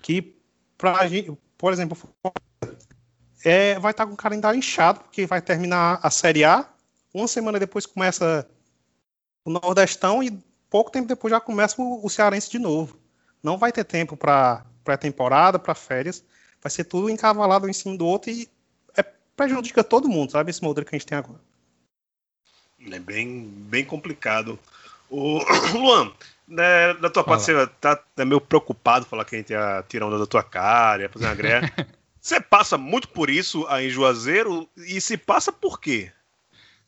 Que 0.02 0.36
para 0.78 1.08
gente, 1.08 1.32
por 1.58 1.71
exemplo, 1.71 1.97
é, 3.43 3.77
vai 3.79 3.91
estar 3.91 4.06
com 4.06 4.13
o 4.13 4.17
calendário 4.17 4.58
inchado, 4.58 5.01
porque 5.01 5.25
vai 5.25 5.41
terminar 5.41 5.99
a 6.01 6.10
Série 6.10 6.45
A. 6.45 6.65
Uma 7.13 7.27
semana 7.27 7.60
depois 7.60 7.86
começa 7.86 8.47
o 9.45 9.51
Nordestão 9.51 10.23
e 10.23 10.32
pouco 10.69 10.89
tempo 10.89 11.08
depois 11.08 11.32
já 11.32 11.39
começa 11.39 11.82
o, 11.82 12.06
o 12.06 12.10
Cearense 12.10 12.49
de 12.49 12.58
novo. 12.58 12.97
Não 13.41 13.58
vai 13.58 13.71
ter 13.71 13.84
tempo 13.84 14.15
para 14.15 14.65
pré-temporada, 14.84 15.60
para 15.60 15.75
férias. 15.75 16.23
Vai 16.62 16.71
ser 16.71 16.86
tudo 16.86 17.10
encavalado 17.10 17.65
um 17.65 17.69
em 17.69 17.73
cima 17.73 17.97
do 17.97 18.06
outro 18.06 18.32
e 18.32 18.49
é, 18.95 19.03
prejudica 19.36 19.84
todo 19.84 20.08
mundo, 20.08 20.32
sabe? 20.32 20.49
Esse 20.49 20.63
modelo 20.63 20.85
que 20.85 20.96
a 20.96 20.98
gente 20.98 21.08
tem 21.08 21.17
agora. 21.17 21.39
É 22.89 23.00
bem, 23.00 23.46
bem 23.46 23.83
complicado. 23.83 24.58
O 25.10 25.39
Luan, 25.77 26.13
né, 26.48 26.94
da 26.96 27.10
tua 27.10 27.23
parte, 27.23 27.46
você 27.46 27.67
tá, 27.81 27.98
tá 27.98 28.25
meio 28.25 28.39
preocupado 28.39 29.06
falar 29.06 29.25
que 29.25 29.35
a 29.35 29.37
gente 29.39 29.52
ia 29.52 29.83
tirar 29.87 30.08
onda 30.08 30.17
da 30.17 30.25
tua 30.25 30.44
cara, 30.44 31.04
ia 31.04 31.10
fazer 31.10 31.25
uma 31.25 31.35
greia. 31.35 31.62
Você 32.24 32.40
passa 32.40 32.78
muito 32.78 33.10
por 33.10 33.30
isso 33.30 33.67
aí 33.67 33.88
em 33.88 33.90
Juazeiro? 33.90 34.65
E 34.78 35.02
se 35.02 35.17
passa 35.17 35.52
por 35.52 35.78
quê? 35.78 36.10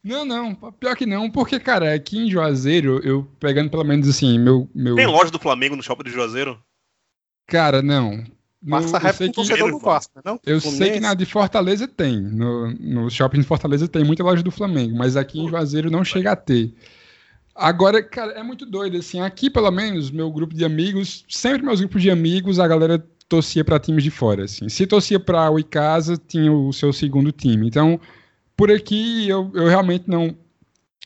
Não, 0.02 0.24
não, 0.24 0.56
pior 0.56 0.96
que 0.96 1.06
não, 1.06 1.30
porque, 1.30 1.60
cara, 1.60 1.94
aqui 1.94 2.18
em 2.18 2.32
Juazeiro, 2.32 3.02
eu 3.04 3.28
pegando 3.38 3.70
pelo 3.70 3.84
menos 3.84 4.08
assim, 4.08 4.40
meu. 4.40 4.70
meu... 4.74 4.96
Tem 4.96 5.06
loja 5.06 5.30
do 5.30 5.40
Flamengo 5.40 5.76
no 5.76 5.84
shopping 5.84 6.06
de 6.06 6.12
Juazeiro? 6.12 6.58
Cara, 7.48 7.82
não. 7.82 8.24
Passa 8.68 8.98
rap 8.98 9.16
sei 9.18 9.28
com 9.28 9.34
que- 9.34 9.50
torcedor 9.50 9.72
do 9.72 9.80
Vasco, 9.80 10.14
né, 10.16 10.22
não? 10.24 10.40
Eu 10.46 10.62
sei 10.62 10.72
que 10.72 10.78
Fluminense. 10.78 11.00
na 11.02 11.14
de 11.14 11.26
Fortaleza 11.26 11.86
tem. 11.86 12.22
No, 12.22 12.72
no 12.72 13.10
shopping 13.10 13.42
de 13.42 13.48
Fortaleza 13.48 13.90
tem 13.90 14.06
muita 14.06 14.24
loja 14.24 14.42
do 14.42 14.52
Flamengo, 14.52 14.98
mas 14.98 15.18
aqui 15.18 15.42
em 15.42 15.50
Juazeiro 15.50 15.92
não 15.92 16.06
chega 16.06 16.32
a 16.32 16.36
ter. 16.36 16.74
Agora, 17.54 18.02
cara, 18.02 18.32
é 18.34 18.44
muito 18.44 18.66
doido, 18.66 18.98
assim, 18.98 19.20
aqui 19.20 19.50
pelo 19.50 19.70
menos, 19.70 20.10
meu 20.12 20.32
grupo 20.32 20.54
de 20.56 20.64
amigos, 20.64 21.26
sempre 21.28 21.62
meus 21.62 21.80
grupos 21.82 22.02
de 22.02 22.10
amigos, 22.10 22.58
a 22.58 22.68
galera 22.68 23.06
torcia 23.28 23.64
para 23.64 23.80
times 23.80 24.04
de 24.04 24.12
fora, 24.12 24.44
assim. 24.44 24.70
Se 24.70 24.86
torcia 24.86 25.20
para 25.20 25.50
o 25.50 25.60
Icasa, 25.60 26.18
tinha 26.18 26.52
o 26.52 26.72
seu 26.72 26.94
segundo 26.94 27.32
time. 27.32 27.68
Então, 27.68 28.00
por 28.56 28.72
aqui 28.72 29.28
eu, 29.28 29.52
eu 29.54 29.68
realmente 29.68 30.06
não, 30.08 30.36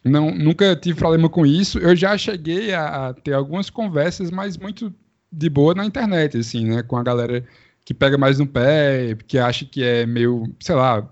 não 0.04 0.32
nunca 0.32 0.76
tive 0.76 1.00
problema 1.00 1.30
com 1.30 1.46
isso. 1.46 1.80
Eu 1.80 1.96
já 1.96 2.18
cheguei 2.18 2.74
a, 2.74 3.10
a 3.10 3.14
ter 3.14 3.34
algumas 3.34 3.70
conversas, 3.70 4.32
mas 4.32 4.58
muito 4.58 4.94
de 5.32 5.50
boa 5.50 5.74
na 5.76 5.86
internet, 5.86 6.38
assim, 6.38 6.66
né, 6.66 6.84
com 6.84 6.98
a 6.98 7.04
galera 7.04 7.46
que 7.86 7.94
pega 7.94 8.18
mais 8.18 8.40
no 8.40 8.48
pé, 8.48 9.16
que 9.28 9.38
acha 9.38 9.66
que 9.66 9.84
é 9.84 10.06
meio, 10.06 10.44
sei 10.60 10.76
lá, 10.76 11.08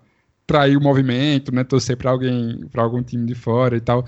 trair 0.46 0.78
o 0.78 0.82
movimento, 0.82 1.54
né, 1.54 1.64
torcer 1.64 1.98
para 1.98 2.12
alguém, 2.12 2.68
para 2.72 2.84
algum 2.84 3.04
time 3.04 3.26
de 3.26 3.36
fora 3.36 3.78
e 3.78 3.82
tal. 3.82 4.06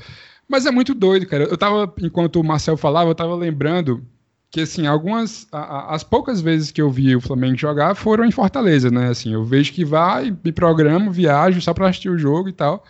Mas 0.47 0.65
é 0.65 0.71
muito 0.71 0.93
doido, 0.95 1.27
cara. 1.27 1.43
Eu 1.43 1.57
tava, 1.57 1.93
enquanto 2.01 2.37
o 2.37 2.43
Marcel 2.43 2.77
falava, 2.77 3.09
eu 3.09 3.15
tava 3.15 3.35
lembrando 3.35 4.03
que, 4.51 4.61
assim, 4.61 4.87
algumas. 4.87 5.47
a- 5.51 5.59
a- 5.59 5.95
as 5.95 6.03
poucas 6.03 6.41
vezes 6.41 6.71
que 6.71 6.81
eu 6.81 6.89
vi 6.89 7.15
o 7.15 7.21
Flamengo 7.21 7.57
jogar 7.57 7.95
foram 7.95 8.25
em 8.25 8.31
Fortaleza, 8.31 8.89
né? 8.91 9.09
Assim, 9.09 9.33
eu 9.33 9.43
vejo 9.43 9.71
que 9.73 9.85
vai, 9.85 10.35
me 10.43 10.51
programo, 10.51 11.11
viajo 11.11 11.61
só 11.61 11.73
pra 11.73 11.87
assistir 11.89 12.09
o 12.09 12.17
jogo 12.17 12.49
e 12.49 12.53
tal. 12.53 12.83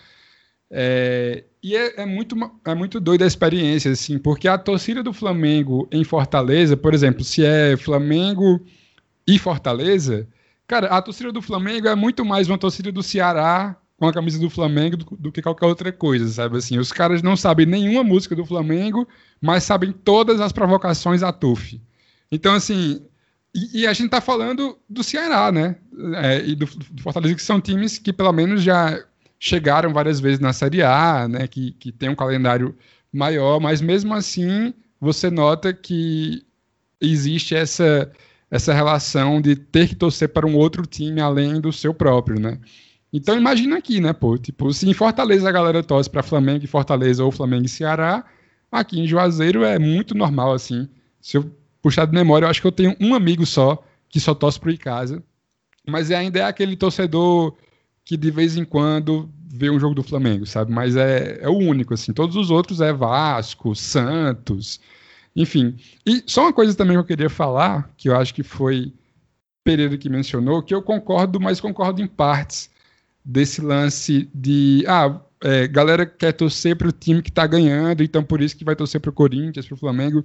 É, 0.72 1.44
e 1.64 1.76
é, 1.76 2.02
é 2.02 2.06
muito, 2.06 2.36
é 2.66 2.76
muito 2.76 3.00
doida 3.00 3.26
a 3.26 3.28
experiência, 3.28 3.92
assim, 3.92 4.18
porque 4.20 4.48
a 4.48 4.58
torcida 4.58 5.02
do 5.04 5.12
Flamengo 5.14 5.88
em 5.92 6.04
Fortaleza, 6.04 6.78
por 6.78 6.94
exemplo, 6.94 7.24
se 7.24 7.44
é 7.46 7.76
Flamengo 7.78 8.62
e 9.28 9.40
Fortaleza, 9.40 10.28
cara, 10.68 10.88
a 10.88 11.02
torcida 11.02 11.32
do 11.32 11.42
Flamengo 11.42 11.88
é 11.88 11.96
muito 11.96 12.24
mais 12.26 12.48
uma 12.48 12.58
torcida 12.58 12.92
do 12.92 13.04
Ceará 13.04 13.76
com 14.00 14.08
a 14.08 14.14
camisa 14.14 14.40
do 14.40 14.50
Flamengo 14.50 14.96
do, 14.96 15.18
do 15.18 15.32
que 15.32 15.42
qualquer 15.42 15.66
outra 15.66 15.92
coisa, 15.92 16.28
sabe? 16.30 16.58
Assim, 16.58 16.80
os 16.80 16.92
caras 16.92 17.22
não 17.22 17.36
sabem 17.36 17.66
nenhuma 17.66 18.04
música 18.04 18.34
do 18.34 18.46
Flamengo, 18.46 19.06
mas 19.42 19.64
sabem 19.64 19.92
todas 19.92 20.40
as 20.40 20.54
provocações 20.54 21.22
a 21.22 21.34
TUF. 21.34 21.82
Então, 22.32 22.54
assim, 22.54 23.02
e, 23.54 23.82
e 23.82 23.88
a 23.88 23.92
gente 23.92 24.10
tá 24.10 24.22
falando 24.22 24.78
do 24.90 25.04
Ceará, 25.04 25.52
né? 25.52 25.76
É, 26.16 26.46
e 26.46 26.56
do, 26.56 26.66
do 26.66 27.04
Fortaleza, 27.04 27.36
que 27.36 27.42
são 27.42 27.60
times 27.60 27.98
que 27.98 28.14
pelo 28.14 28.32
menos 28.32 28.64
já 28.64 29.04
chegaram 29.38 29.92
várias 29.92 30.20
vezes 30.20 30.40
na 30.40 30.54
Série 30.54 30.82
A, 30.82 31.28
né? 31.28 31.46
Que, 31.46 31.74
que 31.74 31.92
tem 31.92 32.08
um 32.10 32.16
calendário 32.16 32.74
maior, 33.12 33.60
mas 33.60 33.82
mesmo 33.82 34.14
assim 34.14 34.74
você 35.02 35.30
nota 35.30 35.74
que 35.74 36.46
existe 37.02 37.54
essa, 37.54 38.10
essa 38.50 38.74
relação 38.74 39.42
de 39.42 39.56
ter 39.58 39.90
que 39.90 39.96
torcer 39.96 40.30
para 40.30 40.48
um 40.48 40.56
outro 40.56 40.86
time 40.86 41.20
além 41.20 41.60
do 41.60 41.74
seu 41.74 41.94
próprio, 41.94 42.40
né? 42.40 42.60
Então 43.12 43.36
imagina 43.36 43.78
aqui, 43.78 44.00
né, 44.00 44.14
pô? 44.14 44.38
Tipo, 44.38 44.72
se 44.72 44.88
em 44.88 44.94
Fortaleza 44.94 45.50
a 45.50 45.52
galera 45.52 45.84
torce 45.84 46.10
para 46.10 46.22
Flamengo 46.22 46.64
e 46.64 46.68
Fortaleza 46.68 47.24
ou 47.24 47.32
Flamengo 47.32 47.66
e 47.66 47.70
Ceará, 47.70 48.24
aqui 48.72 49.00
em 49.00 49.08
Juazeiro 49.08 49.64
é 49.64 49.80
muito 49.80 50.16
normal, 50.16 50.54
assim. 50.54 50.88
Se 51.20 51.38
eu 51.38 51.52
puxar 51.82 52.06
de 52.06 52.14
memória, 52.14 52.46
eu 52.46 52.50
acho 52.50 52.62
que 52.62 52.68
eu 52.68 52.72
tenho 52.72 52.96
um 53.00 53.16
amigo 53.16 53.46
só 53.46 53.84
que 54.10 54.20
só 54.20 54.34
torce 54.34 54.60
pro 54.60 54.72
Icasa, 54.72 55.24
mas 55.88 56.12
é, 56.12 56.16
ainda 56.16 56.40
é 56.40 56.44
aquele 56.44 56.76
torcedor 56.76 57.56
que 58.06 58.16
de 58.18 58.32
vez 58.32 58.58
em 58.58 58.66
quando 58.66 59.30
vê 59.52 59.70
um 59.70 59.80
jogo 59.80 59.96
do 59.96 60.04
Flamengo, 60.04 60.46
sabe? 60.46 60.72
Mas 60.72 60.96
é, 60.96 61.40
é 61.42 61.50
o 61.50 61.58
único, 61.58 61.94
assim. 61.94 62.14
Todos 62.14 62.36
os 62.36 62.52
outros 62.52 62.82
é 62.82 62.94
Vasco, 62.94 63.76
Santos, 63.76 64.80
enfim. 65.36 65.76
E 66.06 66.24
só 66.28 66.44
uma 66.44 66.54
coisa 66.54 66.76
também 66.76 66.96
que 66.96 67.02
eu 67.02 67.06
queria 67.06 67.30
falar, 67.30 67.92
que 67.98 68.10
eu 68.10 68.16
acho 68.16 68.34
que 68.34 68.44
foi 68.44 68.94
Pereira 69.64 69.98
que 69.98 70.10
mencionou, 70.10 70.64
que 70.64 70.74
eu 70.74 70.82
concordo, 70.82 71.40
mas 71.40 71.60
concordo 71.60 72.02
em 72.02 72.08
partes 72.08 72.70
desse 73.24 73.62
lance 73.62 74.30
de 74.34 74.84
ah, 74.88 75.22
é, 75.42 75.68
galera 75.68 76.06
quer 76.06 76.34
torcer 76.34 76.76
para 76.76 76.90
o 76.90 76.92
time 76.92 77.22
que 77.22 77.30
está 77.30 77.46
ganhando, 77.48 78.04
então 78.04 78.24
por 78.24 78.42
isso 78.42 78.56
que 78.58 78.66
vai 78.66 78.76
torcer 78.76 79.00
para 79.00 79.10
o 79.10 79.14
Corinthians, 79.14 79.68
para 79.68 79.76
o 79.76 79.80
Flamengo. 79.80 80.24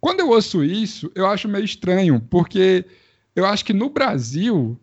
Quando 0.00 0.20
eu 0.20 0.30
ouço 0.30 0.64
isso, 0.64 1.10
eu 1.14 1.26
acho 1.26 1.48
meio 1.48 1.64
estranho, 1.64 2.20
porque 2.20 2.84
eu 3.34 3.46
acho 3.46 3.64
que 3.64 3.72
no 3.72 3.90
Brasil 3.90 4.78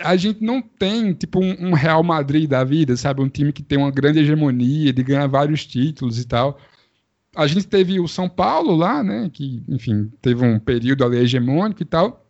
a 0.00 0.16
gente 0.16 0.42
não 0.44 0.62
tem 0.62 1.12
tipo 1.12 1.40
um, 1.42 1.68
um 1.68 1.72
Real 1.72 2.02
Madrid 2.02 2.48
da 2.48 2.62
vida, 2.64 2.96
sabe, 2.96 3.20
um 3.20 3.28
time 3.28 3.52
que 3.52 3.62
tem 3.62 3.78
uma 3.78 3.90
grande 3.90 4.20
hegemonia, 4.20 4.92
de 4.92 5.02
ganhar 5.02 5.26
vários 5.26 5.66
títulos 5.66 6.18
e 6.20 6.26
tal. 6.26 6.58
A 7.34 7.46
gente 7.46 7.66
teve 7.66 8.00
o 8.00 8.08
São 8.08 8.28
Paulo 8.28 8.74
lá, 8.74 9.02
né, 9.02 9.30
que 9.32 9.62
enfim 9.68 10.10
teve 10.22 10.44
um 10.44 10.58
período 10.58 11.04
ali 11.04 11.18
hegemônico 11.18 11.82
e 11.82 11.86
tal. 11.86 12.27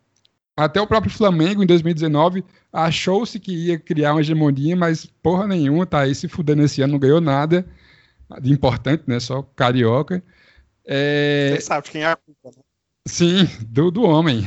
Até 0.58 0.80
o 0.80 0.86
próprio 0.88 1.12
Flamengo, 1.12 1.62
em 1.62 1.66
2019, 1.66 2.44
achou-se 2.72 3.38
que 3.38 3.52
ia 3.52 3.78
criar 3.78 4.12
uma 4.14 4.20
hegemonia, 4.20 4.74
mas 4.74 5.06
porra 5.06 5.46
nenhuma, 5.46 5.86
tá 5.86 6.00
aí 6.00 6.14
se 6.14 6.26
fudendo 6.26 6.62
esse 6.62 6.82
ano, 6.82 6.94
não 6.94 6.98
ganhou 6.98 7.20
nada 7.20 7.64
de 8.40 8.52
importante, 8.52 9.04
né? 9.06 9.20
Só 9.20 9.42
carioca. 9.54 10.20
É... 10.84 11.52
Você 11.54 11.60
sabe 11.60 11.84
de 11.86 11.92
quem 11.92 12.02
é 12.02 12.08
a 12.08 12.16
culpa, 12.16 12.50
né? 12.56 12.62
Sim, 13.06 13.48
do, 13.68 13.92
do 13.92 14.02
homem. 14.02 14.42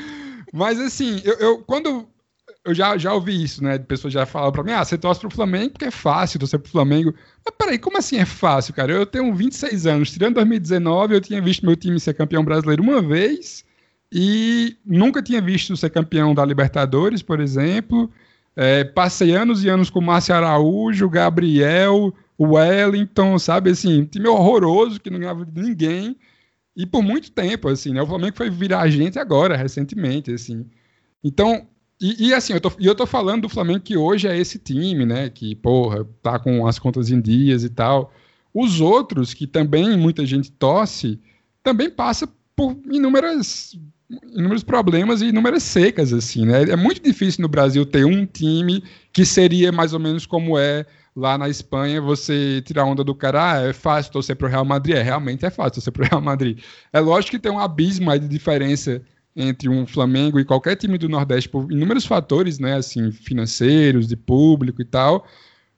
mas 0.52 0.78
assim, 0.78 1.22
eu, 1.24 1.34
eu- 1.38 1.58
quando 1.64 2.06
eu 2.62 2.74
já, 2.74 2.98
já 2.98 3.14
ouvi 3.14 3.42
isso, 3.42 3.64
né? 3.64 3.78
De 3.78 3.84
pessoas 3.86 4.12
já 4.12 4.26
falaram 4.26 4.52
pra 4.52 4.62
mim, 4.62 4.72
ah, 4.72 4.84
você 4.84 4.98
torce 4.98 5.20
pro 5.20 5.30
Flamengo 5.30 5.70
porque 5.70 5.86
é 5.86 5.90
fácil 5.90 6.38
torcer 6.38 6.60
pro 6.60 6.70
Flamengo. 6.70 7.14
Mas 7.44 7.54
peraí, 7.56 7.78
como 7.78 7.96
assim 7.96 8.18
é 8.18 8.26
fácil, 8.26 8.74
cara? 8.74 8.92
Eu 8.92 9.06
tenho 9.06 9.34
26 9.34 9.86
anos, 9.86 10.10
tirando 10.10 10.34
2019, 10.34 11.14
eu 11.14 11.20
tinha 11.20 11.40
visto 11.40 11.64
meu 11.64 11.76
time 11.76 11.98
ser 11.98 12.12
campeão 12.12 12.44
brasileiro 12.44 12.82
uma 12.82 13.00
vez 13.00 13.64
e 14.12 14.76
nunca 14.84 15.22
tinha 15.22 15.40
visto 15.40 15.76
ser 15.76 15.90
campeão 15.90 16.34
da 16.34 16.44
Libertadores, 16.44 17.22
por 17.22 17.40
exemplo. 17.40 18.10
É, 18.54 18.84
passei 18.84 19.34
anos 19.34 19.64
e 19.64 19.68
anos 19.68 19.90
com 19.90 20.00
Márcio 20.00 20.34
Araújo, 20.34 21.08
Gabriel, 21.08 22.14
Wellington, 22.40 23.38
sabe? 23.38 23.70
Assim, 23.70 24.04
time 24.04 24.28
horroroso 24.28 25.00
que 25.00 25.10
não 25.10 25.18
ganhava 25.18 25.44
de 25.44 25.60
ninguém. 25.60 26.16
E 26.74 26.86
por 26.86 27.02
muito 27.02 27.30
tempo, 27.30 27.68
assim, 27.68 27.92
né? 27.92 28.02
O 28.02 28.06
Flamengo 28.06 28.36
foi 28.36 28.50
virar 28.50 28.88
gente 28.88 29.18
agora, 29.18 29.56
recentemente, 29.56 30.32
assim. 30.32 30.66
Então, 31.24 31.66
e, 32.00 32.28
e 32.28 32.34
assim, 32.34 32.52
eu 32.52 32.60
tô, 32.60 32.72
eu 32.78 32.94
tô 32.94 33.06
falando 33.06 33.42
do 33.42 33.48
Flamengo 33.48 33.80
que 33.80 33.96
hoje 33.96 34.28
é 34.28 34.38
esse 34.38 34.58
time, 34.58 35.04
né? 35.06 35.30
Que, 35.30 35.54
porra, 35.54 36.06
tá 36.22 36.38
com 36.38 36.66
as 36.66 36.78
contas 36.78 37.10
em 37.10 37.20
dias 37.20 37.64
e 37.64 37.70
tal. 37.70 38.12
Os 38.52 38.80
outros, 38.80 39.34
que 39.34 39.46
também 39.46 39.96
muita 39.96 40.24
gente 40.24 40.50
torce, 40.52 41.20
também 41.62 41.90
passa 41.90 42.28
por 42.54 42.76
inúmeras 42.90 43.78
inúmeros 44.08 44.62
problemas 44.62 45.20
e 45.20 45.26
inúmeras 45.26 45.62
secas, 45.62 46.12
assim, 46.12 46.46
né? 46.46 46.62
É 46.62 46.76
muito 46.76 47.02
difícil 47.02 47.42
no 47.42 47.48
Brasil 47.48 47.84
ter 47.84 48.04
um 48.04 48.24
time 48.24 48.82
que 49.12 49.24
seria 49.24 49.72
mais 49.72 49.92
ou 49.92 49.98
menos 49.98 50.26
como 50.26 50.58
é 50.58 50.86
lá 51.14 51.38
na 51.38 51.48
Espanha, 51.48 52.00
você 52.00 52.62
tirar 52.62 52.84
onda 52.84 53.02
do 53.02 53.14
cara, 53.14 53.52
ah, 53.52 53.68
é 53.68 53.72
fácil 53.72 54.12
torcer 54.12 54.36
pro 54.36 54.48
Real 54.48 54.64
Madrid. 54.64 54.96
É, 54.96 55.02
realmente 55.02 55.46
é 55.46 55.50
fácil 55.50 55.74
torcer 55.74 55.92
pro 55.92 56.04
Real 56.04 56.20
Madrid. 56.20 56.58
É 56.92 57.00
lógico 57.00 57.32
que 57.32 57.42
tem 57.42 57.50
um 57.50 57.58
abismo 57.58 58.10
aí 58.10 58.18
de 58.18 58.28
diferença 58.28 59.02
entre 59.34 59.68
um 59.68 59.86
Flamengo 59.86 60.38
e 60.38 60.44
qualquer 60.44 60.76
time 60.76 60.96
do 60.96 61.08
Nordeste 61.08 61.48
por 61.48 61.70
inúmeros 61.70 62.06
fatores, 62.06 62.58
né, 62.58 62.76
assim, 62.76 63.10
financeiros, 63.12 64.06
de 64.06 64.16
público 64.16 64.80
e 64.80 64.84
tal, 64.84 65.26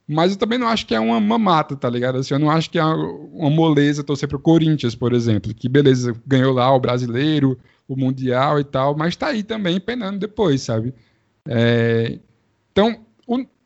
mas 0.06 0.32
eu 0.32 0.38
também 0.38 0.58
não 0.58 0.68
acho 0.68 0.86
que 0.86 0.94
é 0.94 1.00
uma 1.00 1.20
mamata, 1.20 1.76
tá 1.76 1.90
ligado? 1.90 2.18
Assim, 2.18 2.34
eu 2.34 2.40
não 2.40 2.50
acho 2.50 2.70
que 2.70 2.78
é 2.78 2.84
uma 2.84 3.50
moleza 3.50 4.02
torcer 4.02 4.28
pro 4.28 4.38
Corinthians, 4.38 4.94
por 4.94 5.12
exemplo, 5.12 5.52
que 5.52 5.68
beleza, 5.68 6.14
ganhou 6.26 6.54
lá 6.54 6.72
o 6.72 6.80
brasileiro, 6.80 7.58
o 7.88 7.96
Mundial 7.96 8.60
e 8.60 8.64
tal, 8.64 8.96
mas 8.96 9.16
tá 9.16 9.28
aí 9.28 9.42
também 9.42 9.80
penando 9.80 10.18
depois, 10.18 10.62
sabe? 10.62 10.94
É, 11.48 12.18
então, 12.70 13.04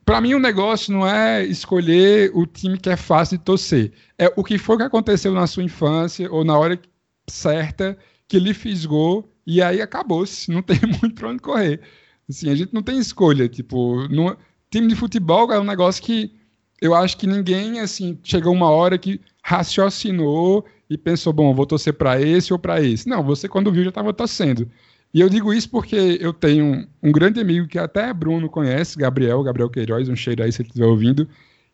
para 0.05 0.21
mim 0.21 0.35
o 0.35 0.39
negócio 0.39 0.93
não 0.93 1.07
é 1.07 1.45
escolher 1.45 2.31
o 2.35 2.47
time 2.47 2.79
que 2.79 2.89
é 2.89 2.97
fácil 2.97 3.39
de 3.39 3.45
torcer. 3.45 3.93
É 4.19 4.33
o 4.37 4.45
que 4.45 4.57
foi 4.59 4.77
que 4.77 4.85
aconteceu 4.85 5.33
na 5.33 5.47
sua 5.47 5.65
infância 5.65 6.31
ou 6.31 6.45
na 6.45 6.57
hora 6.57 6.81
certa 7.29 7.99
que 8.29 8.39
lhe 8.39 8.55
fisgou 8.55 9.29
e 9.47 9.61
aí 9.61 9.83
acabou-se. 9.83 10.51
Não 10.51 10.63
tem 10.63 10.79
muito 11.03 11.15
pra 11.15 11.29
onde 11.29 11.43
correr. 11.43 11.81
Assim, 12.29 12.49
a 12.49 12.55
gente 12.55 12.73
não 12.73 12.83
tem 12.83 12.99
escolha. 12.99 13.49
Tipo, 13.49 14.07
no, 14.09 14.37
time 14.71 14.89
de 14.89 14.97
futebol 14.97 15.53
é 15.53 15.61
um 15.61 15.65
negócio 15.65 16.03
que 16.03 16.33
eu 16.81 16.95
acho 16.95 17.17
que 17.17 17.27
ninguém, 17.27 17.79
assim, 17.79 18.19
chegou 18.25 18.53
uma 18.53 18.71
hora 18.71 18.99
que 18.99 19.21
raciocinou 19.45 20.65
e 20.93 20.99
pensou, 20.99 21.33
bom, 21.33 21.55
vou 21.55 21.65
torcer 21.65 21.95
para 21.95 22.21
esse 22.21 22.53
ou 22.53 22.59
para 22.59 22.83
esse. 22.83 23.09
Não, 23.09 23.23
você 23.23 23.49
quando 23.49 23.73
viu 23.73 23.83
já 23.83 23.89
estava 23.89 24.13
torcendo. 24.13 24.69
E 25.15 25.21
eu 25.21 25.29
digo 25.29 25.53
isso 25.53 25.71
porque 25.71 26.19
eu 26.21 26.33
tenho 26.33 26.87
um, 27.03 27.13
grande 27.13 27.41
amigo 27.41 27.67
que 27.67 27.79
até 27.79 28.13
Bruno 28.13 28.49
conhece, 28.49 28.99
Gabriel, 28.99 29.43
Gabriel 29.43 29.71
Queiroz, 29.71 30.09
um 30.09 30.17
cheiro 30.17 30.43
aí 30.43 30.53
se 30.53 30.61
ele 30.61 30.69
estiver 30.69 30.87
ouvindo, 30.87 31.27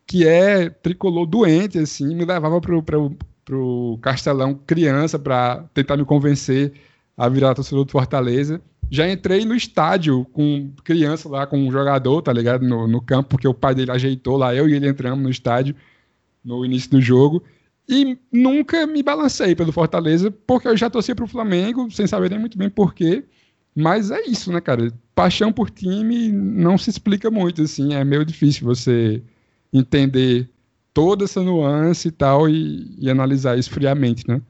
que 0.07 0.27
é 0.27 0.71
tricolor 0.71 1.27
doente, 1.27 1.79
assim, 1.79 2.15
me 2.15 2.25
levava 2.25 2.61
pro, 2.61 2.83
pro 3.45 3.99
Castelão 4.01 4.55
criança 4.55 5.19
para 5.19 5.65
tentar 5.75 5.97
me 5.97 6.05
convencer 6.05 6.73
a 7.17 7.29
virar 7.29 7.55
torcedor 7.55 7.85
do 7.85 7.91
Fortaleza. 7.91 8.61
Já 8.91 9.11
entrei 9.11 9.45
no 9.45 9.55
estádio 9.55 10.25
com 10.33 10.71
criança 10.85 11.29
lá, 11.29 11.47
com 11.47 11.59
um 11.59 11.71
jogador, 11.71 12.23
tá 12.23 12.33
ligado? 12.33 12.65
No, 12.65 12.87
no 12.87 13.03
campo, 13.03 13.31
porque 13.31 13.49
o 13.49 13.55
pai 13.55 13.75
dele 13.75 13.91
ajeitou 13.91 14.37
lá, 14.37 14.55
eu 14.55 14.69
e 14.69 14.75
ele 14.75 14.89
entramos 14.89 15.23
no 15.23 15.29
estádio 15.31 15.75
no 16.45 16.65
início 16.65 16.91
do 16.91 17.01
jogo. 17.01 17.43
E 17.89 18.19
nunca 18.31 18.87
me 18.87 19.03
balancei 19.03 19.55
pelo 19.57 19.73
Fortaleza, 19.73 20.31
porque 20.31 20.69
eu 20.69 20.77
já 20.77 20.91
torcia 20.91 21.15
para 21.15 21.25
o 21.25 21.29
Flamengo, 21.29 21.91
sem 21.91 22.07
saber 22.07 22.31
nem 22.31 22.39
muito 22.39 22.59
bem 22.59 22.69
porquê. 22.69 23.25
Mas 23.75 24.11
é 24.11 24.21
isso, 24.27 24.53
né, 24.53 24.61
cara? 24.61 24.93
Paixão 25.15 25.53
por 25.53 25.71
time 25.71 26.31
não 26.31 26.77
se 26.77 26.91
explica 26.91 27.31
muito, 27.31 27.63
assim. 27.63 27.95
É 27.95 28.05
meio 28.05 28.25
difícil 28.25 28.67
você 28.67 29.23
entender 29.73 30.51
toda 30.93 31.25
essa 31.25 31.43
nuance 31.43 32.09
e 32.09 32.11
tal 32.11 32.49
e, 32.49 32.95
e 32.99 33.09
analisar 33.09 33.57
isso 33.59 33.71
friamente, 33.71 34.27
né? 34.29 34.43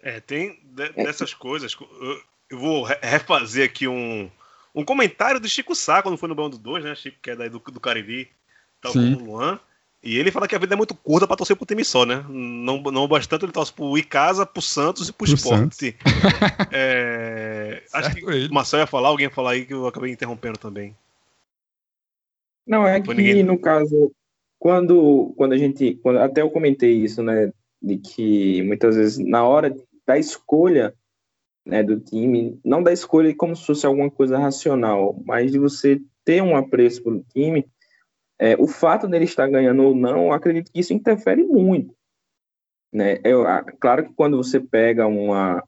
É, 0.00 0.20
tem 0.20 0.58
de- 0.64 0.92
dessas 0.92 1.34
coisas. 1.34 1.74
eu- 1.80 2.20
Eu 2.48 2.60
vou 2.60 2.84
re- 2.84 3.00
refazer 3.02 3.64
aqui 3.64 3.88
um, 3.88 4.30
um 4.72 4.84
comentário 4.84 5.40
do 5.40 5.48
Chico 5.48 5.74
Sá 5.74 6.00
quando 6.00 6.16
foi 6.16 6.28
no 6.28 6.34
Bando 6.36 6.56
2, 6.56 6.84
né? 6.84 6.94
Chico, 6.94 7.16
que 7.20 7.30
é 7.30 7.34
daí 7.34 7.48
do, 7.50 7.58
do 7.58 7.80
Cariri, 7.80 8.28
tal 8.80 8.92
Sim. 8.92 9.14
como 9.16 9.24
o 9.24 9.32
Luan. 9.32 9.58
E 10.02 10.18
ele 10.18 10.30
fala 10.30 10.46
que 10.46 10.54
a 10.54 10.58
vida 10.58 10.74
é 10.74 10.76
muito 10.76 10.94
curta 10.94 11.26
pra 11.26 11.36
torcer 11.36 11.56
pro 11.56 11.66
time 11.66 11.84
só, 11.84 12.06
né? 12.06 12.24
Não, 12.28 12.80
não 12.80 13.08
bastante 13.08 13.44
ele 13.44 13.52
torce 13.52 13.72
pro 13.72 13.98
Icasa, 13.98 14.46
pro 14.46 14.62
Santos 14.62 15.08
e 15.08 15.12
pro, 15.12 15.26
Pro 15.26 15.34
esporte. 15.34 15.96
É, 16.70 17.82
acho 17.92 18.14
que 18.14 18.24
ele. 18.24 18.48
o 18.48 18.54
Marcel 18.54 18.80
ia 18.80 18.86
falar, 18.86 19.08
alguém 19.08 19.26
ia 19.26 19.30
falar 19.30 19.52
aí 19.52 19.66
que 19.66 19.74
eu 19.74 19.86
acabei 19.86 20.12
interrompendo 20.12 20.58
também. 20.58 20.94
Não, 22.66 22.86
é 22.86 23.02
Foi 23.02 23.14
que 23.14 23.22
ninguém. 23.22 23.42
no 23.42 23.58
caso, 23.58 24.12
quando, 24.58 25.32
quando 25.36 25.52
a 25.52 25.58
gente, 25.58 25.94
quando, 26.02 26.18
até 26.18 26.42
eu 26.42 26.50
comentei 26.50 26.92
isso, 26.92 27.22
né, 27.22 27.52
de 27.80 27.98
que 27.98 28.62
muitas 28.62 28.96
vezes 28.96 29.18
na 29.18 29.44
hora 29.44 29.74
da 30.06 30.18
escolha, 30.18 30.94
né, 31.64 31.82
do 31.82 31.98
time, 32.00 32.58
não 32.64 32.82
da 32.82 32.92
escolha 32.92 33.34
como 33.34 33.54
se 33.54 33.64
fosse 33.64 33.86
alguma 33.86 34.10
coisa 34.10 34.38
racional, 34.38 35.20
mas 35.24 35.52
de 35.52 35.58
você 35.58 36.00
ter 36.24 36.42
um 36.42 36.56
apreço 36.56 37.02
pelo 37.02 37.24
time, 37.32 37.66
é, 38.38 38.56
o 38.56 38.66
fato 38.66 39.08
dele 39.08 39.24
estar 39.24 39.48
ganhando 39.48 39.82
ou 39.82 39.94
não, 39.94 40.32
acredito 40.32 40.70
que 40.72 40.80
isso 40.80 40.92
interfere 40.92 41.42
muito, 41.44 41.94
né? 42.92 43.18
Eu, 43.24 43.46
ah, 43.46 43.62
claro 43.80 44.04
que 44.06 44.14
quando 44.14 44.36
você 44.36 44.60
pega 44.60 45.06
uma 45.06 45.62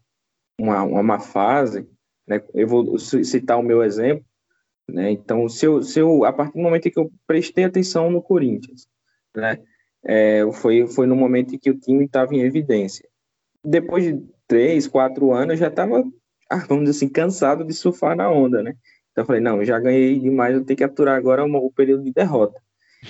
uma, 0.61 0.83
uma 0.85 1.03
má 1.03 1.21
fase, 1.21 1.89
né, 2.27 2.43
eu 2.55 2.69
vou 2.69 2.99
ci- 2.99 3.25
citar 3.25 3.59
o 3.59 3.63
meu 3.63 3.83
exemplo 3.83 4.25
né? 4.89 5.11
Então, 5.13 5.49
se 5.49 5.67
eu, 5.67 5.83
se 5.83 6.01
eu, 6.01 6.25
a 6.25 6.33
partir 6.33 6.55
do 6.55 6.63
momento 6.63 6.91
que 6.91 6.99
eu 6.99 7.11
prestei 7.27 7.65
atenção 7.65 8.11
no 8.11 8.23
Corinthians, 8.23 8.87
né? 9.37 9.59
É, 10.05 10.43
foi, 10.53 10.87
foi 10.87 11.07
no 11.07 11.17
momento 11.17 11.55
em 11.55 11.59
que 11.59 11.71
o 11.71 11.79
time 11.79 12.05
estava 12.05 12.35
em 12.35 12.41
evidência. 12.41 13.07
Depois 13.65 14.05
de 14.05 14.23
três, 14.47 14.87
quatro 14.89 15.33
anos, 15.33 15.53
eu 15.55 15.57
já 15.59 15.69
estava, 15.69 16.03
vamos 16.69 16.85
dizer 16.85 16.91
assim, 16.97 17.09
cansado 17.09 17.65
de 17.65 17.75
surfar 17.75 18.17
na 18.17 18.31
onda, 18.31 18.63
né? 18.63 18.75
Então, 19.19 19.23
eu 19.25 19.27
falei, 19.27 19.41
não, 19.43 19.65
já 19.65 19.81
ganhei 19.81 20.17
demais, 20.17 20.55
eu 20.55 20.65
tenho 20.65 20.77
que 20.77 20.85
aturar 20.85 21.17
agora 21.17 21.45
uma- 21.45 21.59
o 21.59 21.73
período 21.73 22.05
de 22.05 22.13
derrota. 22.13 22.61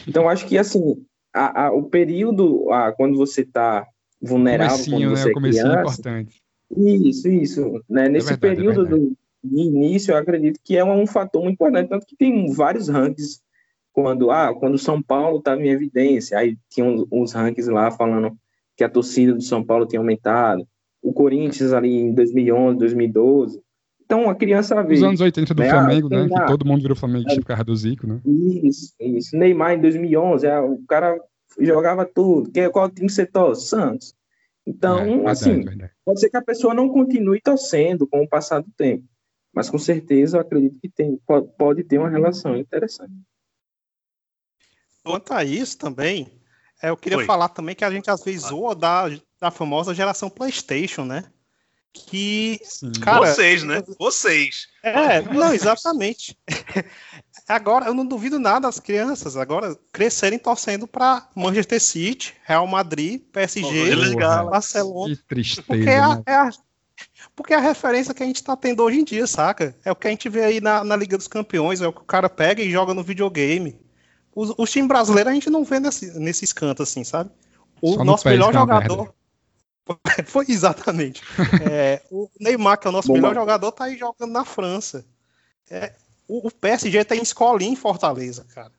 Então, 0.06 0.22
eu 0.22 0.28
acho 0.30 0.46
que, 0.46 0.56
assim, 0.56 1.04
a, 1.34 1.66
a- 1.66 1.72
o 1.72 1.82
período, 1.82 2.70
a, 2.72 2.92
quando 2.92 3.14
você 3.18 3.42
está 3.42 3.86
vulnerável, 4.20 4.70
Comecinho, 4.76 4.96
quando 4.96 5.10
né? 5.10 5.16
você 5.16 5.28
O 5.28 5.30
é 5.30 5.34
comecinho 5.34 5.60
é 5.66 5.70
criança, 5.70 5.80
importante. 6.00 6.42
isso, 6.74 7.28
isso. 7.28 7.84
Né? 7.88 8.08
Nesse 8.08 8.28
verdade, 8.28 8.52
é 8.52 8.56
período 8.56 8.84
verdade. 8.86 9.02
do, 9.02 9.16
de 9.44 9.60
início, 9.60 10.12
eu 10.12 10.16
acredito 10.16 10.58
que 10.64 10.78
é 10.78 10.84
um 10.84 11.06
fator 11.06 11.42
muito 11.42 11.54
importante, 11.56 11.90
tanto 11.90 12.06
que 12.06 12.16
tem 12.16 12.50
vários 12.54 12.88
rankings 12.88 13.40
quando 13.92 14.30
ah, 14.30 14.54
quando 14.54 14.78
São 14.78 15.02
Paulo 15.02 15.38
estava 15.40 15.60
em 15.62 15.68
evidência, 15.68 16.38
aí 16.38 16.56
tinha 16.70 16.86
uns, 16.86 17.06
uns 17.12 17.32
rankings 17.32 17.70
lá 17.70 17.90
falando 17.90 18.34
que 18.76 18.82
a 18.82 18.88
torcida 18.88 19.34
do 19.34 19.42
São 19.42 19.62
Paulo 19.62 19.84
tinha 19.86 20.00
aumentado, 20.00 20.66
o 21.02 21.12
Corinthians 21.12 21.72
ali 21.74 21.94
em 21.94 22.14
2011, 22.14 22.78
2012. 22.78 23.60
Então 24.08 24.30
a 24.30 24.34
criança 24.34 24.82
vê 24.82 24.94
Os 24.94 25.02
anos 25.02 25.20
80 25.20 25.52
do 25.52 25.62
né? 25.62 25.68
Flamengo, 25.68 26.08
né? 26.08 26.26
Que 26.26 26.46
todo 26.46 26.64
mundo 26.64 26.80
virou 26.80 26.96
Flamenguista 26.96 27.38
por 27.42 27.46
causa 27.46 27.62
do 27.62 27.76
Zico, 27.76 28.06
né? 28.06 28.18
isso, 28.24 28.94
isso. 28.98 29.36
Neymar 29.36 29.74
em 29.74 29.82
2011, 29.82 30.46
ah, 30.46 30.62
o 30.62 30.82
cara 30.86 31.20
jogava 31.60 32.06
tudo. 32.06 32.50
Qual 32.72 32.88
time 32.88 33.10
você 33.10 33.26
torce? 33.26 33.68
Santos. 33.68 34.14
Então, 34.66 34.98
É, 35.00 35.04
verdade, 35.04 35.30
assim, 35.30 35.60
verdade. 35.60 35.92
Pode 36.06 36.20
ser 36.20 36.30
que 36.30 36.36
a 36.38 36.42
pessoa 36.42 36.72
não 36.72 36.88
continue 36.88 37.38
torcendo 37.38 38.06
com 38.06 38.22
o 38.22 38.28
passar 38.28 38.62
do 38.62 38.70
tempo, 38.70 39.04
mas 39.52 39.68
com 39.68 39.78
certeza 39.78 40.38
eu 40.38 40.40
acredito 40.40 40.78
que 40.80 40.88
tem, 40.88 41.18
po- 41.26 41.42
pode 41.42 41.84
ter 41.84 41.98
uma 41.98 42.08
relação 42.08 42.56
interessante. 42.56 43.12
Quanto 45.04 45.32
a 45.34 45.44
isso 45.44 45.76
também, 45.76 46.28
é, 46.82 46.88
eu 46.88 46.96
queria 46.96 47.18
Oi. 47.18 47.24
falar 47.26 47.50
também 47.50 47.74
que 47.74 47.84
a 47.84 47.90
gente 47.90 48.10
às 48.10 48.22
vezes 48.24 48.48
zoa 48.48 48.74
da, 48.74 49.04
da 49.38 49.50
famosa 49.50 49.94
geração 49.94 50.30
PlayStation, 50.30 51.04
né? 51.04 51.24
Que, 51.92 52.60
Sim. 52.62 52.92
cara, 53.00 53.26
Vocês, 53.26 53.62
né? 53.64 53.82
Vocês. 53.98 54.66
É, 54.82 55.22
não, 55.22 55.52
exatamente. 55.52 56.36
Agora, 57.48 57.86
eu 57.86 57.94
não 57.94 58.04
duvido 58.06 58.38
nada 58.38 58.60
das 58.68 58.78
crianças 58.78 59.36
agora 59.36 59.74
crescerem 59.90 60.38
torcendo 60.38 60.86
para 60.86 61.26
Manchester 61.34 61.80
City, 61.80 62.34
Real 62.44 62.66
Madrid, 62.66 63.22
PSG, 63.32 64.12
Porra. 64.12 64.44
Barcelona. 64.44 65.16
Que 65.16 65.22
tristeza, 65.26 65.66
Porque 65.66 65.88
é, 65.88 65.98
a, 65.98 66.16
né? 66.16 66.22
é 66.26 66.34
a- 66.34 66.50
porque 67.34 67.54
é 67.54 67.56
a 67.56 67.60
referência 67.60 68.12
que 68.12 68.22
a 68.22 68.26
gente 68.26 68.42
tá 68.42 68.54
tendo 68.56 68.82
hoje 68.82 69.00
em 69.00 69.04
dia, 69.04 69.26
saca? 69.26 69.74
É 69.84 69.90
o 69.90 69.96
que 69.96 70.06
a 70.08 70.10
gente 70.10 70.28
vê 70.28 70.44
aí 70.44 70.60
na, 70.60 70.84
na 70.84 70.94
Liga 70.96 71.16
dos 71.16 71.28
Campeões, 71.28 71.80
é 71.80 71.86
o 71.88 71.92
que 71.92 72.00
o 72.00 72.04
cara 72.04 72.28
pega 72.28 72.62
e 72.62 72.70
joga 72.70 72.92
no 72.92 73.02
videogame. 73.02 73.80
Os, 74.34 74.52
os 74.58 74.70
times 74.70 74.88
brasileiros 74.88 75.30
a 75.30 75.34
gente 75.34 75.48
não 75.48 75.64
vê 75.64 75.80
nesse, 75.80 76.18
nesses 76.18 76.52
cantos 76.52 76.88
assim, 76.88 77.02
sabe? 77.02 77.30
O 77.80 77.92
Só 77.92 77.98
no 77.98 78.04
nosso 78.04 78.24
PES 78.24 78.32
melhor 78.32 78.52
jogador. 78.52 79.14
Foi 80.26 80.44
exatamente. 80.48 81.22
É, 81.70 82.02
o 82.10 82.28
Neymar, 82.38 82.78
que 82.78 82.86
é 82.86 82.90
o 82.90 82.92
nosso 82.92 83.08
Bom, 83.08 83.14
melhor 83.14 83.28
mano. 83.28 83.40
jogador, 83.40 83.72
tá 83.72 83.84
aí 83.84 83.96
jogando 83.96 84.32
na 84.32 84.44
França. 84.44 85.04
É, 85.70 85.92
o, 86.26 86.48
o 86.48 86.50
PSG 86.50 87.04
tem 87.04 87.22
escolinha 87.22 87.72
em 87.72 87.76
Fortaleza, 87.76 88.44
cara. 88.54 88.72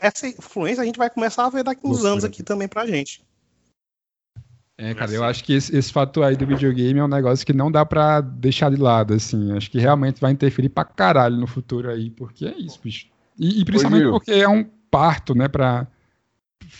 Essa 0.00 0.28
influência 0.28 0.82
a 0.82 0.86
gente 0.86 0.98
vai 0.98 1.10
começar 1.10 1.46
a 1.46 1.50
ver 1.50 1.64
daqui 1.64 1.86
uns 1.86 2.04
anos 2.04 2.24
aqui 2.24 2.42
também 2.42 2.68
pra 2.68 2.86
gente. 2.86 3.22
É, 4.78 4.94
cara, 4.94 5.12
eu 5.12 5.22
acho 5.22 5.44
que 5.44 5.52
esse, 5.52 5.76
esse 5.76 5.92
fator 5.92 6.24
aí 6.24 6.36
do 6.36 6.46
videogame 6.46 6.98
é 6.98 7.04
um 7.04 7.08
negócio 7.08 7.44
que 7.44 7.52
não 7.52 7.70
dá 7.70 7.84
pra 7.84 8.20
deixar 8.20 8.70
de 8.70 8.76
lado, 8.76 9.14
assim. 9.14 9.56
Acho 9.56 9.70
que 9.70 9.78
realmente 9.78 10.20
vai 10.20 10.32
interferir 10.32 10.70
pra 10.70 10.84
caralho 10.84 11.36
no 11.36 11.46
futuro 11.46 11.90
aí, 11.90 12.10
porque 12.10 12.46
é 12.46 12.56
isso, 12.56 12.80
bicho. 12.82 13.06
E, 13.38 13.60
e 13.60 13.64
principalmente 13.64 14.10
porque 14.10 14.32
é 14.32 14.48
um 14.48 14.64
parto, 14.90 15.34
né, 15.34 15.48
pra 15.48 15.86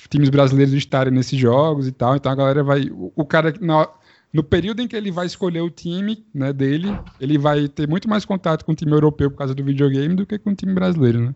times 0.09 0.29
brasileiros 0.31 0.75
estarem 0.75 1.13
nesses 1.13 1.39
jogos 1.39 1.87
e 1.87 1.93
tal. 1.93 2.17
Então 2.17 2.31
a 2.33 2.35
galera 2.35 2.63
vai. 2.63 2.89
O, 2.91 3.13
o 3.15 3.25
cara, 3.25 3.53
na- 3.61 3.89
no 4.33 4.43
período 4.43 4.81
em 4.81 4.89
que 4.89 4.97
ele 4.97 5.11
vai 5.11 5.27
escolher 5.27 5.61
o 5.61 5.71
time 5.71 6.25
né, 6.35 6.53
dele, 6.53 6.99
ele 7.21 7.37
vai 7.37 7.69
ter 7.69 7.87
muito 7.89 8.09
mais 8.09 8.25
contato 8.25 8.65
com 8.65 8.73
o 8.73 8.75
time 8.75 8.93
europeu 8.93 9.31
por 9.31 9.37
causa 9.37 9.55
do 9.55 9.63
videogame 9.63 10.15
do 10.15 10.25
que 10.27 10.39
com 10.39 10.51
o 10.51 10.55
time 10.55 10.73
brasileiro, 10.73 11.21
né? 11.21 11.35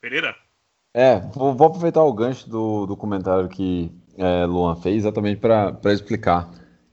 Pereira? 0.00 0.34
É, 0.92 1.18
vou, 1.34 1.54
vou 1.54 1.66
aproveitar 1.66 2.02
o 2.02 2.12
gancho 2.12 2.48
do, 2.48 2.86
do 2.86 2.96
comentário 2.96 3.48
que 3.48 3.90
é, 4.16 4.44
Luan 4.44 4.76
fez, 4.76 4.98
exatamente 4.98 5.40
para 5.40 5.76
explicar. 5.86 6.48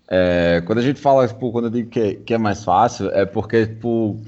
É, 0.08 0.62
quando 0.66 0.80
a 0.80 0.82
gente 0.82 1.00
fala, 1.00 1.28
tipo, 1.28 1.52
quando 1.52 1.66
eu 1.66 1.72
digo 1.72 1.90
que, 1.90 2.00
é- 2.00 2.16
que 2.16 2.34
é 2.34 2.38
mais 2.38 2.64
fácil, 2.64 3.10
é 3.12 3.26
porque, 3.26 3.68
tipo, 3.68 4.20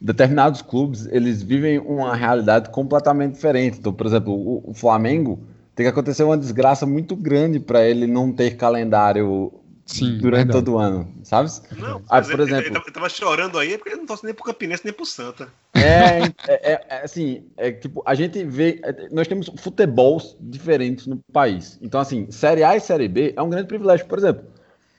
determinados 0.00 0.62
clubes, 0.62 1.06
eles 1.06 1.42
vivem 1.42 1.78
uma 1.78 2.14
realidade 2.14 2.70
completamente 2.70 3.34
diferente. 3.34 3.78
Então, 3.78 3.92
por 3.92 4.06
exemplo, 4.06 4.32
o, 4.32 4.70
o 4.70 4.74
Flamengo 4.74 5.40
tem 5.78 5.84
que 5.84 5.90
acontecer 5.90 6.24
uma 6.24 6.36
desgraça 6.36 6.84
muito 6.84 7.14
grande 7.14 7.60
para 7.60 7.84
ele 7.86 8.04
não 8.04 8.32
ter 8.32 8.56
calendário 8.56 9.52
Sim, 9.86 10.18
durante 10.18 10.46
verdade. 10.46 10.64
todo 10.64 10.74
o 10.74 10.78
ano, 10.78 11.08
sabe? 11.22 11.48
Não, 11.78 12.02
Ah, 12.10 12.20
por 12.20 12.32
ele- 12.32 12.42
exemplo- 12.42 12.66
Ele, 12.66 12.76
ele 12.78 12.90
tava 12.92 13.08
chorando 13.08 13.56
aí 13.60 13.78
porque 13.78 13.90
ele 13.90 13.98
não 13.98 14.06
torce 14.06 14.24
nem 14.24 14.34
pro 14.34 14.42
Campinense 14.42 14.84
nem 14.84 14.92
pro 14.92 15.06
Santa. 15.06 15.46
É, 15.76 16.24
é, 16.24 16.32
é, 16.48 16.72
é, 16.88 17.04
assim, 17.04 17.44
é 17.56 17.70
tipo, 17.70 18.02
a 18.04 18.12
gente 18.16 18.42
vê, 18.42 18.80
é, 18.82 19.08
nós 19.12 19.28
temos 19.28 19.48
futebols 19.56 20.36
diferentes 20.40 21.06
no 21.06 21.20
país. 21.32 21.78
Então, 21.80 22.00
assim, 22.00 22.28
Série 22.28 22.64
A 22.64 22.74
e 22.74 22.80
Série 22.80 23.06
B 23.06 23.32
é 23.36 23.40
um 23.40 23.48
grande 23.48 23.68
privilégio. 23.68 24.04
Por 24.06 24.18
exemplo, 24.18 24.46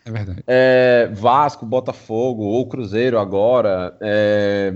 É 0.05 0.11
verdade. 0.11 0.41
é, 0.47 1.09
Vasco, 1.11 1.65
Botafogo 1.65 2.43
ou 2.43 2.65
Cruzeiro 2.69 3.19
agora, 3.19 3.97
é, 3.99 4.73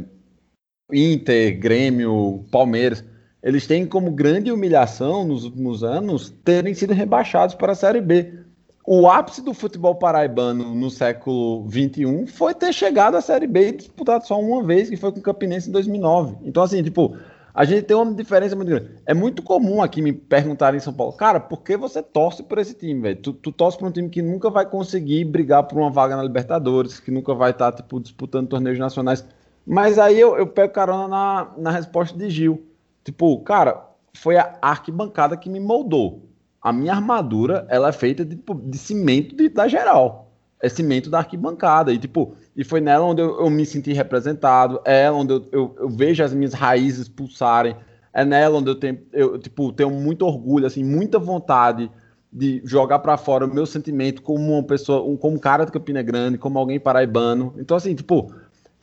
Inter, 0.92 1.58
Grêmio, 1.58 2.44
Palmeiras, 2.52 3.04
eles 3.44 3.68
têm 3.68 3.86
como 3.86 4.10
grande 4.10 4.52
humilhação 4.52 5.26
nos 5.26 5.44
últimos 5.44 5.84
anos 5.84 6.34
terem 6.46 6.74
sido 6.74 6.94
rebaixados 6.94 7.54
para 7.56 7.74
a 7.74 7.76
Série 7.76 8.00
B. 8.00 8.40
O 8.86 9.08
ápice 9.10 9.42
do 9.42 9.54
futebol 9.54 9.96
paraibano 9.96 10.74
no 10.74 10.90
século 10.90 11.70
XXI 11.70 12.26
foi 12.28 12.54
ter 12.54 12.74
chegado 12.74 13.16
à 13.16 13.22
Série 13.22 13.48
B 13.48 13.68
e 13.68 13.72
disputado 13.74 14.26
só 14.26 14.40
uma 14.40 14.64
vez, 14.64 14.90
que 14.90 14.96
foi 14.96 15.12
com 15.12 15.20
o 15.20 15.22
Campinense 15.22 15.68
em 15.70 15.74
2009. 15.74 16.38
Então, 16.44 16.64
assim, 16.64 16.82
tipo, 16.82 17.18
a 17.54 17.66
gente 17.66 17.84
tem 17.84 17.96
uma 17.96 18.14
diferença 18.14 18.56
muito 18.56 18.70
grande. 18.70 18.92
É 19.06 19.14
muito 19.14 19.44
comum 19.44 19.82
aqui 19.82 20.02
me 20.02 20.14
perguntarem 20.14 20.78
em 20.78 20.82
São 20.82 20.94
Paulo, 20.94 21.14
cara, 21.14 21.40
por 21.40 21.64
que 21.64 21.76
você 21.76 22.02
torce 22.02 22.44
por 22.44 22.58
esse 22.58 22.74
time, 22.74 23.02
velho? 23.02 23.18
Tu, 23.18 23.34
tu 23.34 23.52
torce 23.52 23.78
por 23.78 23.88
um 23.88 23.92
time 23.92 24.10
que 24.10 24.22
nunca 24.22 24.50
vai 24.50 24.66
conseguir 24.66 25.26
brigar 25.26 25.64
por 25.64 25.78
uma 25.78 25.90
vaga 25.92 26.16
na 26.16 26.24
Libertadores, 26.24 27.00
que 27.00 27.12
nunca 27.12 27.34
vai 27.34 27.52
estar, 27.52 27.74
tipo, 27.74 28.00
disputando 28.00 28.48
torneios 28.48 28.80
nacionais. 28.80 29.26
Mas 29.66 30.00
aí 30.00 30.20
eu, 30.20 30.38
eu 30.38 30.48
pego 30.48 30.74
carona 30.74 31.08
na, 31.08 31.52
na 31.58 31.72
resposta 31.72 32.18
de 32.18 32.30
Gil. 32.30 32.73
Tipo, 33.04 33.40
cara, 33.42 33.86
foi 34.16 34.38
a 34.38 34.58
arquibancada 34.62 35.36
que 35.38 35.50
me 35.50 35.60
moldou. 35.60 36.30
A 36.62 36.72
minha 36.72 36.94
armadura, 36.94 37.66
ela 37.70 37.90
é 37.90 37.92
feita 37.92 38.24
de, 38.24 38.36
tipo, 38.36 38.54
de 38.56 38.78
cimento 38.78 39.36
de- 39.36 39.50
da 39.50 39.68
geral. 39.68 40.32
É 40.62 40.70
cimento 40.70 41.10
da 41.10 41.20
arquibancada. 41.20 41.92
E, 41.92 41.98
tipo, 41.98 42.36
e 42.56 42.64
foi 42.64 42.80
nela 42.80 43.06
onde 43.06 43.22
eu, 43.22 43.40
eu 43.42 43.50
me 43.50 43.66
senti 43.66 43.92
representado. 43.92 44.80
É 44.86 45.12
onde 45.12 45.34
eu, 45.34 45.46
eu, 45.52 45.76
eu 45.78 45.90
vejo 45.90 46.24
as 46.24 46.34
minhas 46.34 46.54
raízes 46.54 47.10
pulsarem. 47.10 47.76
É 48.14 48.24
nela 48.24 48.60
onde 48.60 48.70
eu 48.70 48.76
tenho, 48.76 49.00
eu, 49.12 49.38
tipo, 49.40 49.74
tenho 49.74 49.90
muito 49.90 50.26
orgulho, 50.26 50.66
assim, 50.66 50.84
muita 50.84 51.20
vontade 51.20 51.92
de 52.32 52.62
jogar 52.66 53.00
pra 53.00 53.18
fora 53.18 53.46
o 53.46 53.54
meu 53.54 53.66
sentimento 53.66 54.22
como 54.22 54.54
uma 54.54 54.64
pessoa, 54.64 55.04
um, 55.08 55.16
como 55.18 55.36
um 55.36 55.40
cara 55.40 55.66
de 55.66 55.72
Campina 55.72 56.02
Grande, 56.02 56.38
como 56.38 56.58
alguém 56.58 56.80
paraibano. 56.80 57.54
Então, 57.58 57.76
assim, 57.78 57.94
tipo, 57.94 58.34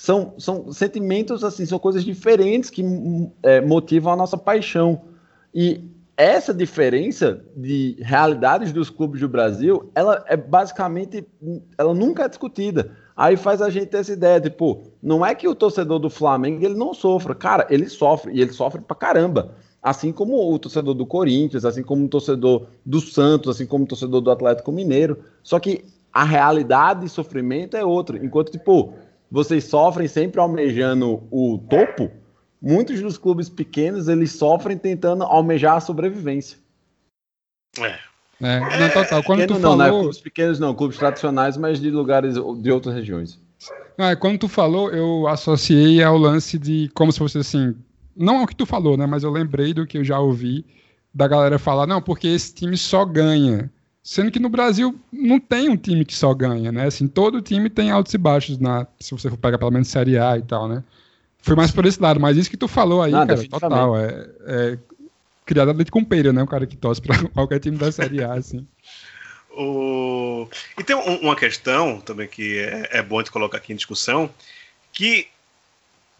São, 0.00 0.32
são 0.38 0.72
sentimentos, 0.72 1.44
assim, 1.44 1.66
são 1.66 1.78
coisas 1.78 2.02
diferentes 2.02 2.70
que 2.70 2.82
hum, 2.82 3.30
é, 3.42 3.60
motivam 3.60 4.14
a 4.14 4.16
nossa 4.16 4.38
paixão. 4.38 5.02
E 5.54 5.84
essa 6.16 6.54
diferença 6.54 7.44
de 7.54 7.98
realidades 8.00 8.72
dos 8.72 8.88
clubes 8.88 9.20
do 9.20 9.28
Brasil, 9.28 9.90
ela 9.94 10.24
é 10.26 10.38
basicamente, 10.38 11.28
ela 11.76 11.92
nunca 11.92 12.24
é 12.24 12.28
discutida. 12.30 12.96
Aí 13.14 13.36
faz 13.36 13.60
a 13.60 13.68
gente 13.68 13.88
ter 13.88 13.98
essa 13.98 14.14
ideia, 14.14 14.40
tipo, 14.40 14.84
não 15.02 15.24
é 15.24 15.34
que 15.34 15.46
o 15.46 15.54
torcedor 15.54 15.98
do 15.98 16.08
Flamengo 16.08 16.64
ele 16.64 16.78
não 16.78 16.94
sofra, 16.94 17.34
cara, 17.34 17.66
ele 17.68 17.86
sofre, 17.86 18.32
e 18.32 18.40
ele 18.40 18.54
sofre 18.54 18.80
pra 18.80 18.96
caramba. 18.96 19.54
Assim 19.82 20.12
como 20.12 20.50
o 20.50 20.58
torcedor 20.58 20.94
do 20.94 21.04
Corinthians, 21.04 21.66
assim 21.66 21.82
como 21.82 22.06
o 22.06 22.08
torcedor 22.08 22.68
do 22.86 23.02
Santos, 23.02 23.54
assim 23.54 23.66
como 23.66 23.84
o 23.84 23.86
torcedor 23.86 24.22
do 24.22 24.30
Atlético 24.30 24.72
Mineiro. 24.72 25.18
Só 25.42 25.60
que 25.60 25.84
a 26.10 26.24
realidade 26.24 27.00
de 27.00 27.10
sofrimento 27.10 27.76
é 27.76 27.84
outra. 27.84 28.16
Enquanto, 28.16 28.50
tipo, 28.50 28.94
vocês 29.30 29.64
sofrem 29.64 30.08
sempre 30.08 30.40
almejando 30.40 31.22
o 31.30 31.58
topo, 31.70 32.10
muitos 32.60 33.00
dos 33.00 33.16
clubes 33.16 33.48
pequenos 33.48 34.08
eles 34.08 34.32
sofrem 34.32 34.76
tentando 34.76 35.22
almejar 35.24 35.76
a 35.76 35.80
sobrevivência. 35.80 36.58
É. 37.78 38.10
É, 38.42 38.58
não, 38.78 38.88
total. 38.88 39.22
Quando 39.22 39.40
Pequeno 39.40 39.58
tu 39.58 39.62
não, 39.62 39.76
né? 39.76 39.84
falou. 39.84 40.00
Clubes 40.00 40.20
pequenos 40.20 40.58
não, 40.58 40.74
clubes 40.74 40.96
tradicionais, 40.96 41.56
mas 41.58 41.78
de 41.78 41.90
lugares 41.90 42.34
de 42.34 42.72
outras 42.72 42.94
regiões. 42.94 43.38
Não, 43.98 44.06
é, 44.06 44.16
quando 44.16 44.38
tu 44.38 44.48
falou, 44.48 44.90
eu 44.90 45.28
associei 45.28 46.02
ao 46.02 46.16
lance 46.16 46.58
de 46.58 46.90
como 46.94 47.12
se 47.12 47.18
fosse 47.18 47.36
assim. 47.36 47.76
Não 48.16 48.40
é 48.40 48.42
o 48.42 48.46
que 48.46 48.56
tu 48.56 48.64
falou, 48.64 48.96
né? 48.96 49.04
Mas 49.04 49.22
eu 49.22 49.30
lembrei 49.30 49.74
do 49.74 49.86
que 49.86 49.98
eu 49.98 50.04
já 50.04 50.18
ouvi 50.18 50.64
da 51.12 51.28
galera 51.28 51.58
falar, 51.58 51.86
não, 51.86 52.00
porque 52.00 52.28
esse 52.28 52.54
time 52.54 52.76
só 52.76 53.04
ganha. 53.04 53.70
Sendo 54.10 54.32
que 54.32 54.40
no 54.40 54.48
Brasil 54.48 55.00
não 55.12 55.38
tem 55.38 55.68
um 55.68 55.76
time 55.76 56.04
que 56.04 56.16
só 56.16 56.34
ganha, 56.34 56.72
né? 56.72 56.86
Assim, 56.86 57.06
todo 57.06 57.40
time 57.40 57.70
tem 57.70 57.92
altos 57.92 58.12
e 58.12 58.18
baixos, 58.18 58.58
na, 58.58 58.84
se 58.98 59.12
você 59.12 59.30
for 59.30 59.36
pegar 59.36 59.56
pelo 59.56 59.70
menos 59.70 59.86
Série 59.86 60.18
A 60.18 60.36
e 60.36 60.42
tal, 60.42 60.66
né? 60.66 60.82
Foi 61.40 61.54
mais 61.54 61.70
por 61.70 61.86
esse 61.86 62.02
lado, 62.02 62.18
mas 62.18 62.36
isso 62.36 62.50
que 62.50 62.56
tu 62.56 62.66
falou 62.66 63.00
aí, 63.00 63.12
cara, 63.12 63.46
total. 63.46 63.96
É, 63.96 64.28
é 64.48 64.78
criado 65.46 65.68
a 65.68 65.72
leite 65.72 65.92
com 65.92 66.02
pera, 66.02 66.32
né? 66.32 66.42
O 66.42 66.46
cara 66.48 66.66
que 66.66 66.76
torce 66.76 67.00
pra 67.00 67.14
qualquer 67.30 67.60
time 67.60 67.76
da 67.76 67.92
Série 67.92 68.24
A, 68.24 68.32
assim. 68.32 68.66
O... 69.56 70.48
E 70.76 70.82
tem 70.82 70.96
um- 70.96 71.20
uma 71.20 71.36
questão 71.36 72.00
também 72.00 72.26
que 72.26 72.58
é, 72.58 72.88
é 72.98 73.02
bom 73.02 73.22
de 73.22 73.30
colocar 73.30 73.58
aqui 73.58 73.72
em 73.72 73.76
discussão, 73.76 74.28
que 74.92 75.28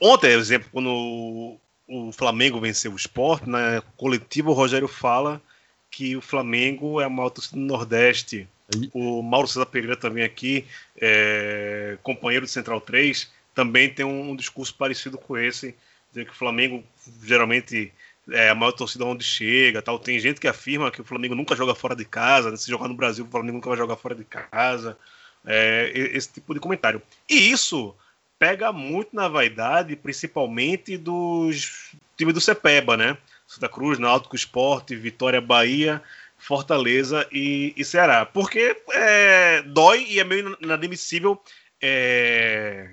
ontem, 0.01 0.31
por 0.31 0.39
exemplo, 0.39 0.69
quando 0.71 0.91
o, 0.91 1.59
o 1.89 2.13
Flamengo 2.13 2.61
venceu 2.61 2.93
o 2.93 2.97
Sport, 2.97 3.49
na 3.49 3.83
coletiva 3.97 4.49
o 4.49 4.55
Rogério 4.55 4.87
fala 4.87 5.43
que 5.91 6.17
o 6.17 6.21
Flamengo 6.21 7.01
é 7.01 7.05
a 7.05 7.11
maior 7.11 7.31
torcida 7.31 7.57
do 7.57 7.67
Nordeste. 7.67 8.49
O 8.93 9.23
Mauro 9.23 9.49
César 9.49 9.67
Pereira 9.67 9.97
também 9.97 10.23
aqui, 10.23 10.65
é, 11.01 11.99
companheiro 12.03 12.47
de 12.47 12.53
Central 12.53 12.81
3, 12.81 13.31
também 13.55 13.93
tem 13.93 14.07
um, 14.07 14.31
um 14.31 14.37
discurso 14.37 14.75
parecido 14.75 15.19
com 15.19 15.37
esse, 15.37 15.75
dizendo 16.09 16.27
que 16.27 16.33
o 16.33 16.39
Flamengo 16.39 16.85
geralmente 17.23 17.93
é 18.31 18.49
a 18.49 18.55
maior 18.55 18.73
torcida 18.73 19.05
onde 19.05 19.25
chega, 19.25 19.83
tal. 19.83 19.99
Tem 19.99 20.19
gente 20.19 20.41
que 20.41 20.47
afirma 20.47 20.91
que 20.91 21.01
o 21.01 21.05
Flamengo 21.05 21.35
nunca 21.35 21.57
joga 21.57 21.75
fora 21.75 21.97
de 21.97 22.05
casa, 22.05 22.51
né? 22.51 22.57
se 22.57 22.71
jogar 22.71 22.89
no 22.89 22.95
Brasil, 22.95 23.25
o 23.25 23.29
Flamengo 23.29 23.55
nunca 23.55 23.69
vai 23.69 23.79
jogar 23.79 23.97
fora 23.97 24.15
de 24.15 24.25
casa. 24.25 24.97
É, 25.45 25.91
esse 25.95 26.35
tipo 26.35 26.53
de 26.53 26.61
comentário. 26.61 27.01
E 27.29 27.51
isso 27.51 27.95
pega 28.39 28.73
muito 28.73 29.15
na 29.15 29.27
vaidade, 29.27 29.97
principalmente 29.97 30.97
dos 30.97 31.93
times 32.17 32.35
do 32.35 32.41
Cepeba, 32.41 32.97
né? 32.97 33.17
Santa 33.53 33.69
Cruz, 33.69 33.99
Náutico, 33.99 34.37
Esporte, 34.37 34.95
Vitória, 34.95 35.41
Bahia, 35.41 36.01
Fortaleza 36.39 37.27
e, 37.33 37.75
e 37.77 37.85
Ceará. 37.85 38.25
Porque 38.25 38.77
é, 38.93 39.63
dói 39.63 40.07
e 40.09 40.21
é 40.21 40.25
meio 40.25 40.57
inadmissível 40.61 41.43
é, 41.83 42.93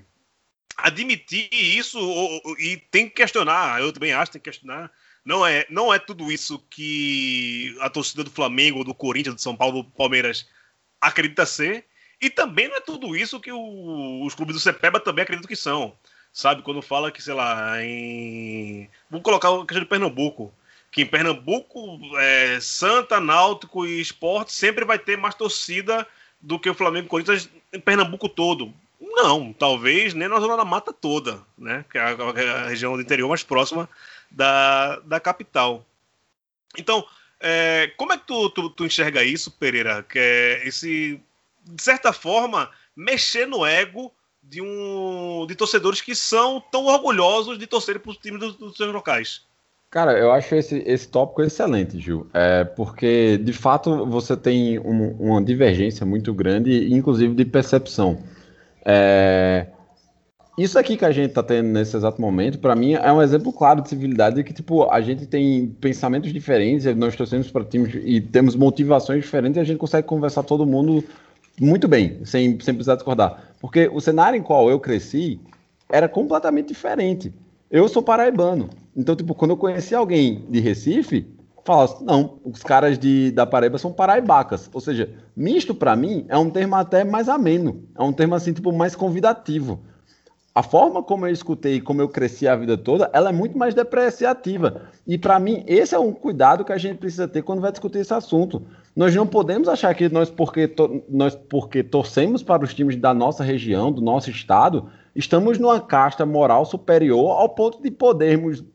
admitir 0.77 1.47
isso 1.51 1.99
ou- 1.99 2.41
ou- 2.43 2.59
e 2.59 2.77
tem 2.89 3.07
que 3.07 3.15
questionar. 3.15 3.79
Eu 3.79 3.93
também 3.93 4.13
acho 4.13 4.31
que 4.31 4.39
tem 4.39 4.41
que 4.41 4.49
questionar. 4.49 4.91
Não 5.23 5.45
é, 5.45 5.63
não 5.69 5.93
é 5.93 5.99
tudo 5.99 6.31
isso 6.31 6.57
que 6.71 7.75
a 7.81 7.89
torcida 7.89 8.23
do 8.23 8.31
Flamengo, 8.31 8.83
do 8.83 8.95
Corinthians, 8.95 9.35
do 9.35 9.41
São 9.41 9.55
Paulo, 9.55 9.83
do 9.83 9.91
Palmeiras 9.91 10.47
acredita 10.99 11.45
ser. 11.45 11.85
E 12.19 12.31
também 12.31 12.67
não 12.67 12.75
é 12.77 12.81
tudo 12.81 13.15
isso 13.15 13.39
que 13.39 13.51
o- 13.51 14.25
os 14.25 14.33
clubes 14.33 14.55
do 14.55 14.59
Cepeba 14.59 14.99
também 14.99 15.21
acreditam 15.21 15.47
que 15.47 15.55
são. 15.55 15.95
Sabe? 16.37 16.61
Quando 16.61 16.83
fala 16.83 17.11
que, 17.11 17.19
sei 17.19 17.33
lá, 17.33 17.83
em. 17.83 18.87
Vamos 19.09 19.23
colocar 19.23 19.49
a 19.49 19.65
questão 19.65 19.79
de 19.79 19.89
Pernambuco. 19.89 20.53
Que 20.91 21.01
em 21.01 21.05
Pernambuco, 21.07 21.99
é, 22.19 22.59
Santa, 22.61 23.19
Náutico 23.19 23.87
e 23.87 23.99
Esporte 23.99 24.53
sempre 24.53 24.85
vai 24.85 24.99
ter 24.99 25.17
mais 25.17 25.33
torcida 25.33 26.07
do 26.39 26.59
que 26.59 26.69
o 26.69 26.75
Flamengo 26.75 27.05
e 27.05 27.07
o 27.07 27.09
Corinthians 27.09 27.49
em 27.73 27.79
Pernambuco 27.79 28.29
todo. 28.29 28.71
Não, 29.01 29.51
talvez 29.51 30.13
nem 30.13 30.27
na 30.27 30.39
Zona 30.39 30.55
da 30.55 30.63
Mata 30.63 30.93
toda, 30.93 31.41
né? 31.57 31.83
Que 31.89 31.97
é 31.97 32.01
a, 32.01 32.11
a 32.11 32.67
região 32.67 32.95
do 32.95 33.01
interior 33.01 33.27
mais 33.27 33.41
próxima 33.41 33.89
da, 34.29 34.97
da 34.99 35.19
capital. 35.19 35.83
Então, 36.77 37.03
é, 37.39 37.91
como 37.97 38.13
é 38.13 38.17
que 38.17 38.27
tu, 38.27 38.47
tu, 38.51 38.69
tu 38.69 38.85
enxerga 38.85 39.23
isso, 39.23 39.49
Pereira? 39.49 40.03
Que 40.03 40.19
é 40.19 40.67
esse, 40.67 41.19
de 41.63 41.81
certa 41.81 42.13
forma, 42.13 42.69
mexer 42.95 43.47
no 43.47 43.65
ego 43.65 44.13
de 44.49 44.61
um 44.61 45.45
de 45.47 45.55
torcedores 45.55 46.01
que 46.01 46.15
são 46.15 46.61
tão 46.71 46.85
orgulhosos 46.85 47.57
de 47.57 47.67
torcerem 47.67 48.01
para 48.01 48.11
os 48.11 48.17
times 48.17 48.39
dos, 48.39 48.55
dos 48.55 48.77
seus 48.77 48.93
locais. 48.93 49.41
Cara, 49.89 50.17
eu 50.17 50.31
acho 50.31 50.53
esse, 50.53 50.83
esse 50.85 51.07
tópico 51.07 51.41
excelente, 51.41 51.99
Gil. 51.99 52.27
É, 52.33 52.63
porque, 52.65 53.37
de 53.37 53.53
fato, 53.53 54.05
você 54.05 54.35
tem 54.35 54.77
um- 54.79 55.15
uma 55.17 55.41
divergência 55.41 56.05
muito 56.05 56.33
grande, 56.33 56.93
inclusive 56.93 57.33
de 57.33 57.45
percepção. 57.45 58.19
É, 58.85 59.67
isso 60.57 60.77
aqui 60.77 60.97
que 60.97 61.05
a 61.05 61.11
gente 61.11 61.33
tá 61.33 61.43
tendo 61.43 61.69
nesse 61.69 61.95
exato 61.95 62.19
momento, 62.19 62.59
para 62.59 62.75
mim, 62.75 62.93
é 62.95 63.13
um 63.13 63.21
exemplo 63.21 63.53
claro 63.53 63.81
de 63.81 63.89
civilidade 63.89 64.37
de 64.37 64.43
que, 64.43 64.51
tipo, 64.51 64.91
a 64.91 64.99
gente 65.01 65.25
tem 65.25 65.67
pensamentos 65.67 66.33
diferentes, 66.33 66.83
nós 66.95 67.15
torcemos 67.15 67.51
para 67.51 67.63
times 67.63 67.93
e 68.03 68.19
temos 68.19 68.55
motivações 68.55 69.23
diferentes 69.23 69.57
e 69.57 69.59
a 69.59 69.63
gente 69.63 69.77
consegue 69.77 70.07
conversar 70.07 70.43
todo 70.43 70.65
mundo 70.65 71.03
muito 71.59 71.87
bem, 71.87 72.23
sem, 72.23 72.59
sem 72.59 72.73
precisar 72.73 72.95
discordar. 72.95 73.53
Porque 73.59 73.89
o 73.91 73.99
cenário 73.99 74.37
em 74.37 74.43
qual 74.43 74.69
eu 74.69 74.79
cresci 74.79 75.39
era 75.89 76.07
completamente 76.07 76.67
diferente. 76.67 77.33
Eu 77.69 77.87
sou 77.87 78.01
paraibano. 78.01 78.69
Então, 78.95 79.15
tipo, 79.15 79.33
quando 79.33 79.51
eu 79.51 79.57
conheci 79.57 79.93
alguém 79.93 80.45
de 80.49 80.59
Recife, 80.59 81.27
falava 81.65 81.93
assim, 81.93 82.05
não, 82.05 82.39
os 82.45 82.63
caras 82.63 82.97
de, 82.97 83.31
da 83.31 83.45
Paraíba 83.45 83.77
são 83.77 83.91
paraibacas. 83.91 84.69
Ou 84.73 84.79
seja, 84.79 85.09
misto 85.35 85.75
para 85.75 85.95
mim 85.95 86.25
é 86.29 86.37
um 86.37 86.49
termo 86.49 86.75
até 86.75 87.03
mais 87.03 87.27
ameno. 87.27 87.83
É 87.95 88.01
um 88.01 88.13
termo 88.13 88.35
assim, 88.35 88.53
tipo, 88.53 88.71
mais 88.71 88.95
convidativo. 88.95 89.81
A 90.57 90.63
forma 90.63 91.03
como 91.03 91.27
eu 91.27 91.31
escutei, 91.31 91.79
como 91.79 92.01
eu 92.01 92.09
cresci 92.09 92.47
a 92.47 92.55
vida 92.55 92.75
toda, 92.75 93.11
ela 93.13 93.29
é 93.29 93.31
muito 93.31 93.55
mais 93.55 93.75
depreciativa. 93.75 94.89
E 95.05 95.15
para 95.15 95.37
mim, 95.37 95.63
esse 95.67 95.93
é 95.93 95.99
um 95.99 96.11
cuidado 96.11 96.65
que 96.65 96.73
a 96.73 96.79
gente 96.79 96.97
precisa 96.97 97.27
ter 97.27 97.43
quando 97.43 97.61
vai 97.61 97.71
discutir 97.71 97.99
esse 97.99 98.11
assunto. 98.11 98.63
Nós 98.95 99.13
não 99.13 99.27
podemos 99.27 99.69
achar 99.69 99.93
que 99.93 100.09
nós 100.09 100.31
porque, 100.31 100.73
nós, 101.07 101.35
porque 101.35 101.83
torcemos 101.83 102.41
para 102.41 102.63
os 102.63 102.73
times 102.73 102.95
da 102.95 103.13
nossa 103.13 103.43
região, 103.43 103.91
do 103.91 104.01
nosso 104.01 104.31
estado, 104.31 104.89
estamos 105.15 105.59
numa 105.59 105.79
casta 105.79 106.25
moral 106.25 106.65
superior 106.65 107.39
ao 107.39 107.49
ponto 107.49 107.79
de 107.79 107.91
podermos 107.91 108.65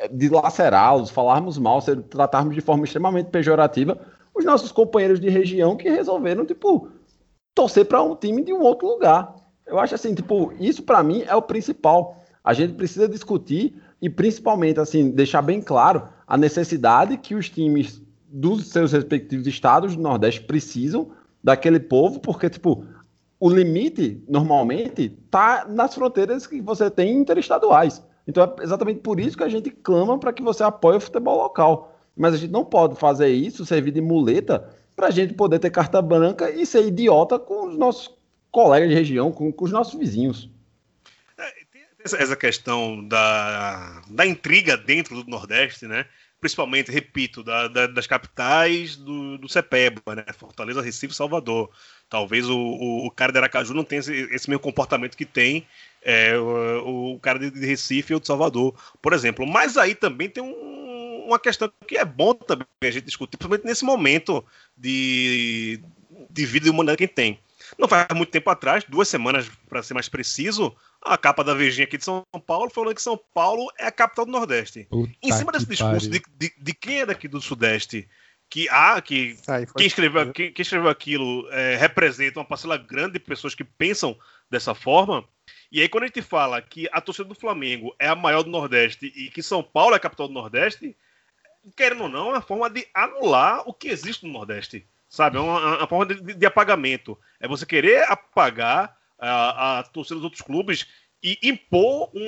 eh, 0.00 0.08
dilacerá-los, 0.08 1.08
falarmos 1.08 1.56
mal, 1.56 1.80
tratarmos 2.10 2.52
de 2.52 2.60
forma 2.60 2.82
extremamente 2.82 3.30
pejorativa 3.30 3.96
os 4.34 4.44
nossos 4.44 4.72
companheiros 4.72 5.20
de 5.20 5.28
região 5.28 5.76
que 5.76 5.88
resolveram, 5.88 6.44
tipo, 6.44 6.88
torcer 7.54 7.84
para 7.84 8.02
um 8.02 8.16
time 8.16 8.42
de 8.42 8.52
um 8.52 8.62
outro 8.62 8.88
lugar. 8.88 9.40
Eu 9.66 9.78
acho 9.78 9.94
assim, 9.94 10.14
tipo, 10.14 10.52
isso 10.58 10.82
para 10.82 11.02
mim 11.02 11.22
é 11.26 11.34
o 11.34 11.42
principal. 11.42 12.16
A 12.44 12.52
gente 12.52 12.74
precisa 12.74 13.08
discutir 13.08 13.74
e 14.00 14.10
principalmente 14.10 14.80
assim 14.80 15.10
deixar 15.10 15.42
bem 15.42 15.60
claro 15.60 16.08
a 16.26 16.36
necessidade 16.36 17.16
que 17.16 17.34
os 17.34 17.48
times 17.48 18.02
dos 18.28 18.68
seus 18.68 18.92
respectivos 18.92 19.46
estados 19.46 19.94
do 19.94 20.02
Nordeste 20.02 20.40
precisam 20.42 21.10
daquele 21.42 21.78
povo, 21.78 22.18
porque 22.18 22.48
tipo, 22.48 22.84
o 23.38 23.50
limite 23.50 24.22
normalmente 24.28 25.10
tá 25.30 25.66
nas 25.68 25.94
fronteiras 25.94 26.46
que 26.46 26.60
você 26.60 26.90
tem 26.90 27.16
interestaduais. 27.16 28.02
Então 28.26 28.44
é 28.44 28.62
exatamente 28.62 29.00
por 29.00 29.18
isso 29.18 29.36
que 29.36 29.44
a 29.44 29.48
gente 29.48 29.70
clama 29.70 30.18
para 30.18 30.32
que 30.32 30.42
você 30.42 30.62
apoie 30.62 30.96
o 30.96 31.00
futebol 31.00 31.36
local. 31.36 31.92
Mas 32.16 32.34
a 32.34 32.36
gente 32.36 32.50
não 32.50 32.64
pode 32.64 32.96
fazer 32.96 33.28
isso, 33.28 33.64
servir 33.64 33.90
de 33.90 34.00
muleta, 34.00 34.68
para 34.94 35.08
a 35.08 35.10
gente 35.10 35.34
poder 35.34 35.58
ter 35.58 35.70
carta 35.70 36.00
branca 36.00 36.50
e 36.50 36.64
ser 36.66 36.86
idiota 36.86 37.38
com 37.38 37.68
os 37.68 37.76
nossos 37.76 38.10
colegas 38.52 38.88
de 38.90 38.94
região, 38.94 39.32
com, 39.32 39.50
com 39.50 39.64
os 39.64 39.72
nossos 39.72 39.98
vizinhos. 39.98 40.48
Essa, 42.04 42.16
essa 42.16 42.36
questão 42.36 43.06
da, 43.06 44.02
da 44.10 44.26
intriga 44.26 44.76
dentro 44.76 45.22
do 45.22 45.30
Nordeste, 45.30 45.86
né? 45.86 46.04
Principalmente, 46.40 46.90
repito, 46.90 47.44
da- 47.44 47.68
da- 47.68 47.86
das 47.86 48.06
capitais 48.08 48.96
do, 48.96 49.38
do 49.38 49.48
CEPEBA, 49.48 50.16
né? 50.16 50.24
Fortaleza, 50.36 50.82
Recife, 50.82 51.14
Salvador. 51.14 51.70
Talvez 52.10 52.48
o, 52.48 52.58
o, 52.58 53.06
o 53.06 53.10
cara 53.10 53.30
de 53.32 53.38
Aracaju 53.38 53.72
não 53.72 53.84
tenha 53.84 54.00
esse, 54.00 54.12
esse 54.12 54.50
mesmo 54.50 54.60
comportamento 54.60 55.16
que 55.16 55.24
tem 55.24 55.64
é, 56.02 56.36
o, 56.36 57.14
o 57.14 57.20
cara 57.20 57.38
de, 57.38 57.50
de 57.52 57.64
Recife 57.64 58.12
ou 58.12 58.18
de 58.20 58.26
Salvador, 58.26 58.74
por 59.00 59.12
exemplo. 59.12 59.46
Mas 59.46 59.76
aí 59.76 59.94
também 59.94 60.28
tem 60.28 60.42
um- 60.42 61.24
uma 61.28 61.38
questão 61.38 61.70
que 61.86 61.96
é 61.96 62.04
bom 62.04 62.34
também 62.34 62.66
a 62.82 62.90
gente 62.90 63.04
discutir, 63.04 63.36
principalmente 63.36 63.64
nesse 63.64 63.84
momento 63.84 64.44
de, 64.76 65.80
de 66.28 66.44
vida 66.44 66.66
e 66.66 66.70
humanidade 66.70 66.98
que 66.98 67.04
a 67.04 67.06
gente 67.06 67.14
tem. 67.14 67.38
Não 67.78 67.88
faz 67.88 68.06
muito 68.14 68.30
tempo 68.30 68.48
atrás, 68.50 68.84
duas 68.84 69.08
semanas 69.08 69.48
para 69.68 69.82
ser 69.82 69.94
mais 69.94 70.08
preciso, 70.08 70.74
a 71.02 71.16
capa 71.16 71.42
da 71.42 71.54
Vejinha 71.54 71.84
aqui 71.84 71.96
de 71.98 72.04
São 72.04 72.24
Paulo 72.46 72.70
falando 72.70 72.94
que 72.94 73.02
São 73.02 73.18
Paulo 73.34 73.70
é 73.78 73.86
a 73.86 73.92
capital 73.92 74.26
do 74.26 74.32
Nordeste. 74.32 74.86
Puta 74.90 75.12
em 75.22 75.28
cima 75.38 75.52
desse 75.52 75.66
discurso 75.66 76.08
de, 76.10 76.22
de, 76.48 76.54
de 76.56 76.74
quem 76.74 77.00
é 77.00 77.06
daqui 77.06 77.26
do 77.26 77.40
Sudeste, 77.40 78.08
que 78.50 78.68
há, 78.68 79.00
que 79.00 79.36
foi- 79.44 79.54
quem 79.78 79.86
escreveu, 79.86 80.32
quem, 80.32 80.52
quem 80.52 80.62
escreveu 80.62 80.90
aquilo 80.90 81.48
é, 81.50 81.76
representa 81.76 82.38
uma 82.38 82.44
parcela 82.44 82.76
grande 82.76 83.14
de 83.14 83.20
pessoas 83.20 83.54
que 83.54 83.64
pensam 83.64 84.16
dessa 84.50 84.74
forma. 84.74 85.24
E 85.72 85.80
aí, 85.80 85.88
quando 85.88 86.04
a 86.04 86.06
gente 86.06 86.20
fala 86.20 86.60
que 86.60 86.86
a 86.92 87.00
torcida 87.00 87.26
do 87.28 87.34
Flamengo 87.34 87.94
é 87.98 88.06
a 88.08 88.14
maior 88.14 88.42
do 88.42 88.50
Nordeste 88.50 89.06
e 89.16 89.30
que 89.30 89.42
São 89.42 89.62
Paulo 89.62 89.94
é 89.94 89.96
a 89.96 90.00
capital 90.00 90.28
do 90.28 90.34
Nordeste, 90.34 90.94
querendo 91.74 92.02
ou 92.02 92.08
não, 92.10 92.28
é 92.28 92.32
uma 92.34 92.42
forma 92.42 92.68
de 92.68 92.86
anular 92.92 93.62
o 93.66 93.72
que 93.72 93.88
existe 93.88 94.26
no 94.26 94.32
Nordeste. 94.32 94.86
Sabe? 95.12 95.36
É 95.36 95.40
uma, 95.40 95.76
uma 95.76 95.86
forma 95.86 96.06
de, 96.06 96.32
de 96.34 96.46
apagamento. 96.46 97.18
É 97.38 97.46
você 97.46 97.66
querer 97.66 98.10
apagar 98.10 98.96
a, 99.18 99.80
a 99.80 99.82
torcida 99.82 100.14
dos 100.14 100.24
outros 100.24 100.40
clubes 100.40 100.86
e 101.22 101.38
impor 101.42 102.10
um- 102.14 102.20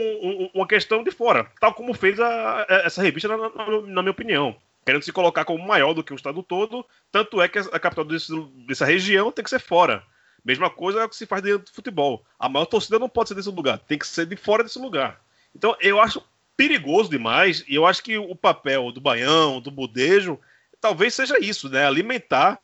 um- 0.44 0.50
uma 0.52 0.66
questão 0.68 1.02
de 1.02 1.10
fora, 1.10 1.50
tal 1.58 1.72
como 1.72 1.94
fez 1.94 2.20
a- 2.20 2.60
a- 2.68 2.82
essa 2.84 3.02
revista, 3.02 3.26
na, 3.26 3.38
na- 3.38 3.80
na 3.86 4.02
minha 4.02 4.10
opinião. 4.10 4.54
Querendo 4.84 5.02
se 5.02 5.12
colocar 5.12 5.46
como 5.46 5.66
maior 5.66 5.94
do 5.94 6.04
que 6.04 6.12
o 6.12 6.14
estado 6.14 6.42
todo, 6.42 6.84
tanto 7.10 7.40
é 7.40 7.48
que 7.48 7.58
a, 7.58 7.80
capital 7.80 8.04
desse- 8.04 8.38
dessa 8.66 8.84
região 8.84 9.32
tem 9.32 9.42
que 9.42 9.48
ser 9.48 9.60
fora. 9.60 10.04
Mesma 10.44 10.68
coisa 10.68 11.00
é 11.02 11.08
que 11.08 11.16
se 11.16 11.24
faz 11.24 11.42
dentro 11.42 11.64
do 11.64 11.72
futebol. 11.72 12.22
A 12.38 12.50
maior 12.50 12.66
torcida 12.66 12.98
não 12.98 13.08
pode 13.08 13.30
ser 13.30 13.34
desse 13.34 13.48
lugar, 13.48 13.78
tem 13.78 13.98
que 13.98 14.06
ser 14.06 14.26
de 14.26 14.36
fora 14.36 14.62
desse 14.62 14.78
lugar. 14.78 15.22
Então 15.56 15.74
eu 15.80 15.98
acho 15.98 16.22
perigoso 16.54 17.08
demais, 17.08 17.64
e 17.66 17.74
eu 17.74 17.86
acho 17.86 18.02
que 18.02 18.18
o 18.18 18.36
papel 18.36 18.92
do 18.92 19.00
Baião, 19.00 19.58
do 19.58 19.70
Budejo, 19.70 20.38
talvez 20.82 21.14
seja 21.14 21.38
isso, 21.38 21.70
né? 21.70 21.86
Alimentar 21.86 22.60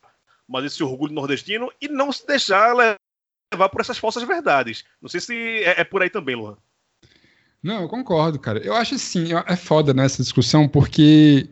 mais 0.51 0.65
esse 0.65 0.83
orgulho 0.83 1.15
nordestino 1.15 1.71
e 1.81 1.89
não 1.89 2.13
se 2.13 2.27
deixar 2.27 2.75
levar 2.75 3.69
por 3.69 3.81
essas 3.81 3.99
falsas 3.99 4.23
verdades. 4.25 4.85
Não 5.01 5.09
sei 5.09 5.21
se 5.21 5.35
é, 5.35 5.81
é 5.81 5.85
por 5.85 6.03
aí 6.03 6.11
também, 6.11 6.37
Luan. 6.37 6.57
Não, 7.63 7.83
eu 7.83 7.89
concordo, 7.89 8.39
cara. 8.39 8.59
Eu 8.59 8.75
acho 8.75 8.95
assim, 8.95 9.29
é 9.47 9.57
foda 9.57 9.93
nessa 9.93 10.23
discussão, 10.23 10.67
porque 10.67 11.49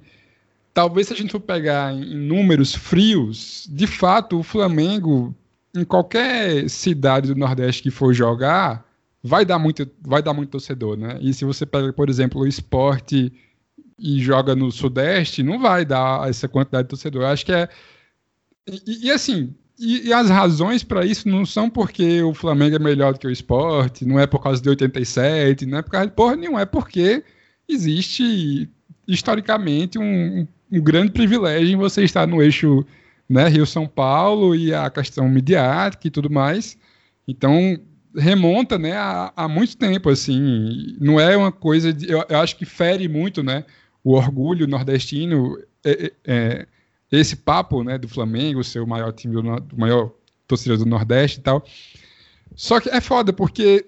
talvez 0.72 1.08
se 1.08 1.12
a 1.12 1.16
gente 1.16 1.32
for 1.32 1.40
pegar 1.40 1.92
em 1.92 2.14
números 2.14 2.74
frios, 2.74 3.68
de 3.70 3.86
fato, 3.86 4.38
o 4.38 4.42
Flamengo, 4.42 5.34
em 5.74 5.84
qualquer 5.84 6.68
cidade 6.68 7.28
do 7.28 7.38
Nordeste 7.38 7.82
que 7.82 7.90
for 7.90 8.14
jogar, 8.14 8.86
vai 9.22 9.44
dar 9.44 9.58
muito, 9.58 9.88
vai 10.00 10.22
dar 10.22 10.32
muito 10.32 10.50
torcedor, 10.50 10.96
né? 10.96 11.18
E 11.20 11.34
se 11.34 11.44
você 11.44 11.66
pega, 11.66 11.92
por 11.92 12.08
exemplo, 12.08 12.40
o 12.40 12.46
esporte 12.46 13.32
e 13.98 14.20
joga 14.22 14.54
no 14.54 14.70
Sudeste, 14.70 15.42
não 15.42 15.58
vai 15.58 15.84
dar 15.84 16.28
essa 16.28 16.48
quantidade 16.48 16.84
de 16.84 16.90
torcedor. 16.90 17.22
Eu 17.22 17.28
acho 17.28 17.44
que 17.44 17.52
é. 17.52 17.68
E, 18.86 19.06
e 19.06 19.10
assim, 19.10 19.54
e, 19.78 20.08
e 20.08 20.12
as 20.12 20.28
razões 20.28 20.82
para 20.82 21.04
isso 21.06 21.28
não 21.28 21.46
são 21.46 21.70
porque 21.70 22.22
o 22.22 22.34
Flamengo 22.34 22.76
é 22.76 22.78
melhor 22.78 23.12
do 23.12 23.18
que 23.18 23.26
o 23.26 23.30
esporte, 23.30 24.04
não 24.04 24.18
é 24.18 24.26
por 24.26 24.42
causa 24.42 24.60
de 24.60 24.68
87, 24.68 25.66
não 25.66 25.78
é 25.78 25.82
por 25.82 25.90
causa 25.90 26.08
de 26.08 26.14
porra 26.14 26.36
nenhuma, 26.36 26.62
é 26.62 26.66
porque 26.66 27.22
existe 27.68 28.68
historicamente 29.06 29.98
um, 29.98 30.46
um 30.70 30.80
grande 30.80 31.12
privilégio 31.12 31.68
em 31.74 31.76
você 31.76 32.02
estar 32.02 32.26
no 32.26 32.42
eixo 32.42 32.84
né, 33.28 33.48
Rio-São 33.48 33.86
Paulo 33.86 34.54
e 34.54 34.74
a 34.74 34.88
questão 34.90 35.28
midiática 35.28 36.06
e 36.06 36.10
tudo 36.10 36.30
mais. 36.30 36.76
Então, 37.26 37.78
remonta 38.16 38.78
né, 38.78 38.94
a, 38.96 39.46
muito 39.48 39.76
tempo, 39.76 40.08
assim, 40.08 40.96
não 41.00 41.20
é 41.20 41.36
uma 41.36 41.52
coisa, 41.52 41.92
de, 41.92 42.10
eu, 42.10 42.24
eu 42.28 42.38
acho 42.38 42.56
que 42.56 42.64
fere 42.64 43.06
muito, 43.06 43.42
né, 43.42 43.64
o 44.02 44.14
orgulho 44.14 44.66
nordestino, 44.66 45.58
é, 45.84 45.90
é, 45.90 46.12
é, 46.26 46.66
esse 47.10 47.36
papo, 47.36 47.82
né, 47.82 47.96
do 47.98 48.08
Flamengo, 48.08 48.62
ser 48.62 48.80
o 48.80 48.86
maior 48.86 49.12
time 49.12 49.34
do, 49.34 49.42
maior 49.76 50.12
torcida 50.46 50.76
do 50.76 50.86
Nordeste 50.86 51.38
e 51.38 51.42
tal. 51.42 51.64
Só 52.54 52.80
que 52.80 52.88
é 52.88 53.00
foda, 53.00 53.32
porque 53.32 53.86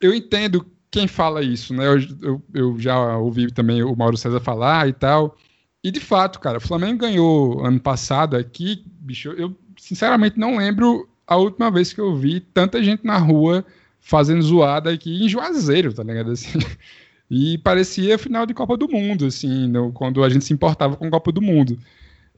eu 0.00 0.14
entendo 0.14 0.66
quem 0.90 1.08
fala 1.08 1.42
isso, 1.42 1.74
né? 1.74 1.86
Eu, 1.86 1.98
eu, 2.22 2.42
eu 2.54 2.78
já 2.78 3.16
ouvi 3.18 3.50
também 3.52 3.82
o 3.82 3.96
Mauro 3.96 4.16
César 4.16 4.40
falar 4.40 4.88
e 4.88 4.92
tal. 4.92 5.36
E 5.82 5.90
de 5.90 6.00
fato, 6.00 6.40
cara, 6.40 6.58
o 6.58 6.60
Flamengo 6.60 7.00
ganhou 7.00 7.64
ano 7.64 7.80
passado 7.80 8.36
aqui, 8.36 8.84
bicho, 9.00 9.30
eu 9.32 9.54
sinceramente 9.76 10.38
não 10.38 10.56
lembro 10.56 11.08
a 11.26 11.36
última 11.36 11.70
vez 11.70 11.92
que 11.92 12.00
eu 12.00 12.14
vi 12.14 12.40
tanta 12.40 12.82
gente 12.82 13.04
na 13.04 13.18
rua 13.18 13.64
fazendo 14.00 14.42
zoada 14.42 14.90
aqui 14.92 15.24
em 15.24 15.28
Juazeiro, 15.28 15.92
tá 15.92 16.02
ligado? 16.02 16.30
Assim, 16.30 16.58
e 17.30 17.58
parecia 17.58 18.18
final 18.18 18.46
de 18.46 18.54
Copa 18.54 18.76
do 18.76 18.88
Mundo, 18.88 19.26
assim, 19.26 19.66
no- 19.68 19.92
quando 19.92 20.22
a 20.22 20.28
gente 20.28 20.44
se 20.44 20.52
importava 20.52 20.96
com 20.96 21.10
Copa 21.10 21.32
do 21.32 21.42
Mundo. 21.42 21.78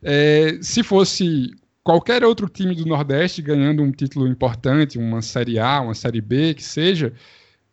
É, 0.08 0.58
se 0.62 0.84
fosse 0.84 1.50
qualquer 1.82 2.24
outro 2.24 2.48
time 2.48 2.76
do 2.76 2.86
Nordeste 2.86 3.42
ganhando 3.42 3.82
um 3.82 3.90
título 3.90 4.28
importante, 4.28 4.98
uma 4.98 5.20
Série 5.20 5.58
A, 5.58 5.80
uma 5.80 5.94
Série 5.94 6.20
B, 6.20 6.54
que 6.54 6.62
seja, 6.62 7.12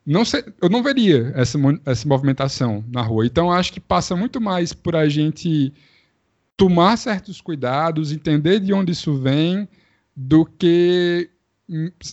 não 0.03 0.23
eu 0.59 0.67
não 0.67 0.81
veria 0.81 1.31
essa, 1.35 1.59
essa 1.85 2.07
movimentação 2.07 2.83
na 2.91 3.03
rua. 3.03 3.23
Então, 3.25 3.51
acho 3.51 3.71
que 3.71 3.79
passa 3.79 4.15
muito 4.15 4.41
mais 4.41 4.73
por 4.73 4.95
a 4.95 5.07
gente 5.07 5.71
tomar 6.57 6.97
certos 6.97 7.39
cuidados, 7.39 8.11
entender 8.11 8.59
de 8.59 8.73
onde 8.73 8.93
isso 8.93 9.15
vem, 9.15 9.67
do 10.15 10.43
que 10.43 11.29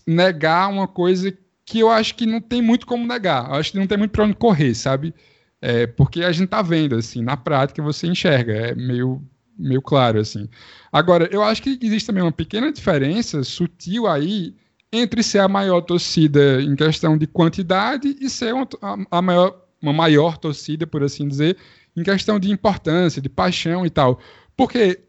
negar 0.07 0.69
uma 0.71 0.87
coisa 0.87 1.35
que 1.65 1.79
eu 1.79 1.89
acho 1.89 2.15
que 2.15 2.27
não 2.27 2.43
tem 2.43 2.61
muito 2.61 2.87
como 2.87 3.07
negar. 3.07 3.49
Eu 3.49 3.55
acho 3.55 3.73
que 3.73 3.79
não 3.79 3.87
tem 3.87 3.97
muito 3.97 4.11
para 4.11 4.25
onde 4.25 4.35
correr, 4.35 4.75
sabe? 4.75 5.15
É, 5.63 5.87
porque 5.87 6.23
a 6.25 6.33
gente 6.33 6.49
tá 6.49 6.61
vendo, 6.61 6.95
assim, 6.97 7.23
na 7.23 7.39
prática 7.39 7.83
você 7.83 8.07
enxerga, 8.07 8.53
é 8.53 8.75
meio, 8.75 9.23
meio 9.61 9.83
claro, 9.83 10.19
assim. 10.19 10.49
Agora, 10.93 11.29
eu 11.31 11.43
acho 11.43 11.63
que 11.63 11.79
existe 11.83 12.07
também 12.07 12.23
uma 12.23 12.33
pequena 12.33 12.73
diferença 12.73 13.43
sutil 13.45 14.07
aí 14.07 14.55
entre 14.93 15.23
ser 15.23 15.39
a 15.39 15.49
maior 15.49 15.83
torcida 15.83 16.61
em 16.61 16.75
questão 16.75 17.17
de 17.17 17.27
quantidade 17.27 18.17
e 18.21 18.29
ser 18.29 18.53
uma, 18.53 18.69
a, 19.11 19.23
maior, 19.23 19.57
uma 19.81 19.93
maior 19.93 20.37
torcida, 20.37 20.87
por 20.87 21.03
assim 21.03 21.29
dizer, 21.29 21.57
em 21.97 22.03
questão 22.03 22.41
de 22.41 22.51
importância, 22.51 23.23
de 23.23 23.29
paixão 23.29 23.87
e 23.87 23.91
tal. 23.91 24.19
Porque 24.57 25.01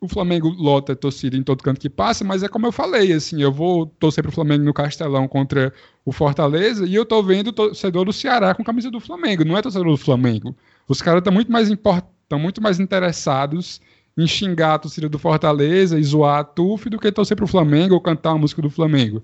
o 0.00 0.08
Flamengo 0.08 0.48
lota 0.48 0.96
torcida 0.96 1.36
em 1.36 1.42
todo 1.42 1.62
canto 1.62 1.80
que 1.80 1.90
passa, 1.90 2.24
mas 2.24 2.42
é 2.42 2.48
como 2.48 2.66
eu 2.66 2.72
falei, 2.72 3.12
assim, 3.12 3.42
eu 3.42 3.52
vou 3.52 3.86
torcer 3.86 4.22
pro 4.22 4.32
Flamengo 4.32 4.64
no 4.64 4.72
Castelão 4.72 5.28
contra 5.28 5.72
o 6.04 6.12
Fortaleza 6.12 6.86
e 6.86 6.94
eu 6.94 7.04
tô 7.04 7.22
vendo 7.22 7.48
o 7.48 7.52
torcedor 7.52 8.06
do 8.06 8.12
Ceará 8.12 8.54
com 8.54 8.64
camisa 8.64 8.90
do 8.90 8.98
Flamengo, 8.98 9.44
não 9.44 9.56
é 9.56 9.62
torcedor 9.62 9.90
do 9.90 9.98
Flamengo. 9.98 10.56
Os 10.88 11.02
caras 11.02 11.20
estão 11.20 11.32
muito 11.32 11.52
mais 11.52 11.68
estão 11.68 12.38
muito 12.38 12.62
mais 12.62 12.80
interessados 12.80 13.80
xingar 14.26 14.74
a 14.74 14.78
torcida 14.78 15.08
do 15.08 15.18
Fortaleza 15.18 15.98
e 15.98 16.02
zoar 16.02 16.40
a 16.40 16.44
TUF 16.44 16.88
do 16.88 16.98
que 16.98 17.10
torcer 17.10 17.36
pro 17.36 17.46
Flamengo 17.46 17.94
ou 17.94 18.00
cantar 18.00 18.32
uma 18.32 18.40
música 18.40 18.60
do 18.60 18.70
Flamengo. 18.70 19.22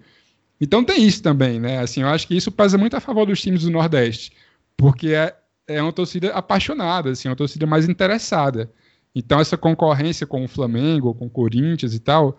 Então 0.60 0.84
tem 0.84 1.04
isso 1.04 1.22
também, 1.22 1.60
né? 1.60 1.80
Assim, 1.80 2.02
eu 2.02 2.08
acho 2.08 2.26
que 2.26 2.36
isso 2.36 2.50
pesa 2.50 2.78
muito 2.78 2.96
a 2.96 3.00
favor 3.00 3.26
dos 3.26 3.40
times 3.40 3.62
do 3.62 3.70
Nordeste, 3.70 4.32
porque 4.76 5.08
é, 5.08 5.36
é 5.66 5.82
uma 5.82 5.92
torcida 5.92 6.30
apaixonada, 6.32 7.10
assim, 7.10 7.28
uma 7.28 7.36
torcida 7.36 7.66
mais 7.66 7.88
interessada. 7.88 8.70
Então 9.14 9.40
essa 9.40 9.56
concorrência 9.56 10.26
com 10.26 10.44
o 10.44 10.48
Flamengo, 10.48 11.14
com 11.14 11.26
o 11.26 11.30
Corinthians 11.30 11.94
e 11.94 11.98
tal, 11.98 12.38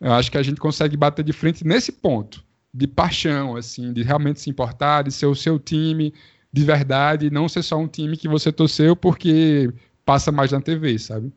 eu 0.00 0.12
acho 0.12 0.30
que 0.30 0.38
a 0.38 0.42
gente 0.42 0.60
consegue 0.60 0.96
bater 0.96 1.24
de 1.24 1.32
frente 1.32 1.66
nesse 1.66 1.90
ponto 1.90 2.44
de 2.72 2.86
paixão, 2.86 3.56
assim, 3.56 3.92
de 3.92 4.02
realmente 4.02 4.40
se 4.40 4.50
importar, 4.50 5.02
de 5.02 5.10
ser 5.10 5.26
o 5.26 5.34
seu 5.34 5.58
time 5.58 6.12
de 6.52 6.64
verdade, 6.64 7.30
não 7.30 7.48
ser 7.50 7.62
só 7.62 7.76
um 7.76 7.86
time 7.86 8.16
que 8.16 8.28
você 8.28 8.50
torceu 8.50 8.96
porque 8.96 9.70
passa 10.06 10.32
mais 10.32 10.52
na 10.52 10.60
TV, 10.60 10.98
sabe? 10.98 11.30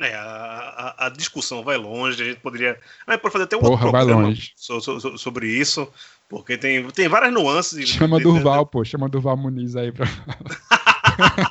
É, 0.00 0.14
a, 0.14 0.94
a- 0.98 1.06
a 1.06 1.08
discussão 1.10 1.62
vai 1.62 1.76
longe, 1.76 2.22
a 2.22 2.26
gente 2.26 2.40
poderia. 2.40 2.78
A 3.06 3.12
gente 3.12 3.20
pode 3.20 3.32
fazer 3.32 3.44
até 3.44 3.56
um 3.56 3.60
Porra, 3.60 3.72
outro 3.72 3.90
programa 3.90 4.34
so- 4.56 4.80
so- 4.80 4.98
so- 4.98 5.18
sobre 5.18 5.46
isso, 5.48 5.86
porque 6.28 6.56
tem, 6.56 6.82
tem 6.90 7.06
várias 7.06 7.32
nuances. 7.32 7.86
Chama 7.86 8.16
de- 8.16 8.24
Durval, 8.24 8.64
pô, 8.64 8.82
chama 8.84 9.08
Durval 9.10 9.36
Muniz 9.36 9.76
aí 9.76 9.92
pra. 9.92 10.06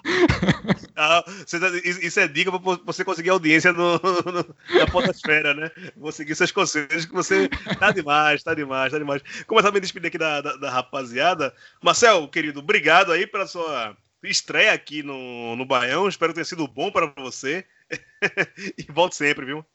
Ah, 0.95 1.23
tá- 1.23 1.69
isso 1.85 2.19
é 2.19 2.27
dica 2.27 2.51
para 2.51 2.77
você 2.85 3.03
conseguir 3.05 3.29
audiência 3.29 3.71
no, 3.71 3.93
no- 3.93 4.55
na 4.79 4.87
podosfera, 4.91 5.53
né? 5.53 5.71
Vou 5.95 6.11
seguir 6.11 6.35
seus 6.35 6.51
conselhos, 6.51 7.05
que 7.05 7.13
você 7.13 7.47
tá 7.79 7.91
demais, 7.91 8.43
tá 8.43 8.53
demais, 8.53 8.91
tá 8.91 8.97
demais. 8.97 9.21
Começar 9.47 9.69
a 9.69 9.71
me 9.71 9.79
despedir 9.79 10.07
aqui 10.07 10.17
da, 10.17 10.41
da, 10.41 10.55
da 10.57 10.69
rapaziada. 10.71 11.53
Marcel, 11.81 12.27
querido, 12.27 12.59
obrigado 12.59 13.11
aí 13.11 13.25
pela 13.27 13.47
sua 13.47 13.95
estreia 14.23 14.73
aqui 14.73 15.03
no, 15.03 15.55
no 15.55 15.65
Baião. 15.65 16.07
Espero 16.07 16.31
que 16.31 16.35
tenha 16.35 16.45
sido 16.45 16.67
bom 16.67 16.91
para 16.91 17.07
você. 17.17 17.65
e 18.77 18.91
volte 18.91 19.15
sempre, 19.15 19.45
viu? 19.45 19.65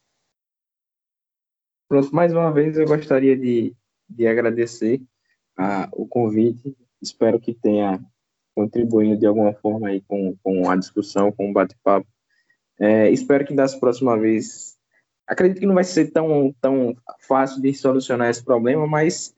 Pronto, 1.89 2.15
mais 2.15 2.33
uma 2.33 2.53
vez 2.53 2.77
eu 2.77 2.87
gostaria 2.87 3.37
de, 3.37 3.75
de 4.09 4.27
agradecer 4.27 5.01
a, 5.57 5.89
o 5.93 6.07
convite. 6.07 6.77
Espero 7.01 7.41
que 7.41 7.55
tenha 7.55 8.01
contribuído 8.55 9.19
de 9.19 9.27
alguma 9.27 9.53
forma 9.55 9.89
aí 9.89 10.01
com, 10.03 10.37
com 10.43 10.71
a 10.71 10.77
discussão, 10.77 11.33
com 11.33 11.51
o 11.51 11.53
bate-papo. 11.53 12.07
É, 12.79 13.11
espero 13.11 13.45
que 13.47 13.55
das 13.55 13.75
próximas 13.75 14.21
vezes. 14.21 14.79
Acredito 15.27 15.61
que 15.61 15.67
não 15.67 15.75
vai 15.75 15.85
ser 15.85 16.11
tão, 16.11 16.55
tão 16.61 16.95
fácil 17.21 17.61
de 17.63 17.73
solucionar 17.73 18.29
esse 18.29 18.45
problema, 18.45 18.87
mas 18.87 19.35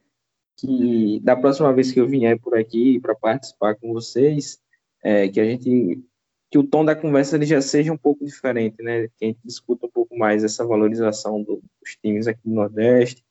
que 0.56 1.20
da 1.20 1.36
próxima 1.36 1.72
vez 1.72 1.92
que 1.92 2.00
eu 2.00 2.08
vier 2.08 2.38
por 2.40 2.56
aqui 2.56 2.98
para 2.98 3.14
participar 3.14 3.76
com 3.76 3.92
vocês, 3.92 4.60
é, 5.02 5.28
que 5.28 5.40
a 5.40 5.44
gente 5.44 6.02
que 6.48 6.58
o 6.58 6.62
tom 6.64 6.84
da 6.84 6.94
conversa 6.94 7.34
ele 7.36 7.44
já 7.44 7.60
seja 7.60 7.92
um 7.92 7.96
pouco 7.96 8.24
diferente, 8.24 8.80
né? 8.82 9.08
Que 9.18 9.24
a 9.24 9.26
gente 9.26 9.40
discuta 9.44 9.86
um 9.86 9.90
pouco 9.90 10.16
mais 10.16 10.44
essa 10.44 10.64
valorização 10.64 11.42
do- 11.42 11.60
dos 11.82 11.96
times 12.02 12.26
aqui 12.28 12.40
do 12.44 12.54
Nordeste, 12.54 13.24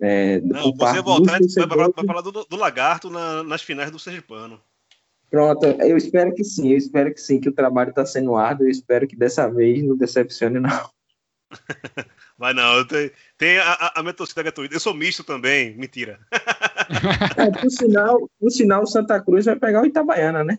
É, 0.00 0.40
Não, 0.40 0.72
você 0.76 1.02
voltar, 1.02 1.40
dos 1.40 1.52
vai, 1.56 1.66
vai- 1.66 1.90
vai 1.90 2.06
falar 2.06 2.20
do, 2.20 2.30
do 2.30 2.56
Lagarto 2.56 3.10
na- 3.10 3.42
nas 3.42 3.62
finais 3.62 3.90
do 3.90 3.98
Sergipano. 3.98 4.60
Pronto, 5.28 5.66
eu 5.66 5.96
espero 5.96 6.32
que 6.32 6.44
sim, 6.44 6.70
eu 6.70 6.78
espero 6.78 7.12
que 7.12 7.20
sim, 7.20 7.40
que 7.40 7.48
o 7.48 7.52
trabalho 7.52 7.90
está 7.90 8.06
sendo 8.06 8.36
árduo, 8.36 8.66
eu 8.66 8.70
espero 8.70 9.08
que 9.08 9.16
dessa 9.16 9.50
vez 9.50 9.82
não 9.82 9.96
decepcione, 9.96 10.60
não. 10.60 10.88
Mas 12.38 12.54
não, 12.54 12.86
tem, 12.86 13.10
tem 13.36 13.58
a, 13.58 13.72
a, 13.72 13.92
a 13.98 14.02
minha 14.02 14.14
torcida 14.14 14.42
gratuita. 14.42 14.74
Eu 14.76 14.80
sou 14.80 14.94
misto 14.94 15.24
também, 15.24 15.76
mentira. 15.76 16.20
É, 17.36 17.50
por, 17.50 17.70
sinal, 17.70 18.30
por 18.40 18.50
sinal, 18.50 18.82
o 18.82 18.86
Santa 18.86 19.20
Cruz 19.20 19.44
vai 19.44 19.56
pegar 19.56 19.82
o 19.82 19.86
Itabaiana, 19.86 20.42
né? 20.42 20.58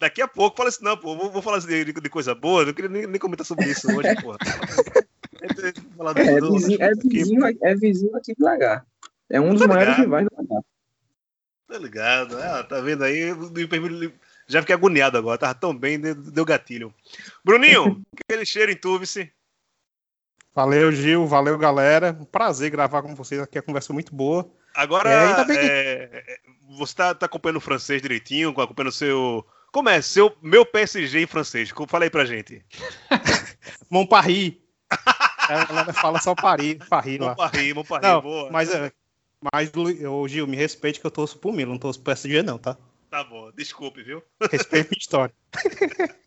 Daqui 0.00 0.22
a 0.22 0.26
pouco 0.28 0.56
fala 0.56 0.70
assim, 0.70 0.82
não, 0.82 0.96
pô, 0.96 1.14
vou, 1.16 1.30
vou 1.30 1.42
falar 1.42 1.58
assim 1.58 1.68
de, 1.68 1.92
de 1.92 2.08
coisa 2.08 2.34
boa, 2.34 2.64
não 2.64 2.72
queria 2.72 2.90
nem, 2.90 3.06
nem 3.06 3.20
comentar 3.20 3.44
sobre 3.44 3.70
isso 3.70 3.86
hoje, 3.94 4.14
porra. 4.20 4.38
Do- 5.40 6.20
É, 6.20 6.40
do- 6.40 6.52
vizinho, 6.54 6.82
é, 6.82 6.86
aqui, 6.86 7.08
vizinho, 7.08 7.58
é 7.62 7.74
vizinho 7.74 8.16
aqui 8.16 8.34
do 8.34 8.44
Lagar. 8.44 8.86
É 9.30 9.40
um 9.40 9.52
dos 9.52 9.62
Tô 9.62 9.68
maiores 9.68 9.96
rivais 9.96 10.26
do 10.26 10.36
Lagar. 10.36 10.62
Tá 11.68 11.78
ligado? 11.78 12.36
Ah, 12.38 12.62
tá 12.64 12.80
vendo 12.80 13.04
aí? 13.04 13.32
Já 14.46 14.60
fiquei 14.60 14.74
agoniado 14.74 15.16
agora, 15.16 15.38
tava 15.38 15.54
tão 15.54 15.76
bem, 15.76 15.98
deu, 16.00 16.44
gatilho. 16.44 16.92
Bruninho, 17.44 18.02
aquele 18.28 18.44
cheiro 18.44 18.72
em 18.72 18.76
Tuvice. 18.76 19.32
Valeu, 20.54 20.90
Gil. 20.90 21.26
Valeu, 21.26 21.56
galera. 21.56 22.16
Um 22.20 22.24
prazer 22.24 22.70
gravar 22.70 23.02
com 23.02 23.14
vocês 23.14 23.40
aqui. 23.40 23.56
A 23.58 23.62
conversa 23.62 23.92
muito 23.92 24.14
boa. 24.14 24.50
Agora, 24.74 25.08
É, 25.08 25.26
ainda 25.28 25.44
bem 25.44 25.56
é, 25.56 26.24
é, 26.26 26.36
você 26.76 26.94
tá, 26.94 27.14
tá 27.14 27.26
acompanhando 27.26 27.58
o 27.58 27.60
francês 27.60 28.02
direitinho, 28.02 28.50
acompanhando 28.50 28.88
o 28.88 28.92
seu. 28.92 29.46
Como 29.72 29.88
é? 29.88 30.00
Seu, 30.02 30.34
meu 30.42 30.64
PSG 30.66 31.22
em 31.22 31.26
francês. 31.26 31.70
Como- 31.72 31.88
Fala 31.88 32.04
aí 32.04 32.10
pra 32.10 32.24
gente. 32.24 32.64
Montparis. 33.90 34.54
É, 35.48 35.54
a 35.54 35.64
galera 35.64 35.92
fala 35.92 36.20
só 36.20 36.34
Paris, 36.34 36.76
Paris 36.88 37.18
lá. 37.18 37.28
Montparis, 37.28 37.74
Montparis, 37.74 38.08
Não, 38.08 38.20
boa. 38.20 38.50
mas, 38.50 38.72
é, 38.72 38.92
mas 39.52 39.70
ô, 40.08 40.26
Gil, 40.28 40.46
me 40.46 40.56
respeite 40.56 41.00
que 41.00 41.06
eu 41.06 41.10
torço 41.10 41.38
pro 41.38 41.52
Milan, 41.52 41.70
não 41.72 41.78
torço 41.78 41.98
pro 42.00 42.06
PSG 42.12 42.42
não, 42.42 42.58
tá? 42.58 42.76
Tá 43.10 43.24
bom, 43.24 43.50
desculpe, 43.56 44.02
viu? 44.02 44.22
Respeite 44.50 44.90
minha 44.90 44.98
história. 44.98 45.34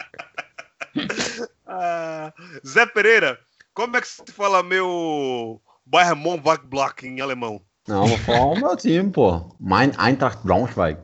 Ah, 1.66 2.32
Zé 2.66 2.86
Pereira, 2.86 3.40
como 3.74 3.98
é 3.98 4.02
que 4.02 4.08
se 4.08 4.24
fala 4.32 4.62
meu 4.62 5.62
Bayern 5.86 6.22
Mönchengladbach 6.22 7.04
em 7.04 7.20
alemão? 7.22 7.62
Não, 7.88 8.06
vou 8.06 8.18
falar 8.20 8.46
o 8.46 8.56
meu 8.56 8.78
time, 8.78 9.10
pô. 9.10 9.56
Mein 9.60 9.92
Eintracht 10.00 10.44
Braunschweig. 10.44 10.98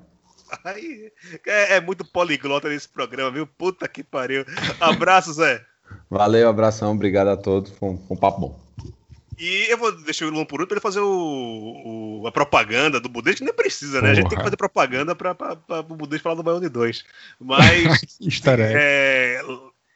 Aí, 0.63 1.11
é, 1.45 1.75
é 1.77 1.81
muito 1.81 2.03
poliglota 2.05 2.69
nesse 2.69 2.87
programa, 2.89 3.31
viu? 3.31 3.45
Puta 3.47 3.87
que 3.87 4.03
pariu. 4.03 4.45
Abraço, 4.79 5.33
Zé. 5.33 5.63
Valeu, 6.09 6.47
abração, 6.49 6.91
obrigado 6.93 7.27
a 7.29 7.37
todos. 7.37 7.71
Foi 7.71 7.89
um, 7.89 7.97
foi 7.97 8.15
um 8.17 8.19
papo 8.19 8.39
bom. 8.41 8.69
E 9.37 9.67
eu 9.71 9.77
vou 9.77 9.91
deixar 10.03 10.25
o 10.25 10.29
Luan 10.29 10.43
por 10.45 10.59
último 10.59 10.67
pra 10.67 10.75
ele 10.75 10.81
fazer 10.81 10.99
o, 10.99 12.21
o- 12.23 12.27
a 12.27 12.31
propaganda 12.31 12.99
do 12.99 13.07
Budês, 13.07 13.37
que 13.37 13.43
nem 13.45 13.53
precisa, 13.53 14.01
né? 14.01 14.11
A 14.11 14.13
gente 14.13 14.23
tem 14.23 14.29
que 14.31 14.35
Porra. 14.35 14.43
fazer 14.47 14.57
propaganda 14.57 15.15
pra 15.15 15.35
o 15.89 15.95
Budês 15.95 16.21
falar 16.21 16.35
do 16.35 16.43
Baião 16.43 16.59
de 16.59 16.67
2. 16.67 17.05
Mas 17.39 18.17
Easter 18.21 18.59
egg. 18.59 18.73
é, 18.75 19.41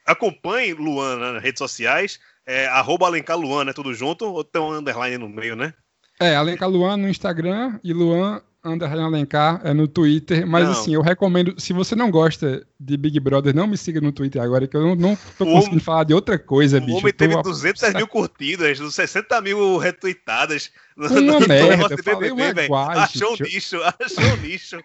acompanhe 0.06 0.72
Luan 0.72 1.16
nas 1.16 1.42
redes 1.42 1.58
sociais, 1.58 2.18
é, 2.46 2.66
arroba 2.68 3.06
Alencar 3.06 3.36
Luan, 3.38 3.64
né? 3.64 3.72
Tudo 3.72 3.92
junto, 3.94 4.24
ou 4.24 4.42
tem 4.42 4.60
um 4.62 4.72
underline 4.72 5.18
no 5.18 5.28
meio, 5.28 5.54
né? 5.54 5.74
É, 6.18 6.34
Alencar 6.36 6.68
Luan 6.68 6.96
no 6.96 7.08
Instagram 7.08 7.78
e 7.84 7.92
Luan 7.92 8.40
Underline 8.64 9.02
Alencar 9.04 9.60
é 9.64 9.74
no 9.74 9.86
Twitter. 9.86 10.46
Mas 10.46 10.64
Não. 10.64 10.70
assim, 10.72 10.94
eu 10.94 11.02
recomendo, 11.02 11.54
se 11.60 11.72
você 11.72 11.94
não 11.94 12.10
gosta 12.10 12.66
de 12.80 12.96
Big 12.96 13.20
Brother, 13.20 13.54
não 13.54 13.66
me 13.66 13.76
siga 13.76 14.00
no 14.00 14.10
Twitter 14.12 14.40
agora, 14.40 14.66
que 14.66 14.76
eu 14.76 14.82
não, 14.82 14.94
não 14.96 15.16
tô 15.16 15.44
O 15.44 15.46
conseguindo 15.46 15.66
homem- 15.72 15.78
falar 15.80 16.04
de 16.04 16.14
outra 16.14 16.38
coisa, 16.38 16.78
O 16.78 16.80
bicho. 16.80 16.92
homem 16.98 17.06
Eu 17.08 17.12
tô 17.12 17.18
teve 17.18 17.34
a- 17.36 17.42
200 17.42 17.94
mil 17.94 18.06
curtidas, 18.08 18.78
60 18.94 19.40
mil 19.40 19.76
retweetadas. 19.76 20.70
no- 20.96 21.06
Uma 21.08 21.40
no 21.40 21.46
merda, 21.48 21.96
de 21.96 22.02
falei 22.02 22.30
uma 22.30 22.92
Achou 23.02 23.34
um 23.34 23.36
nicho, 23.42 23.76
achou 24.00 24.24
um 24.32 24.36
nicho. 24.42 24.78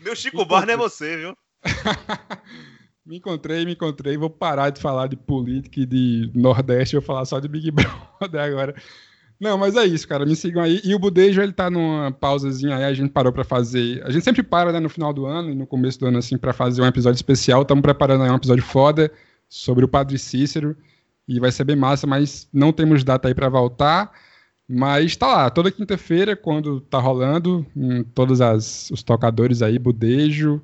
Meu 0.00 0.16
Chico 0.16 0.44
Bar 0.44 0.66
não 0.66 0.74
é 0.74 0.76
você, 0.76 1.16
viu? 1.16 1.36
Me 3.04 3.16
encontrei, 3.16 3.64
me 3.64 3.72
encontrei. 3.72 4.16
Vou 4.16 4.30
parar 4.30 4.70
de 4.70 4.80
falar 4.80 5.08
de 5.08 5.16
política 5.16 5.80
e 5.80 5.86
de 5.86 6.30
Nordeste, 6.34 6.94
vou 6.96 7.02
falar 7.02 7.24
só 7.24 7.40
de 7.40 7.48
Big 7.48 7.70
Brother 7.70 7.88
agora. 8.40 8.74
Não, 9.40 9.56
mas 9.56 9.74
é 9.74 9.86
isso, 9.86 10.06
cara. 10.06 10.26
Me 10.26 10.36
sigam 10.36 10.62
aí. 10.62 10.82
E 10.84 10.94
o 10.94 10.98
Budejo, 10.98 11.40
ele 11.40 11.52
tá 11.52 11.70
numa 11.70 12.12
pausazinha 12.12 12.76
aí. 12.76 12.84
A 12.84 12.92
gente 12.92 13.10
parou 13.10 13.32
pra 13.32 13.42
fazer. 13.42 14.02
A 14.04 14.10
gente 14.10 14.22
sempre 14.22 14.42
para, 14.42 14.70
né, 14.70 14.78
no 14.78 14.90
final 14.90 15.14
do 15.14 15.24
ano 15.24 15.50
e 15.50 15.54
no 15.54 15.66
começo 15.66 15.98
do 15.98 16.06
ano, 16.06 16.18
assim, 16.18 16.36
pra 16.36 16.52
fazer 16.52 16.82
um 16.82 16.86
episódio 16.86 17.16
especial. 17.16 17.62
Estamos 17.62 17.80
preparando 17.80 18.22
aí 18.22 18.30
um 18.30 18.36
episódio 18.36 18.62
foda 18.62 19.10
sobre 19.48 19.82
o 19.82 19.88
Padre 19.88 20.18
Cícero. 20.18 20.76
E 21.26 21.40
vai 21.40 21.50
ser 21.50 21.64
bem 21.64 21.76
massa, 21.76 22.06
mas 22.06 22.48
não 22.52 22.72
temos 22.72 23.02
data 23.02 23.28
aí 23.28 23.34
pra 23.34 23.48
voltar. 23.48 24.12
Mas 24.68 25.16
tá 25.16 25.26
lá, 25.26 25.50
toda 25.50 25.70
quinta-feira, 25.70 26.36
quando 26.36 26.80
tá 26.82 26.98
rolando, 26.98 27.66
em 27.74 28.04
todos 28.04 28.40
as, 28.40 28.90
os 28.90 29.02
tocadores 29.02 29.62
aí, 29.62 29.78
Budejo. 29.78 30.60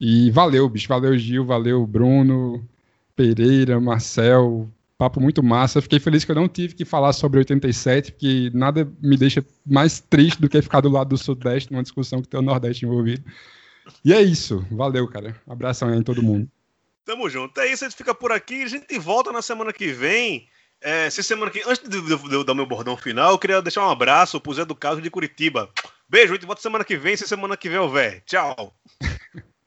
E 0.00 0.30
valeu, 0.32 0.68
bicho. 0.68 0.88
Valeu, 0.88 1.16
Gil. 1.16 1.44
Valeu, 1.44 1.86
Bruno, 1.86 2.66
Pereira, 3.14 3.80
Marcel. 3.80 4.68
Papo 4.98 5.20
muito 5.20 5.44
massa. 5.44 5.80
Fiquei 5.80 6.00
feliz 6.00 6.24
que 6.24 6.32
eu 6.32 6.34
não 6.34 6.48
tive 6.48 6.74
que 6.74 6.84
falar 6.84 7.12
sobre 7.12 7.38
87, 7.38 8.10
porque 8.10 8.50
nada 8.52 8.90
me 9.00 9.16
deixa 9.16 9.46
mais 9.64 10.00
triste 10.00 10.40
do 10.40 10.48
que 10.48 10.60
ficar 10.60 10.80
do 10.80 10.88
lado 10.88 11.10
do 11.10 11.16
Sudeste 11.16 11.70
numa 11.70 11.84
discussão 11.84 12.20
que 12.20 12.26
tem 12.26 12.40
o 12.40 12.42
Nordeste 12.42 12.84
envolvido. 12.84 13.24
E 14.04 14.12
é 14.12 14.20
isso. 14.20 14.66
Valeu, 14.72 15.06
cara. 15.06 15.40
Abração 15.46 15.88
aí 15.88 15.96
em 15.96 16.02
todo 16.02 16.20
mundo. 16.20 16.50
Tamo 17.04 17.30
junto. 17.30 17.60
É 17.60 17.72
isso, 17.72 17.84
a 17.84 17.88
gente 17.88 17.96
fica 17.96 18.12
por 18.12 18.32
aqui. 18.32 18.64
A 18.64 18.66
gente 18.66 18.98
volta 18.98 19.30
na 19.30 19.40
semana 19.40 19.72
que 19.72 19.92
vem. 19.92 20.48
É, 20.80 21.08
se 21.08 21.22
semana 21.22 21.50
que 21.50 21.62
Antes 21.62 21.88
de, 21.88 21.96
eu 22.34 22.44
dar 22.44 22.54
meu 22.54 22.66
bordão 22.66 22.96
final, 22.96 23.32
eu 23.32 23.38
queria 23.38 23.62
deixar 23.62 23.86
um 23.86 23.90
abraço 23.90 24.40
pro 24.40 24.52
Zé 24.52 24.64
do 24.64 24.74
Caso 24.74 25.00
de 25.00 25.10
Curitiba. 25.10 25.70
Beijo, 26.08 26.32
a 26.32 26.36
gente 26.36 26.46
volta 26.46 26.60
semana 26.60 26.84
que 26.84 26.96
vem. 26.96 27.16
Se 27.16 27.26
semana 27.26 27.56
que 27.56 27.68
vem 27.68 27.78
houver. 27.78 28.22
Tchau. 28.26 28.74